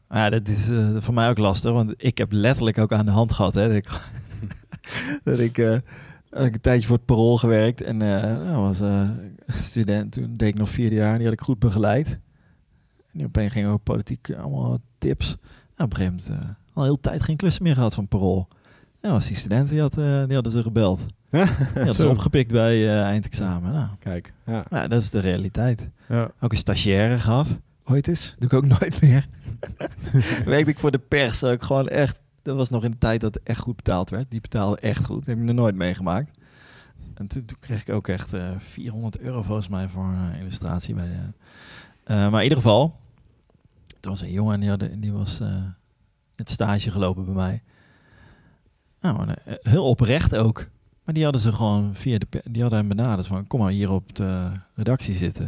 Ja. 0.09 0.29
Dat 0.29 0.47
is 0.47 0.69
eh, 0.69 0.95
voor 0.99 1.13
mij 1.13 1.29
ook 1.29 1.37
lastig, 1.37 1.71
want 1.71 1.93
ik 1.97 2.17
heb 2.17 2.31
letterlijk 2.31 2.77
ook 2.77 2.91
aan 2.91 3.05
de 3.05 3.11
hand 3.11 3.33
gehad. 3.33 3.53
Hè, 3.53 3.67
dat 3.67 3.77
ik, 3.77 3.89
dat 5.23 5.39
ik, 5.39 5.57
eh, 5.57 5.77
had 6.29 6.45
ik 6.45 6.53
een 6.53 6.61
tijdje 6.61 6.87
voor 6.87 6.97
het 6.97 7.05
parool 7.05 7.37
gewerkt 7.37 7.81
en 7.81 7.97
nou, 7.97 8.55
was 8.55 8.81
student. 9.47 10.11
Toen 10.11 10.33
deed 10.33 10.47
ik 10.47 10.55
nog 10.55 10.69
vierde 10.69 10.95
jaar, 10.95 11.15
die 11.15 11.23
had 11.23 11.33
ik 11.33 11.41
goed 11.41 11.59
begeleid. 11.59 12.19
En 13.11 13.17
die 13.17 13.25
opeens 13.25 13.51
ging 13.51 13.65
over 13.67 13.79
politiek 13.79 14.29
eh, 14.29 14.39
allemaal 14.39 14.79
tips. 14.97 15.35
Nou, 15.75 15.89
op 15.89 15.91
een 15.91 15.97
gegeven 15.97 16.35
moment 16.37 16.59
al 16.81 16.87
heel 16.87 16.99
tijd 16.99 17.21
geen 17.21 17.35
klussen 17.37 17.63
meer 17.63 17.75
gehad 17.75 17.93
van 17.93 18.07
parool. 18.07 18.47
Ja, 19.01 19.11
was 19.11 19.27
die 19.27 19.35
student, 19.35 19.69
die, 19.69 19.79
had, 19.81 19.97
eh, 19.97 20.23
die 20.25 20.33
hadden 20.33 20.51
ze 20.57 20.61
gebeld. 20.61 21.05
Die 21.29 21.41
hadden 21.73 21.95
ze 21.95 22.07
opgepikt 22.09 22.51
bij 22.51 22.75
eh, 22.87 23.01
eindexamen. 23.03 23.73
Nou, 23.73 23.87
Kijk, 23.99 24.33
ja. 24.45 24.65
ja, 24.69 24.87
dat 24.87 25.01
is 25.01 25.09
de 25.09 25.19
realiteit. 25.19 25.89
Ja. 26.07 26.31
Ook 26.39 26.51
een 26.51 26.57
stagiaire 26.57 27.19
gehad. 27.19 27.57
Ooit 27.85 28.07
eens. 28.07 28.35
Doe 28.39 28.49
ik 28.49 28.55
ook 28.55 28.65
nooit 28.65 29.01
meer. 29.01 29.27
Werkte 30.45 30.71
ik 30.71 30.79
voor 30.79 30.91
de 30.91 30.99
pers. 30.99 31.43
Ik 31.43 31.61
gewoon 31.61 31.87
echt... 31.87 32.19
Dat 32.41 32.55
was 32.55 32.69
nog 32.69 32.83
in 32.83 32.91
de 32.91 32.97
tijd 32.97 33.21
dat 33.21 33.33
het 33.33 33.43
echt 33.43 33.59
goed 33.59 33.75
betaald 33.75 34.09
werd. 34.09 34.31
Die 34.31 34.41
betaalde 34.41 34.77
echt 34.81 35.05
goed. 35.05 35.15
Dat 35.17 35.25
heb 35.25 35.37
ik 35.37 35.43
nog 35.43 35.55
nooit 35.55 35.75
meegemaakt. 35.75 36.37
En 37.13 37.27
toen, 37.27 37.45
toen 37.45 37.57
kreeg 37.59 37.81
ik 37.81 37.93
ook 37.93 38.07
echt 38.07 38.33
eh 38.33 38.49
400 38.57 39.19
euro 39.19 39.41
volgens 39.41 39.67
mij 39.67 39.89
voor 39.89 40.03
een 40.03 40.39
illustratie. 40.39 40.93
Bij 40.95 41.05
de, 41.05 41.33
Eh, 42.03 42.15
maar 42.15 42.37
in 42.37 42.43
ieder 42.43 42.57
geval... 42.57 42.99
Er 44.01 44.09
was 44.09 44.21
een 44.21 44.31
jongen 44.31 44.59
die, 44.59 44.69
had, 44.69 44.87
die 44.97 45.13
was 45.13 45.41
het 46.41 46.49
stage 46.49 46.91
gelopen 46.91 47.25
bij 47.25 47.33
mij. 47.33 47.61
Nou, 49.01 49.27
eh, 49.27 49.53
heel 49.61 49.85
oprecht 49.85 50.35
ook. 50.35 50.67
Maar 51.03 51.13
die 51.13 51.23
hadden 51.23 51.41
ze 51.41 51.51
gewoon 51.51 51.95
via 51.95 52.17
de... 52.17 52.27
Die 52.43 52.61
hadden 52.61 52.79
hem 52.79 52.87
benaderd 52.87 53.27
van... 53.27 53.47
Kom 53.47 53.59
maar 53.59 53.71
hier 53.71 53.91
op 53.91 54.15
de 54.15 54.51
redactie 54.75 55.15
zitten. 55.15 55.45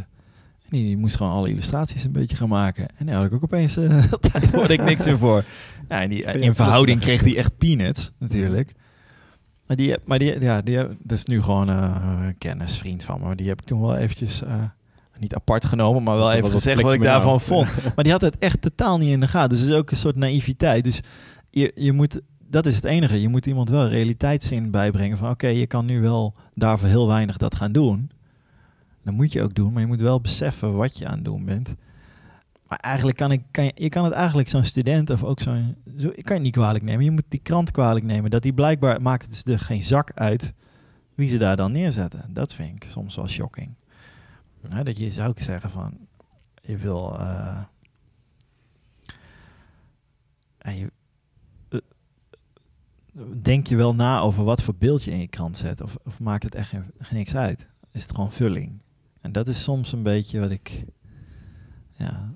En 0.62 0.70
die, 0.70 0.96
moest 0.96 1.16
gewoon 1.16 1.32
alle 1.32 1.48
illustraties 1.48 2.04
een 2.04 2.12
beetje 2.12 2.36
gaan 2.36 2.48
maken. 2.48 2.86
En 2.96 3.06
daar 3.06 3.14
had 3.14 3.24
ik 3.24 3.32
ook 3.32 3.42
opeens... 3.42 3.76
eh, 3.76 4.12
tijd 4.30 4.52
hoorde 4.52 4.72
ik 4.72 4.82
niks 4.82 5.04
meer 5.04 5.18
voor. 5.18 5.44
Ja, 5.88 6.02
en 6.02 6.08
die, 6.08 6.24
eh, 6.24 6.42
in 6.42 6.54
verhouding 6.54 7.00
kreeg 7.00 7.22
die 7.22 7.36
echt 7.36 7.58
peanuts, 7.58 8.12
natuurlijk. 8.18 8.74
Maar 9.66 9.76
die, 9.76 9.96
maar 10.04 10.18
die, 10.18 10.40
ja, 10.40 10.62
die, 10.62 10.76
dat 10.76 11.18
is 11.18 11.24
nu 11.24 11.42
gewoon 11.42 11.68
een 11.68 12.38
kennis, 12.38 12.78
vriend 12.78 13.04
van 13.04 13.20
me. 13.20 13.26
Maar 13.26 13.36
die 13.36 13.48
heb 13.48 13.60
ik 13.60 13.66
toen 13.66 13.80
wel 13.80 13.96
eventjes... 13.96 14.42
niet 15.18 15.34
apart 15.34 15.64
genomen, 15.64 16.02
maar 16.02 16.16
wel 16.16 16.32
even 16.32 16.50
gezegd 16.50 16.82
wat 16.82 16.92
ik 16.92 17.02
daarvan 17.02 17.40
vond. 17.40 17.68
Maar 17.94 18.04
die 18.04 18.12
had 18.12 18.20
het 18.20 18.38
echt 18.38 18.60
totaal 18.60 18.98
niet 18.98 19.10
in 19.10 19.20
de 19.20 19.28
gaten. 19.28 19.48
Dus 19.48 19.58
het 19.58 19.68
is 19.68 19.74
ook 19.74 19.90
een 19.90 19.96
soort 19.96 20.16
naïviteit. 20.16 20.84
Dus 20.84 21.00
je, 21.50 21.72
je 21.74 21.92
moet, 21.92 22.20
dat 22.38 22.66
is 22.66 22.74
het 22.74 22.84
enige. 22.84 23.20
Je 23.20 23.28
moet 23.28 23.46
iemand 23.46 23.68
wel 23.68 23.88
realiteitszin 23.88 24.70
bijbrengen 24.70 25.16
van 25.16 25.30
oké, 25.30 25.46
je 25.46 25.66
kan 25.66 25.86
nu 25.86 26.00
wel 26.00 26.34
daarvoor 26.54 26.88
heel 26.88 27.06
weinig 27.06 27.36
dat 27.36 27.54
gaan 27.54 27.72
doen. 27.72 28.10
Dat 29.04 29.14
moet 29.14 29.32
je 29.32 29.42
ook 29.42 29.54
doen, 29.54 29.72
maar 29.72 29.82
je 29.82 29.88
moet 29.88 30.00
wel 30.00 30.20
beseffen 30.20 30.76
wat 30.76 30.98
je 30.98 31.06
aan 31.06 31.14
het 31.14 31.24
doen 31.24 31.44
bent. 31.44 31.74
Maar 32.68 32.78
eigenlijk 32.78 33.16
kan 33.16 33.32
ik, 33.32 33.42
kan 33.50 33.64
je, 33.64 33.72
je 33.74 33.88
kan 33.88 34.04
het 34.04 34.12
eigenlijk 34.12 34.48
zo'n 34.48 34.64
student 34.64 35.10
of 35.10 35.24
ook 35.24 35.40
zo'n, 35.40 35.76
zo, 35.98 36.10
ik 36.14 36.24
kan 36.24 36.36
je 36.36 36.42
niet 36.42 36.52
kwalijk 36.52 36.84
nemen. 36.84 37.04
Je 37.04 37.10
moet 37.10 37.24
die 37.28 37.40
krant 37.42 37.70
kwalijk 37.70 38.04
nemen. 38.04 38.30
Dat 38.30 38.42
die 38.42 38.52
blijkbaar 38.52 39.02
maakt 39.02 39.24
het 39.24 39.48
er 39.48 39.58
geen 39.58 39.82
zak 39.82 40.12
uit 40.14 40.52
wie 41.14 41.28
ze 41.28 41.38
daar 41.38 41.56
dan 41.56 41.72
neerzetten. 41.72 42.24
Dat 42.28 42.54
vind 42.54 42.74
ik 42.74 42.90
soms 42.90 43.16
wel 43.16 43.28
shocking. 43.28 43.74
Ja, 44.68 44.82
dat 44.82 44.98
je 44.98 45.10
zou 45.10 45.30
ik 45.30 45.40
zeggen 45.40 45.70
van, 45.70 45.98
je 46.62 46.76
wil, 46.76 47.18
eh, 47.18 47.62
en 50.58 50.76
je, 50.76 50.92
eh, 51.68 51.78
denk 53.42 53.66
je 53.66 53.76
wel 53.76 53.94
na 53.94 54.20
over 54.20 54.44
wat 54.44 54.62
voor 54.62 54.74
beeld 54.74 55.02
je 55.02 55.10
in 55.10 55.18
je 55.18 55.28
krant 55.28 55.56
zet, 55.56 55.80
of, 55.80 55.96
of 56.04 56.20
maakt 56.20 56.42
het 56.42 56.54
echt 56.54 56.68
geen, 56.68 56.84
niks 57.10 57.36
uit? 57.36 57.68
Is 57.92 58.02
het 58.02 58.14
gewoon 58.14 58.32
vulling? 58.32 58.82
En 59.20 59.32
dat 59.32 59.48
is 59.48 59.62
soms 59.62 59.92
een 59.92 60.02
beetje 60.02 60.40
wat 60.40 60.50
ik, 60.50 60.84
ja, 61.92 62.34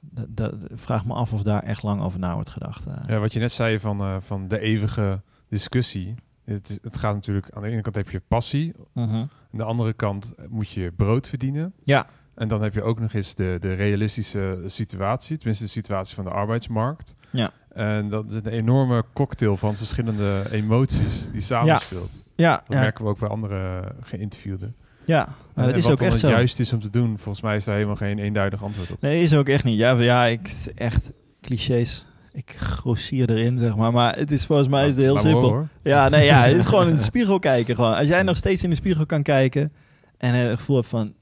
dat, 0.00 0.26
dat, 0.36 0.54
vraag 0.72 1.04
me 1.04 1.12
af 1.14 1.32
of 1.32 1.42
daar 1.42 1.62
echt 1.62 1.82
lang 1.82 2.02
over 2.02 2.18
na 2.18 2.34
wordt 2.34 2.50
gedacht. 2.50 2.86
eh. 2.86 2.96
Ja, 3.06 3.18
wat 3.18 3.32
je 3.32 3.38
net 3.40 3.52
zei 3.52 3.80
van, 3.80 4.22
van 4.22 4.48
de 4.48 4.58
eeuwige 4.58 5.22
discussie. 5.48 6.14
Het, 6.44 6.68
is, 6.68 6.78
het 6.82 6.96
gaat 6.96 7.14
natuurlijk, 7.14 7.50
aan 7.50 7.62
de 7.62 7.68
ene 7.68 7.80
kant 7.82 7.94
heb 7.94 8.10
je 8.10 8.20
passie. 8.28 8.74
Mhm. 8.92 9.24
Aan 9.54 9.60
de 9.60 9.66
andere 9.66 9.92
kant 9.92 10.32
moet 10.48 10.70
je 10.70 10.92
brood 10.96 11.28
verdienen. 11.28 11.72
Ja, 11.84 12.06
En 12.34 12.48
dan 12.48 12.62
heb 12.62 12.74
je 12.74 12.82
ook 12.82 13.00
nog 13.00 13.12
eens 13.12 13.34
de, 13.34 13.56
de 13.60 13.72
realistische 13.74 14.62
situatie. 14.66 15.36
Tenminste, 15.36 15.64
de 15.64 15.70
situatie 15.70 16.14
van 16.14 16.24
de 16.24 16.30
arbeidsmarkt. 16.30 17.14
Ja. 17.30 17.50
En 17.72 18.08
dat 18.08 18.30
is 18.32 18.34
een 18.36 18.46
enorme 18.46 19.04
cocktail 19.12 19.56
van 19.56 19.76
verschillende 19.76 20.42
emoties 20.50 21.30
die 21.32 21.40
samenspeelt. 21.40 22.24
ja, 22.34 22.56
Dat 22.56 22.64
ja, 22.68 22.80
merken 22.80 23.04
we 23.04 23.10
ook 23.10 23.18
bij 23.18 23.28
andere 23.28 23.92
geïnterviewden. 24.00 24.74
ja. 25.04 25.34
Dat 25.54 25.76
is 25.76 25.82
wat 25.82 25.92
ook 25.92 25.98
dan 25.98 26.06
echt 26.06 26.16
het 26.22 26.30
zo. 26.30 26.36
juist 26.36 26.60
is 26.60 26.72
om 26.72 26.80
te 26.80 26.90
doen, 26.90 27.18
volgens 27.18 27.40
mij 27.44 27.56
is 27.56 27.64
daar 27.64 27.74
helemaal 27.74 27.96
geen 27.96 28.18
eenduidig 28.18 28.62
antwoord 28.62 28.90
op. 28.92 29.00
Nee, 29.00 29.22
is 29.22 29.34
ook 29.34 29.48
echt 29.48 29.64
niet. 29.64 29.78
Ja, 29.78 29.98
ja 30.00 30.24
ik 30.24 30.50
echt 30.74 31.12
clichés. 31.42 32.06
Ik 32.34 32.54
grossier 32.56 33.30
erin, 33.30 33.58
zeg 33.58 33.76
maar. 33.76 33.92
Maar 33.92 34.16
het 34.16 34.30
is 34.30 34.46
volgens 34.46 34.68
mij 34.68 34.82
is 34.82 34.94
het 34.94 35.04
heel 35.04 35.18
simpel. 35.18 35.48
hoor. 35.48 35.68
Ja, 35.82 36.08
nee, 36.08 36.24
ja, 36.24 36.42
het 36.42 36.56
is 36.56 36.66
gewoon 36.66 36.88
in 36.88 36.96
de 36.96 37.02
spiegel 37.12 37.38
kijken. 37.38 37.74
Gewoon. 37.74 37.94
Als 37.94 38.06
jij 38.06 38.22
nog 38.22 38.36
steeds 38.36 38.62
in 38.62 38.70
de 38.70 38.76
spiegel 38.76 39.06
kan 39.06 39.22
kijken 39.22 39.72
en 40.18 40.34
het 40.34 40.58
gevoel 40.58 40.76
hebt 40.76 40.88
van, 40.88 41.14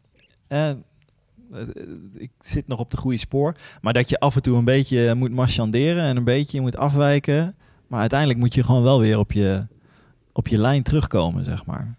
eh, 0.46 0.70
eh, 0.70 0.76
ik 2.14 2.30
zit 2.38 2.68
nog 2.68 2.78
op 2.78 2.90
de 2.90 2.96
goede 2.96 3.18
spoor, 3.18 3.56
maar 3.80 3.92
dat 3.92 4.08
je 4.08 4.20
af 4.20 4.36
en 4.36 4.42
toe 4.42 4.56
een 4.56 4.64
beetje 4.64 5.14
moet 5.14 5.30
marchanderen 5.30 6.02
en 6.02 6.16
een 6.16 6.24
beetje 6.24 6.60
moet 6.60 6.76
afwijken, 6.76 7.54
maar 7.86 8.00
uiteindelijk 8.00 8.38
moet 8.38 8.54
je 8.54 8.64
gewoon 8.64 8.82
wel 8.82 9.00
weer 9.00 9.18
op 9.18 9.32
je, 9.32 9.66
op 10.32 10.48
je 10.48 10.58
lijn 10.58 10.82
terugkomen, 10.82 11.44
zeg 11.44 11.66
maar. 11.66 11.98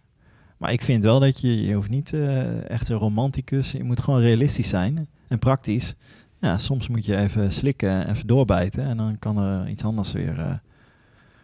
Maar 0.58 0.72
ik 0.72 0.82
vind 0.82 1.04
wel 1.04 1.20
dat 1.20 1.42
je, 1.42 1.62
je 1.62 1.74
hoeft 1.74 1.90
niet 1.90 2.14
eh, 2.14 2.70
echt 2.70 2.90
een 2.90 2.98
romanticus, 2.98 3.72
je 3.72 3.84
moet 3.84 4.00
gewoon 4.00 4.20
realistisch 4.20 4.70
zijn 4.70 5.08
en 5.28 5.40
praktisch. 5.40 5.96
Ja, 6.44 6.58
soms 6.58 6.88
moet 6.88 7.06
je 7.06 7.18
even 7.18 7.54
slikken 7.54 7.90
en 7.90 8.10
even 8.10 8.28
doorbijten 8.28 8.84
en 8.84 8.98
dan 8.98 9.20
kan 9.20 9.38
er 9.38 9.68
iets 9.70 9.84
anders 9.84 10.12
weer 10.12 10.40
eh, 10.40 10.54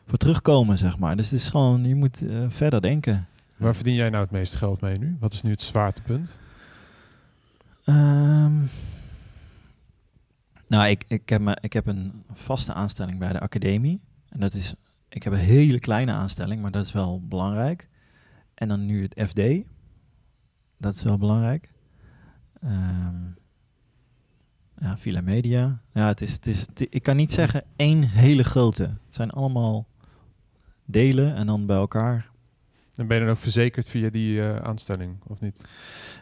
voor 0.06 0.18
terugkomen, 0.18 0.78
zeg 0.78 0.98
maar. 0.98 1.16
Dus 1.16 1.30
het 1.30 1.40
is 1.40 1.50
gewoon, 1.50 1.84
je 1.84 1.96
moet 1.96 2.28
eh, 2.28 2.46
verder 2.48 2.82
denken. 2.82 3.28
Waar 3.58 3.76
verdien 3.76 3.94
jij 3.94 4.10
nou 4.10 4.24
het 4.24 4.32
meeste 4.32 4.58
geld 4.58 4.82
mee 4.82 4.98
nu? 4.98 5.18
Wat 5.20 5.34
is 5.34 5.42
nu 5.42 5.52
het 5.52 5.62
zwaartepunt? 5.62 6.40
Ehm, 7.84 8.54
nou, 10.68 10.88
ik, 10.90 11.04
ik, 11.08 11.30
heb 11.30 11.42
me, 11.42 11.58
ik 11.62 11.74
heb 11.74 11.88
een 11.88 12.24
vaste 12.34 12.74
aanstelling 12.74 13.20
bij 13.20 13.34
de 13.34 13.40
academie. 13.40 14.02
En 14.30 14.40
dat 14.40 14.54
is, 14.54 14.74
ik 15.10 15.24
heb 15.24 15.34
een 15.34 15.40
hele 15.40 15.80
kleine 15.80 16.12
aanstelling, 16.12 16.62
maar 16.62 16.72
dat 16.72 16.86
is 16.86 16.92
wel 16.92 17.22
belangrijk. 17.28 17.90
En 18.54 18.68
dan 18.68 18.86
nu 18.86 19.02
het 19.02 19.22
FD. 19.28 19.42
Dat 20.78 20.96
is 20.96 21.04
wel 21.04 21.18
belangrijk. 21.18 21.72
Ehm, 22.62 23.16
ja, 24.82 24.98
Villa 24.98 25.22
Media. 25.22 25.80
Ja, 25.94 26.08
het 26.08 26.22
is, 26.22 26.34
het 26.34 26.48
is, 26.48 26.60
het- 26.60 26.88
ik 26.90 27.04
kan 27.04 27.16
niet 27.16 27.32
zeggen 27.32 27.64
één 27.76 28.02
hele 28.04 28.44
grote. 28.44 28.84
Het 28.84 29.16
zijn 29.16 29.30
allemaal 29.30 29.88
delen 30.86 31.36
en 31.36 31.46
dan 31.46 31.66
bij 31.66 31.78
elkaar 31.78 32.30
En 32.96 33.08
ben 33.08 33.18
je 33.18 33.24
dan 33.24 33.32
ook 33.34 33.40
verzekerd 33.40 33.90
via 33.90 34.10
die 34.10 34.42
eh, 34.42 34.56
aanstelling, 34.56 35.16
of 35.28 35.40
niet? 35.42 35.66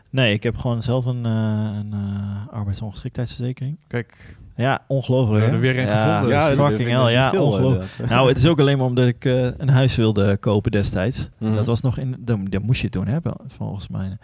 Nee, 0.10 0.34
ik 0.34 0.44
heb 0.44 0.58
gewoon 0.58 0.82
zelf 0.82 1.06
een, 1.06 1.26
eh, 1.26 1.32
een 1.80 1.94
eh, 1.94 2.48
arbeidsongeschiktheidsverzekering. 2.48 3.78
Kijk, 3.88 4.38
Ja, 4.56 4.84
ongelooflijk. 4.88 5.40
We 5.40 5.46
hè? 5.46 5.52
hebben 5.52 5.70
er 5.70 5.74
weer 5.76 5.84
een 5.84 5.90
ja, 5.90 6.14
gevonden. 6.16 6.38
Ja, 6.38 6.70
fucking 6.70 6.90
hell. 6.90 7.12
Ja, 7.12 7.32
ongelooflijk. 7.42 8.10
Nou, 8.10 8.28
het 8.28 8.38
is 8.38 8.46
ook 8.48 8.60
alleen 8.60 8.78
maar 8.78 8.86
omdat 8.88 9.06
ik 9.08 9.26
eh, 9.26 9.44
een 9.58 9.70
huis 9.70 9.96
wilde 9.96 10.38
kopen 10.38 10.72
destijds. 10.72 11.30
Mhm. 11.38 11.56
Dat 11.56 11.66
was 11.66 11.82
nog 11.82 11.98
in, 11.98 12.16
dat, 12.20 12.40
dat 12.52 12.62
moest 12.62 12.82
je 12.82 12.90
toen 12.90 13.08
hebben, 13.08 13.34
volgens 13.48 13.88
mij. 13.88 14.18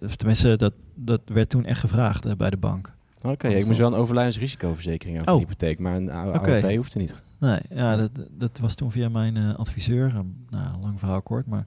Of 0.00 0.16
tenminste, 0.16 0.56
dat, 0.56 0.72
dat 0.94 1.20
werd 1.26 1.48
toen 1.48 1.64
echt 1.64 1.80
gevraagd 1.80 2.36
bij 2.36 2.50
de 2.50 2.56
bank. 2.56 2.96
Oké, 3.22 3.48
ik 3.48 3.66
moest 3.66 3.78
wel 3.78 3.92
een 3.92 3.98
overlijdensrisicoverzekering 3.98 5.20
over 5.20 5.32
Oh. 5.32 5.38
hypotheek, 5.38 5.78
maar 5.78 5.96
een. 5.96 6.10
AOV 6.10 6.76
hoeft 6.76 6.92
er 6.94 7.00
niet. 7.00 7.14
Nee, 7.38 7.58
ja, 7.70 7.96
dat, 7.96 8.10
dat 8.30 8.58
was 8.58 8.74
toen 8.74 8.90
via 8.90 9.08
mijn 9.08 9.36
eh, 9.36 9.54
adviseur. 9.54 10.12
Nou, 10.50 10.80
lang 10.80 10.98
verhaal 10.98 11.22
kort, 11.22 11.46
maar... 11.46 11.64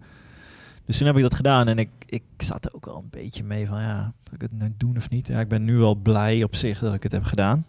Dus 0.86 0.98
toen 0.98 1.08
heb 1.08 1.16
ik 1.16 1.22
dat 1.22 1.34
gedaan 1.34 1.68
en 1.68 1.78
ik, 1.80 1.90
ik 2.06 2.24
zat 2.38 2.66
er 2.66 2.74
ook 2.76 2.86
wel 2.86 2.98
een 2.98 3.10
beetje 3.10 3.44
mee 3.44 3.68
van, 3.68 3.82
ja, 3.82 4.14
zal 4.24 4.34
ik 4.34 4.42
het 4.42 4.52
nu 4.52 4.74
doen 4.78 4.98
of 4.98 5.10
niet? 5.10 5.28
Ja, 5.28 5.40
ik 5.40 5.48
ben 5.48 5.64
nu 5.64 5.76
wel 5.78 5.96
blij 5.96 6.44
op 6.44 6.56
zich 6.56 6.80
dat 6.80 6.94
ik 6.94 7.04
het 7.04 7.12
heb 7.12 7.24
gedaan. 7.24 7.66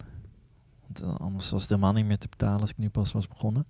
Want 0.87 1.01
eh, 1.01 1.21
anders 1.21 1.51
was 1.51 1.61
het 1.61 1.71
helemaal 1.71 1.92
niet 1.92 2.07
meer 2.07 2.18
te 2.18 2.29
betalen 2.29 2.61
als 2.61 2.71
ik 2.71 2.79
nu 2.79 2.88
pas 2.88 3.12
was 3.12 3.29
begonnen. 3.29 3.66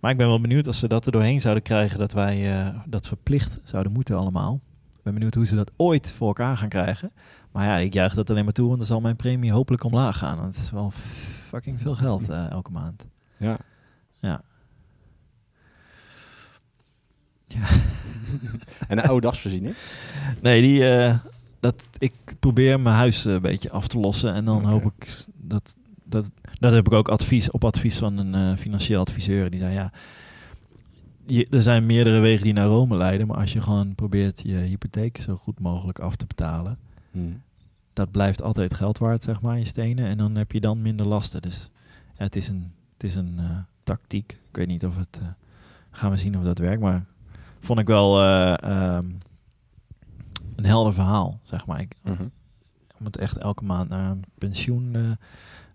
Maar 0.00 0.10
ik 0.10 0.16
ben 0.16 0.26
wel 0.26 0.40
benieuwd 0.40 0.66
als 0.66 0.78
ze 0.78 0.88
dat 0.88 1.06
er 1.06 1.12
doorheen 1.12 1.40
zouden 1.40 1.62
krijgen, 1.62 1.98
dat 1.98 2.12
wij 2.12 2.58
eh, 2.60 2.78
dat 2.86 3.08
verplicht 3.08 3.58
zouden 3.64 3.92
moeten 3.92 4.16
allemaal. 4.16 4.60
Ik 4.96 5.02
ben 5.02 5.14
benieuwd 5.14 5.34
hoe 5.34 5.46
ze 5.46 5.54
dat 5.54 5.70
ooit 5.76 6.12
voor 6.12 6.26
elkaar 6.26 6.56
gaan 6.56 6.68
krijgen. 6.68 7.12
Maar 7.52 7.64
ja, 7.64 7.76
ik 7.76 7.92
juich 7.92 8.14
dat 8.14 8.30
alleen 8.30 8.44
maar 8.44 8.52
toe, 8.52 8.66
want 8.66 8.78
dan 8.78 8.86
zal 8.86 9.00
mijn 9.00 9.16
premie 9.16 9.52
hopelijk 9.52 9.84
omlaag 9.84 10.18
gaan. 10.18 10.38
Want 10.38 10.54
het 10.54 10.64
is 10.64 10.70
wel 10.70 10.90
fucking 11.50 11.80
veel 11.80 11.94
geld 11.94 12.28
eh, 12.28 12.50
elke 12.50 12.70
maand. 12.70 13.06
Ja. 13.36 13.58
Ja. 14.18 14.42
En 18.88 18.98
een 18.98 19.04
oude 19.04 19.26
dagsvoorziening? 19.26 19.74
Nee, 20.42 20.62
die, 20.62 20.88
eh, 20.88 21.18
dat, 21.60 21.88
ik 21.98 22.12
probeer 22.40 22.80
mijn 22.80 22.96
huis 22.96 23.24
eh, 23.24 23.32
een 23.32 23.40
beetje 23.40 23.70
af 23.70 23.88
te 23.88 23.98
lossen. 23.98 24.34
En 24.34 24.44
dan 24.44 24.64
hoop 24.64 24.84
ik 24.84 25.18
dat, 25.34 25.76
dat... 26.04 26.30
Dat 26.58 26.72
heb 26.72 26.86
ik 26.86 26.92
ook 26.92 27.08
advies, 27.08 27.50
op 27.50 27.64
advies 27.64 27.98
van 27.98 28.18
een 28.18 28.58
financieel 28.58 29.00
adviseur. 29.00 29.50
Die 29.50 29.60
zei, 29.60 29.72
ja, 29.72 29.92
je, 31.26 31.46
er 31.50 31.62
zijn 31.62 31.86
meerdere 31.86 32.20
wegen 32.20 32.44
die 32.44 32.52
naar 32.52 32.66
Rome 32.66 32.96
leiden. 32.96 33.26
Maar 33.26 33.36
als 33.36 33.52
je 33.52 33.60
gewoon 33.60 33.94
probeert 33.94 34.42
je 34.42 34.56
hypotheek 34.56 35.20
zo 35.20 35.36
goed 35.36 35.60
mogelijk 35.60 35.98
af 35.98 36.16
te 36.16 36.26
betalen... 36.26 36.78
Hmm. 37.10 37.42
dat 37.92 38.10
blijft 38.10 38.42
altijd 38.42 38.74
geld 38.74 38.98
waard, 38.98 39.22
zeg 39.22 39.40
maar, 39.40 39.58
je 39.58 39.64
stenen. 39.64 40.06
En 40.06 40.18
dan 40.18 40.34
heb 40.34 40.52
je 40.52 40.60
dan 40.60 40.82
minder 40.82 41.06
lasten. 41.06 41.42
Dus 41.42 41.70
ja, 42.18 42.24
het 42.24 42.36
is 42.36 42.48
een, 42.48 42.72
het 42.92 43.04
is 43.04 43.14
een 43.14 43.34
eh, 43.38 43.56
tactiek. 43.82 44.32
Ik 44.32 44.56
weet 44.56 44.66
niet 44.66 44.84
of 44.86 44.96
het... 44.96 45.18
eh, 45.22 45.26
gaan 45.90 46.10
we 46.10 46.16
zien 46.16 46.38
of 46.38 46.44
dat 46.44 46.58
werkt. 46.58 46.82
Maar 46.82 47.04
vond 47.60 47.78
ik 47.78 47.86
wel 47.86 48.20
eh, 48.22 48.62
ehm, 48.62 49.06
een 50.56 50.64
helder 50.64 50.92
verhaal, 50.92 51.40
zeg 51.42 51.66
maar. 51.66 51.80
Ik, 51.80 51.94
Mhm. 52.02 52.22
om 52.98 53.04
het 53.04 53.16
echt 53.16 53.36
elke 53.36 53.64
maand 53.64 53.88
naar 53.88 54.10
een 54.10 54.24
pensioen... 54.38 54.92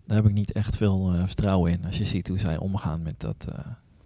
daar 0.04 0.16
heb 0.16 0.26
ik 0.26 0.32
niet 0.32 0.52
echt 0.52 0.76
veel 0.76 1.12
vertrouwen 1.26 1.72
in. 1.72 1.84
Als 1.84 1.98
je 1.98 2.04
ziet 2.06 2.28
hoe 2.28 2.38
zij 2.38 2.56
omgaan 2.56 3.02
met 3.02 3.20
dat 3.20 3.48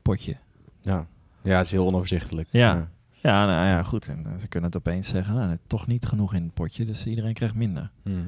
potje. 0.03 0.37
Ja. 0.81 1.07
ja, 1.43 1.57
het 1.57 1.67
is 1.67 1.73
heel 1.73 1.87
onoverzichtelijk. 1.87 2.49
Ja. 2.51 2.75
Ja, 2.75 2.89
nou 3.23 3.67
ja, 3.67 3.83
goed. 3.83 4.09
En 4.09 4.27
eh, 4.27 4.37
ze 4.39 4.49
kunnen 4.49 4.71
het 4.71 4.79
opeens 4.79 5.09
zeggen, 5.09 5.35
nou, 5.35 5.57
toch 5.67 5.87
niet 5.87 6.07
genoeg 6.07 6.35
in 6.35 6.43
het 6.43 6.55
potje. 6.55 6.85
Dus 6.85 7.07
iedereen 7.07 7.35
krijgt 7.35 7.55
minder. 7.55 7.91
Mhm. 8.03 8.21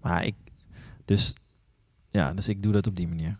Maar 0.00 0.24
ik... 0.24 0.34
Dus... 1.04 1.34
Ja, 2.10 2.34
dus 2.34 2.48
ik 2.48 2.62
doe 2.62 2.72
dat 2.72 2.86
op 2.86 2.96
die 2.96 3.08
manier. 3.08 3.38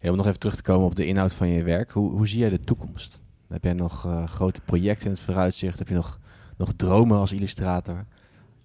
Ja, 0.00 0.10
om 0.10 0.16
nog 0.16 0.26
even 0.26 0.38
terug 0.38 0.56
te 0.56 0.62
komen 0.62 0.86
op 0.86 0.94
de 0.94 1.06
inhoud 1.06 1.34
van 1.34 1.48
je 1.48 1.62
werk. 1.62 1.90
Hoe, 1.90 2.10
hoe 2.10 2.28
zie 2.28 2.38
jij 2.38 2.48
de 2.48 2.60
toekomst? 2.60 3.20
Heb 3.48 3.64
jij 3.64 3.72
nog 3.72 4.06
eh, 4.06 4.26
grote 4.26 4.60
projecten 4.60 5.06
in 5.06 5.12
het 5.12 5.20
vooruitzicht? 5.20 5.78
Heb 5.78 5.88
je 5.88 5.94
nog, 5.94 6.20
nog 6.56 6.72
dromen 6.72 7.18
als 7.18 7.32
illustrator? 7.32 8.04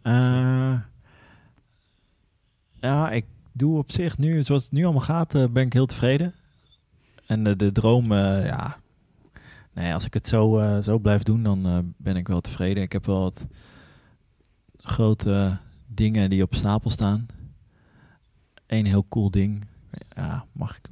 Eh, 0.02 0.80
ja, 2.80 3.12
ik 3.12 3.26
doe 3.52 3.78
op 3.78 3.92
zich 3.92 4.18
nu, 4.18 4.44
zoals 4.44 4.64
het 4.64 4.72
nu 4.72 4.84
allemaal 4.84 5.02
gaat, 5.02 5.32
ben 5.32 5.66
ik 5.66 5.74
heel 5.74 5.86
tevreden. 5.86 6.34
En 7.26 7.44
de, 7.44 7.56
de 7.56 7.72
droom, 7.72 8.14
ja, 8.14 8.81
nee, 9.74 9.94
als 9.94 10.06
ik 10.06 10.14
het 10.14 10.28
zo, 10.28 10.60
eh, 10.60 10.80
zo 10.80 11.00
blijf 11.00 11.24
doen, 11.24 11.44
dan 11.44 11.66
eh, 11.66 11.78
ben 11.98 12.16
ik 12.16 12.28
wel 12.28 12.42
tevreden. 12.42 12.84
Ik 12.84 12.92
heb 12.92 13.06
wel 13.06 13.22
wat 13.22 13.48
grote 14.78 15.58
dingen 15.88 16.30
die 16.30 16.44
op 16.44 16.56
stapel 16.56 16.90
staan. 16.90 17.26
Eén 18.68 18.86
heel 18.86 19.06
cool 19.10 19.32
ding. 19.32 19.66
Ja, 20.16 20.46
mag 20.52 20.78
ik... 20.78 20.90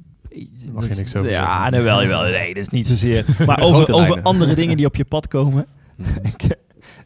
Mag 0.72 0.88
je 0.88 0.94
niks 0.94 1.16
over 1.16 1.30
Ja, 1.30 1.70
nee, 1.70 1.80
wel, 1.80 2.06
wel. 2.06 2.22
Nee, 2.22 2.54
dat 2.54 2.62
is 2.62 2.68
niet 2.68 2.86
zozeer. 2.86 3.24
Maar 3.46 3.60
over, 3.60 3.92
over 3.92 4.22
andere 4.22 4.54
dingen 4.54 4.76
die 4.76 4.86
op 4.86 4.96
je 4.96 5.04
pad 5.04 5.28
komen. 5.28 5.66
Mhm. 5.96 6.18
ik, 6.32 6.56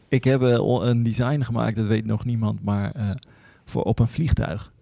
ik 0.07 0.23
heb 0.23 0.41
eh, 0.41 0.57
een 0.81 1.03
design 1.03 1.41
gemaakt, 1.41 1.75
dat 1.75 1.87
weet 1.87 2.05
nog 2.05 2.25
niemand, 2.25 2.63
maar 2.63 2.91
voor 3.65 3.83
op 3.83 3.99
een 3.99 4.07
vliegtuig. 4.07 4.73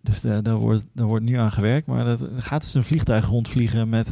Dus 0.00 0.20
daar, 0.20 0.54
wordt, 0.54 0.84
daar 0.92 1.06
wordt 1.06 1.24
nu 1.24 1.34
aan 1.34 1.52
gewerkt, 1.52 1.86
maar 1.86 2.04
dat 2.04 2.20
gaat 2.36 2.60
dus 2.60 2.74
een 2.74 2.84
vliegtuig 2.84 3.26
rondvliegen 3.26 3.88
met 3.88 4.10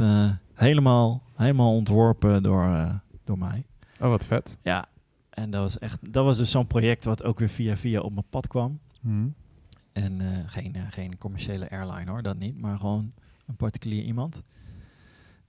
helemaal, 0.55 1.23
helemaal 1.35 1.74
ontworpen 1.74 2.43
door, 2.43 2.64
eh, 2.64 2.95
door 3.24 3.39
mij. 3.39 3.66
Oh, 4.01 4.09
wat 4.09 4.26
vet. 4.26 4.59
Ja, 4.62 4.87
En 5.30 5.51
dat 5.51 5.62
was 5.62 5.78
echt, 5.78 6.12
dat 6.12 6.24
was 6.24 6.37
dus 6.37 6.51
zo'n 6.51 6.66
project 6.66 7.05
wat 7.05 7.24
ook 7.24 7.39
weer 7.39 7.49
via 7.49 7.76
via 7.76 8.01
op 8.01 8.12
mijn 8.12 8.26
pad 8.30 8.47
kwam. 8.47 8.78
Mhm. 9.01 9.26
En 9.93 10.20
eh, 10.20 10.26
geen, 10.47 10.74
eh, 10.74 10.82
geen 10.91 11.18
commerciële 11.18 11.70
airline 11.70 12.11
hoor, 12.11 12.22
dat 12.22 12.39
niet. 12.39 12.61
Maar 12.61 12.78
gewoon 12.78 13.12
een 13.47 13.57
particulier 13.57 14.03
iemand. 14.03 14.43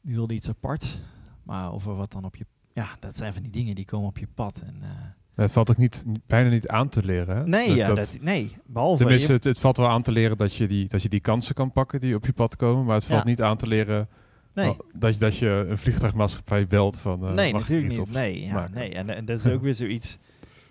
Die 0.01 0.15
wilde 0.15 0.33
iets 0.33 0.49
apart. 0.49 1.01
Maar 1.43 1.71
over 1.73 1.95
wat 1.95 2.11
dan 2.11 2.23
op 2.25 2.35
je... 2.35 2.45
Ja, 2.73 2.87
dat 2.99 3.17
zijn 3.17 3.33
van 3.33 3.41
die 3.41 3.51
dingen 3.51 3.75
die 3.75 3.85
komen 3.85 4.07
op 4.07 4.17
je 4.17 4.27
pad. 4.35 4.61
En, 4.65 4.75
Het 5.35 5.51
valt 5.51 5.69
ook 5.69 5.77
niet, 5.77 6.03
bijna 6.27 6.49
niet 6.49 6.67
aan 6.67 6.89
te 6.89 7.03
leren. 7.05 7.37
Hè? 7.37 7.47
nee, 7.47 7.67
Dat- 7.67 7.77
ja, 7.77 7.87
dat- 7.87 7.95
dat, 7.95 8.17
nee, 8.21 8.57
behalve... 8.65 8.97
Tenminste, 8.97 9.27
je- 9.27 9.33
het, 9.33 9.43
het 9.43 9.59
valt 9.59 9.77
wel 9.77 9.87
aan 9.89 10.01
te 10.01 10.11
leren 10.11 10.37
dat 10.37 10.55
je, 10.55 10.67
die, 10.67 10.87
dat 10.89 11.01
je 11.01 11.09
die 11.09 11.19
kansen 11.19 11.55
kan 11.55 11.71
pakken 11.71 11.99
die 11.99 12.15
op 12.15 12.25
je 12.25 12.33
pad 12.33 12.55
komen. 12.55 12.85
Maar 12.85 12.95
het 12.95 13.05
valt 13.05 13.23
Ja. 13.23 13.29
niet 13.29 13.41
aan 13.41 13.57
te 13.57 13.67
leren 13.67 14.07
nee, 14.55 14.75
dat, 14.93 15.13
je, 15.13 15.19
dat 15.19 15.37
je 15.37 15.65
een 15.69 15.77
vliegtuigmaatschappij 15.77 16.67
belt 16.67 16.99
van... 16.99 17.27
eh, 17.27 17.33
nee, 17.33 17.53
natuurlijk 17.53 17.89
niet. 17.89 17.99
op- 17.99 18.11
Nee, 18.11 18.41
ja, 18.41 18.67
nee. 18.73 18.93
En, 18.93 19.09
en 19.09 19.25
dat 19.25 19.39
is 19.39 19.47
ook 19.47 19.61
weer 19.61 19.73
zoiets... 19.75 20.17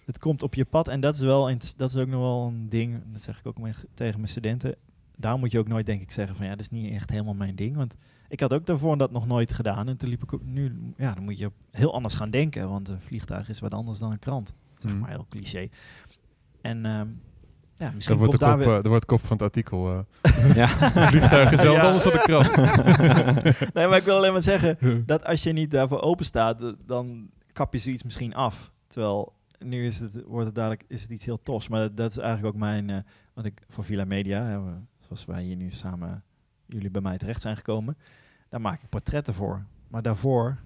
Het 0.05 0.19
komt 0.19 0.43
op 0.43 0.55
je 0.55 0.65
pad 0.65 0.89
en 0.89 1.01
dat 1.01 1.15
is, 1.15 1.21
wel, 1.21 1.49
int- 1.51 1.79
dat 1.79 1.91
is 1.91 1.97
ook 1.97 2.09
nog 2.09 2.21
wel 2.21 2.47
een 2.47 2.69
ding. 2.69 3.03
Dat 3.13 3.23
zeg 3.23 3.39
ik 3.39 3.47
ook 3.47 3.59
tegen 3.95 4.15
mijn 4.17 4.29
studenten. 4.29 4.75
Daar 5.17 5.39
moet 5.39 5.51
je 5.53 5.59
ook 5.59 5.69
nooit 5.69 5.87
denk 5.87 6.01
ik 6.03 6.11
zeggen 6.11 6.37
van 6.37 6.45
ja, 6.45 6.51
dat 6.51 6.61
is 6.61 6.71
niet 6.71 6.93
echt 6.93 7.11
helemaal 7.11 7.35
mijn 7.35 7.55
ding. 7.55 7.77
Want 7.77 7.95
ik 8.29 8.41
had 8.41 8.53
ook 8.53 8.67
daarvoor 8.67 8.97
dat 8.99 9.11
nog 9.11 9.27
nooit 9.27 9.53
gedaan. 9.53 9.89
En 9.89 9.97
toen 9.97 10.09
liep 10.09 10.23
ik 10.23 10.33
ook 10.33 10.45
nu, 10.45 10.93
ja, 10.97 11.15
dan 11.15 11.25
moet 11.25 11.39
je 11.39 11.51
heel 11.71 11.95
anders 11.95 12.15
gaan 12.15 12.31
denken. 12.31 12.69
Want 12.69 12.89
een 12.89 13.01
vliegtuig 13.01 13.49
is 13.49 13.61
wat 13.61 13.75
anders 13.75 13.99
dan 13.99 14.13
een 14.13 14.19
krant. 14.19 14.53
Zeg 14.79 14.91
Mhm. 14.93 15.01
maar 15.01 15.11
heel 15.11 15.27
cliché. 15.29 15.69
En 16.61 16.87
ehm, 16.87 17.09
ja, 17.77 17.91
misschien 17.95 18.17
Dan 18.17 18.17
wordt, 18.27 18.33
de 18.33 18.39
daar 18.47 18.57
kop, 18.57 18.65
weer... 18.67 18.77
eh, 18.77 18.85
wordt 18.85 19.01
de 19.01 19.07
kop 19.07 19.21
van 19.21 19.37
het 19.37 19.43
artikel. 19.43 20.05
eh 20.23 20.55
Ja. 20.55 20.97
een 20.97 21.07
vliegtuig 21.09 21.53
is 21.53 21.61
wel 21.63 21.73
Ja. 21.73 21.83
anders 21.83 22.03
dan 22.03 22.13
de 22.13 22.19
krant. 22.23 22.57
nee, 23.75 23.87
maar 23.89 23.97
ik 23.97 24.03
wil 24.05 24.17
alleen 24.17 24.33
maar 24.33 24.43
zeggen 24.43 25.03
dat 25.07 25.25
als 25.25 25.43
je 25.43 25.53
niet 25.53 25.71
daarvoor 25.71 26.01
open 26.01 26.25
staat, 26.25 26.63
eh, 26.63 26.69
dan 26.87 27.31
kap 27.53 27.73
je 27.73 27.79
zoiets 27.79 28.03
misschien 28.03 28.35
af. 28.35 28.71
Terwijl 28.87 29.33
nu 29.59 29.87
is 29.87 30.01
het, 30.01 30.23
wordt 30.27 30.47
het 30.47 30.55
dadelijk 30.55 30.85
is 30.89 31.03
het 31.03 31.11
iets 31.11 31.25
heel 31.25 31.43
tofs. 31.43 31.69
Maar 31.69 31.81
dat, 31.81 31.97
dat 31.97 32.11
is 32.11 32.19
eigenlijk 32.19 32.55
ook 32.55 32.61
mijn, 32.61 32.91
eh 32.91 32.97
wat 33.35 33.45
ik 33.45 33.63
voor 33.69 33.85
Villa 33.85 34.05
Media, 34.05 34.43
hè, 34.43 34.59
zoals 35.07 35.25
wij 35.25 35.43
hier 35.43 35.57
nu 35.57 35.71
samen, 35.71 36.23
jullie 36.67 36.91
bij 36.91 37.01
mij 37.03 37.19
terecht 37.19 37.41
zijn 37.41 37.57
gekomen, 37.57 37.97
daar 38.49 38.61
maak 38.61 38.83
ik 38.83 38.89
portretten 38.89 39.35
voor. 39.35 39.65
Maar 39.89 40.03
daarvoor 40.03 40.59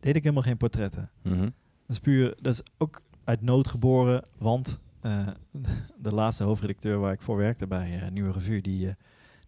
deed 0.00 0.16
ik 0.16 0.22
helemaal 0.22 0.42
geen 0.44 0.56
portretten. 0.56 1.10
Mhm. 1.22 1.40
Dat 1.40 1.50
is 1.86 1.98
puur, 1.98 2.34
dat 2.40 2.52
is 2.52 2.62
ook 2.78 3.00
uit 3.24 3.42
nood 3.42 3.68
geboren, 3.68 4.22
want 4.38 4.78
eh, 5.02 5.26
de 5.98 6.12
laatste 6.12 6.44
hoofdredacteur 6.44 6.98
waar 6.98 7.12
ik 7.12 7.22
voor 7.22 7.36
werkte 7.36 7.66
bij 7.66 8.00
eh, 8.00 8.10
Nieuwe 8.10 8.32
Revue, 8.32 8.62
die, 8.62 8.88
eh, 8.88 8.94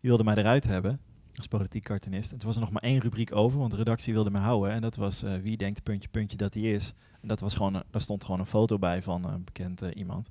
die 0.01 0.11
wilde 0.11 0.25
mij 0.25 0.35
eruit 0.35 0.65
hebben 0.65 1.01
als 1.37 1.47
politiek 1.47 1.85
cartoonist. 1.85 2.33
En 2.33 2.39
toen 2.39 2.47
was 2.47 2.57
er 2.57 2.63
nog 2.63 2.71
maar 2.71 2.83
één 2.83 3.01
rubriek 3.01 3.35
over, 3.35 3.59
want 3.59 3.71
de 3.71 3.77
redactie 3.77 4.13
wilde 4.13 4.31
me 4.31 4.39
houden. 4.39 4.73
En 4.73 4.81
dat 4.81 4.97
was 4.97 5.25
wie 5.43 5.57
denkt 5.57 5.83
puntje 5.83 6.09
puntje 6.09 6.37
dat 6.37 6.55
hij 6.55 6.63
is. 6.63 6.95
En 7.21 7.29
dat 7.29 7.41
was 7.41 7.55
gewoon, 7.55 7.73
daar 7.73 8.01
stond 8.01 8.25
gewoon 8.25 8.41
een 8.41 8.47
foto 8.47 8.79
bij 8.79 9.03
van 9.03 9.25
een 9.25 9.45
bekend 9.45 9.81
iemand. 9.81 10.29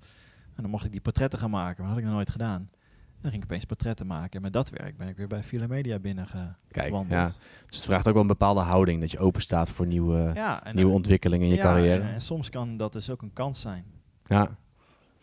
En 0.55 0.61
dan 0.61 0.71
mocht 0.71 0.86
ik 0.86 0.91
die 0.91 1.01
portretten 1.01 1.39
gaan 1.39 1.49
maken, 1.49 1.84
maar 1.84 1.86
dat 1.86 1.88
had 1.88 1.97
ik 1.97 2.03
nog 2.03 2.13
nooit 2.13 2.30
gedaan. 2.30 2.61
En 2.61 3.19
dan 3.21 3.32
ging 3.32 3.43
ik 3.43 3.49
opeens 3.49 3.65
portretten 3.65 4.07
maken. 4.07 4.32
En 4.32 4.41
met 4.41 4.53
dat 4.53 4.69
werk 4.69 4.97
ben 4.97 5.07
ik 5.07 5.17
weer 5.17 5.28
bij 5.28 5.43
Villa 5.43 5.67
Media 5.67 5.99
binnengewandeld. 5.99 6.57
Kijk, 6.67 7.09
ja. 7.09 7.24
Dus 7.65 7.76
het 7.76 7.86
vraagt 7.86 8.07
ook 8.07 8.13
wel 8.13 8.21
een 8.21 8.28
bepaalde 8.28 8.59
houding. 8.59 9.01
Dat 9.01 9.11
je 9.11 9.19
open 9.19 9.41
staat 9.41 9.69
voor 9.69 9.88
nieuwe, 9.88 10.32
Ja, 10.34 10.63
en, 10.63 10.76
nieuwe 10.76 10.93
ontwikkelingen 10.93 11.45
in 11.45 11.51
je 11.51 11.57
ja, 11.57 11.63
carrière. 11.63 12.01
En, 12.01 12.13
en 12.13 12.21
soms 12.21 12.49
kan 12.49 12.78
dat 12.78 12.93
dus 12.93 13.09
ook 13.09 13.21
een 13.21 13.34
kans 13.34 13.61
zijn. 13.61 13.86
Ja. 14.26 14.57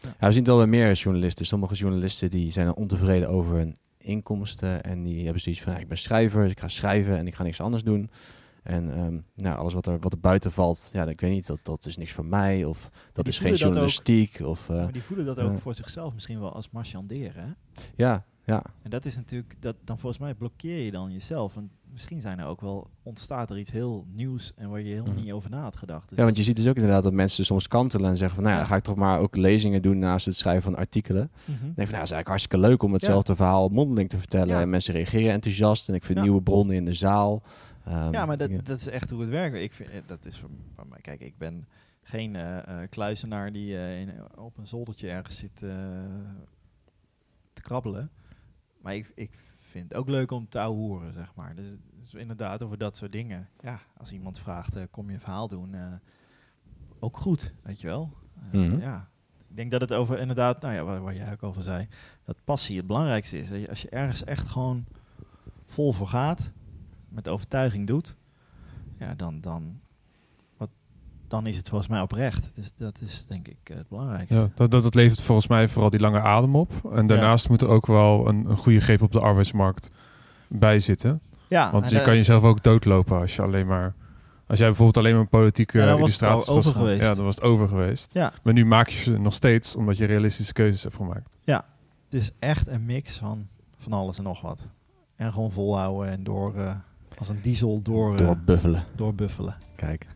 Ja. 0.01 0.27
We 0.27 0.33
zien 0.33 0.37
het 0.37 0.47
wel 0.47 0.57
bij 0.57 0.67
meer 0.67 0.93
journalisten. 0.93 1.47
Sommige 1.47 1.75
journalisten 1.75 2.31
die 2.31 2.53
zijn 2.53 2.67
dan 2.67 2.75
ontevreden 2.75 3.29
over 3.29 3.57
hun 3.57 3.77
inkomsten. 3.99 4.83
En 4.83 5.03
die 5.03 5.25
hebben 5.25 5.43
zoiets 5.43 5.63
van, 5.63 5.73
ja, 5.73 5.79
ik 5.79 5.89
ben 5.89 5.99
schrijver, 5.99 6.43
dus 6.43 6.51
ik 6.53 6.61
ga 6.61 6.69
schrijven 6.69 7.17
en 7.17 7.27
ik 7.27 7.35
ga 7.35 7.43
niks 7.43 7.61
anders 7.61 7.83
doen. 7.83 8.11
En 8.63 8.95
ehm, 8.95 9.19
nou, 9.35 9.59
alles 9.59 9.75
wat 9.75 9.87
er, 9.87 9.99
wat 9.99 10.13
er 10.13 10.21
buiten 10.21 10.53
valt, 10.53 10.91
ja, 10.93 11.07
ik 11.07 11.21
weet 11.21 11.31
niet, 11.31 11.47
dat, 11.47 11.59
dat 11.63 11.87
is 11.87 11.97
niks 11.97 12.13
voor 12.13 12.25
mij. 12.25 12.65
Of 12.65 12.91
dat 13.13 13.29
is 13.29 13.39
geen 13.39 13.53
ook. 13.53 13.59
journalistiek. 13.59 14.41
Of, 14.41 14.71
eh, 14.71 14.77
Maar 14.77 14.93
die 14.93 15.03
voelen 15.03 15.27
dat 15.27 15.39
ook 15.39 15.53
ja. 15.53 15.59
voor 15.59 15.75
zichzelf 15.75 16.15
misschien 16.15 16.41
wel 16.41 16.53
als 16.53 16.71
marchanderen. 16.71 17.45
Hè? 17.45 17.83
ja, 17.97 18.25
ja. 18.45 18.63
En 18.83 18.91
dat 18.91 19.05
is 19.05 19.17
natuurlijk, 19.17 19.55
dat, 19.61 19.77
dan 19.85 19.99
volgens 19.99 20.23
mij 20.23 20.35
blokkeer 20.35 20.85
je 20.85 20.91
dan 20.91 21.13
jezelf. 21.13 21.57
En 21.57 21.71
misschien 21.93 22.21
zijn 22.21 22.39
er 22.39 22.47
ook 22.47 22.61
wel, 22.61 22.91
ontstaat 23.03 23.51
er 23.51 23.59
iets 23.59 23.71
heel 23.71 24.07
nieuws 24.13 24.53
en 24.57 24.71
waar 24.71 24.81
je 24.81 24.89
helemaal 24.89 25.13
Mhm. 25.13 25.23
niet 25.23 25.33
over 25.33 25.51
na 25.51 25.61
had 25.63 25.77
gedacht. 25.77 26.09
Dus 26.09 26.19
ja, 26.19 26.25
want 26.25 26.37
je 26.37 26.43
ziet 26.43 26.57
dus 26.57 26.67
ook 26.69 26.75
inderdaad 26.75 27.03
dat 27.03 27.13
mensen 27.13 27.45
soms 27.45 27.69
kantelen 27.69 28.11
en 28.11 28.17
zeggen 28.17 28.35
van, 28.37 28.45
nou 28.45 28.57
ja, 28.59 28.65
ga 28.65 28.77
ik 28.77 28.83
toch 28.83 28.97
maar 28.97 29.19
ook 29.19 29.37
lezingen 29.37 29.83
doen 29.83 29.99
naast 29.99 30.27
het 30.27 30.37
schrijven 30.37 30.63
van 30.63 30.77
artikelen. 30.77 31.23
Ik 31.23 31.31
denk 31.47 31.59
van, 31.61 31.75
nou, 31.75 31.79
het 31.81 31.89
is 31.91 31.95
eigenlijk 31.95 32.29
hartstikke 32.29 32.59
leuk 32.67 32.83
om 32.83 32.93
hetzelfde 32.93 33.37
verhaal 33.37 33.69
mondeling 33.69 34.09
te 34.09 34.19
vertellen. 34.19 34.49
Ja. 34.55 34.61
En 34.61 34.71
mensen 34.71 34.95
reageren 34.95 35.33
enthousiast 35.33 35.89
en 35.89 35.95
ik 35.95 36.05
vind 36.05 36.19
Ja. 36.19 36.25
nieuwe 36.25 36.43
bronnen 36.43 36.77
in 36.77 36.85
de 36.85 36.95
zaal. 36.95 37.43
Ehm, 37.85 38.13
ja, 38.13 38.27
maar 38.27 38.37
dat, 38.37 38.51
dat 38.63 38.79
is 38.79 38.87
echt 38.89 39.11
hoe 39.11 39.21
het 39.21 39.31
werkt. 39.31 39.57
Ik 39.57 39.73
vind, 39.73 39.91
eh, 39.91 39.97
dat 40.07 40.25
is 40.25 40.39
voor, 40.39 40.51
mij, 40.89 41.01
kijk, 41.01 41.21
ik 41.21 41.39
ben 41.39 41.67
geen 42.03 42.37
eh, 42.37 42.79
kluizenaar 42.91 43.53
die 43.53 43.75
in, 44.01 44.11
op 44.37 44.59
een 44.59 44.67
zoldertje 44.67 45.09
ergens 45.11 45.37
zit 45.39 45.63
te 47.53 47.63
krabbelen. 47.63 48.11
Maar 48.83 48.95
ik, 48.95 49.13
ik 49.15 49.31
vind 49.71 49.89
het 49.89 49.95
ook 49.99 50.09
leuk 50.09 50.31
om 50.31 50.49
te 50.49 50.61
horen, 50.61 51.13
zeg 51.13 51.35
maar. 51.35 51.55
Dus, 51.55 51.67
dus 52.01 52.15
inderdaad, 52.15 52.63
over 52.63 52.79
dat 52.79 52.97
soort 52.97 53.13
dingen. 53.13 53.49
Ja, 53.61 53.81
als 53.97 54.13
iemand 54.13 54.39
vraagt, 54.39 54.77
eh, 54.77 54.83
kom 54.91 55.09
je 55.09 55.15
een 55.15 55.21
verhaal 55.21 55.49
doen? 55.49 55.75
eh, 55.75 55.93
ook 56.99 57.17
goed, 57.17 57.55
weet 57.63 57.81
je 57.81 57.87
wel. 57.87 58.13
Eh, 58.53 58.61
Mhm. 58.61 58.81
Ja. 58.81 59.09
Ik 59.49 59.57
denk 59.57 59.71
dat 59.71 59.81
het 59.81 59.93
over, 59.93 60.19
inderdaad, 60.19 60.61
nou 60.63 60.75
ja, 60.75 60.85
waar, 60.85 61.03
waar 61.03 61.15
jij 61.15 61.33
ook 61.33 61.43
over 61.43 61.63
zei, 61.63 61.89
dat 62.25 62.37
passie 62.45 62.77
het 62.77 62.87
belangrijkste 62.87 63.39
is. 63.39 63.49
Dat 63.49 63.61
je- 63.61 63.69
Als 63.69 63.83
je 63.83 63.89
ergens 63.91 64.25
echt 64.25 64.49
gewoon 64.49 64.85
vol 65.67 65.93
voor 65.93 66.09
gaat, 66.09 66.53
met 67.09 67.29
overtuiging 67.29 67.87
doet, 67.87 68.17
ja, 68.99 69.15
dan, 69.15 69.41
dan, 69.41 69.81
dan 71.31 71.47
is 71.47 71.57
het 71.57 71.69
volgens 71.69 71.91
mij 71.91 72.01
oprecht. 72.01 72.51
Dus 72.55 72.73
dat 72.77 73.01
is 73.01 73.27
denk 73.29 73.49
ik 73.49 73.57
eh, 73.63 73.77
het 73.77 73.89
belangrijkste. 73.89 74.35
Ja, 74.35 74.49
dat, 74.55 74.71
dat, 74.71 74.83
dat 74.83 74.95
levert 74.95 75.21
volgens 75.21 75.47
mij 75.47 75.69
vooral 75.69 75.91
die 75.91 76.01
lange 76.01 76.21
adem 76.21 76.57
op. 76.57 76.93
En 76.93 77.07
daarnaast 77.07 77.49
moet 77.49 77.63
er 77.63 77.69
ook 77.69 77.87
wel 77.87 78.29
een, 78.29 78.51
een 78.51 78.57
goede 78.57 78.81
greep 78.81 79.03
op 79.03 79.13
de 79.13 79.21
arbeidsmarkt 79.21 79.91
bij 80.49 80.79
zitten. 80.79 81.21
Ja, 81.49 81.71
Want 81.71 81.91
je 81.91 82.03
kan 82.03 82.15
jezelf 82.15 82.43
ook 82.43 82.63
doodlopen 82.63 83.19
als 83.21 83.37
je 83.37 83.43
alleen 83.43 83.67
maar... 83.67 83.95
Als 84.47 84.59
jij 84.59 84.69
bijvoorbeeld 84.69 84.97
alleen 85.05 85.17
maar 85.17 85.27
politieke 85.27 85.79
Ja, 85.79 85.87
dan 85.87 86.01
was 86.01 86.49
over 86.49 86.73
geweest. 86.73 87.03
Ja, 87.03 87.15
dan 87.15 87.25
was 87.25 87.35
het 87.35 87.45
over 87.45 87.69
geweest. 87.69 88.15
Ja. 88.15 88.33
Maar 88.43 88.53
nu 88.53 88.67
maak 88.67 88.89
je 88.89 88.99
ze 88.99 89.19
nog 89.19 89.35
steeds 89.35 89.77
omdat 89.77 89.97
je 89.97 90.05
realistische 90.05 90.53
keuzes 90.53 90.83
hebt 90.83 90.95
gemaakt. 90.95 91.37
het 91.45 92.21
is 92.21 92.31
echt 92.39 92.69
een 92.69 92.85
mix 92.85 93.17
van, 93.17 93.47
van 93.79 93.93
alles 93.93 94.19
en 94.19 94.25
nog 94.25 94.41
wat. 94.41 94.61
En 95.17 95.33
gewoon 95.33 95.51
volhouden 95.51 96.11
en 96.13 96.25
door, 96.25 96.55
eh, 96.55 96.75
als 97.19 97.29
een 97.29 97.41
diesel 97.43 97.83
door, 97.83 98.13
eh, 98.13 98.19
Doorbuffelen. 98.19 98.85
doorbuffelen. 98.97 99.57
Kijk. 99.77 100.07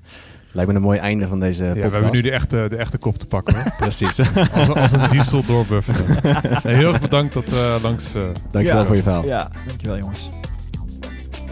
Lijkt 0.54 0.70
me 0.70 0.76
een 0.76 0.82
mooi 0.84 0.98
einde 0.98 1.28
van 1.28 1.40
deze 1.40 1.62
ja, 1.64 1.68
podcast. 1.72 1.88
we 1.90 1.94
hebben 1.96 2.12
nu 2.14 2.20
de 2.22 2.30
echte, 2.30 2.66
de 2.68 2.76
echte 2.76 2.98
kop 2.98 3.18
te 3.18 3.26
pakken. 3.26 3.54
hoor. 3.54 3.72
Precies. 3.78 4.18
als, 4.54 4.68
een- 4.68 4.74
als 4.74 4.92
een 4.92 5.08
diesel 5.10 5.44
doorbuffelen. 5.46 6.18
Nee, 6.64 6.74
heel 6.74 6.88
erg 6.92 7.00
bedankt 7.00 7.34
dat 7.34 7.44
eh, 7.46 7.74
langs... 7.82 8.14
eh, 8.14 8.22
Dankjewel 8.50 8.80
Ja. 8.80 8.86
voor 8.86 8.96
je 8.96 9.02
verhaal. 9.02 9.24
Ja, 9.24 9.50
dankjewel 9.66 9.98
jongens. 9.98 10.28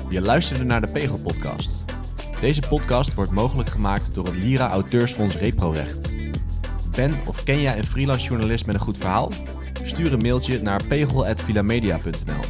Je 0.09 0.21
luisterde 0.21 0.65
naar 0.65 0.81
de 0.81 0.87
Pegel 0.93 1.19
Podcast. 1.19 1.85
Deze 2.41 2.61
podcast 2.69 3.15
wordt 3.15 3.31
mogelijk 3.31 3.69
gemaakt 3.69 4.15
door 4.15 4.25
het 4.25 4.35
Lira 4.37 4.69
Auteursfonds 4.71 5.37
Reprorecht. 5.37 6.11
Ben 6.97 7.15
of 7.25 7.45
ken 7.45 7.61
jij 7.61 7.77
een 7.79 7.85
freelance 7.87 8.27
journalist 8.29 8.67
met 8.67 8.75
een 8.75 8.81
goed 8.81 8.97
verhaal? 8.99 9.33
Stuur 9.85 10.13
een 10.13 10.23
mailtje 10.23 10.63
naar 10.63 10.81
pegel.vilamedia.nl 10.89 12.41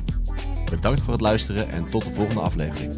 Bedankt 0.71 1.01
voor 1.01 1.13
het 1.13 1.23
luisteren 1.23 1.71
en 1.71 1.87
tot 1.91 2.05
de 2.05 2.13
volgende 2.13 2.41
aflevering. 2.41 2.95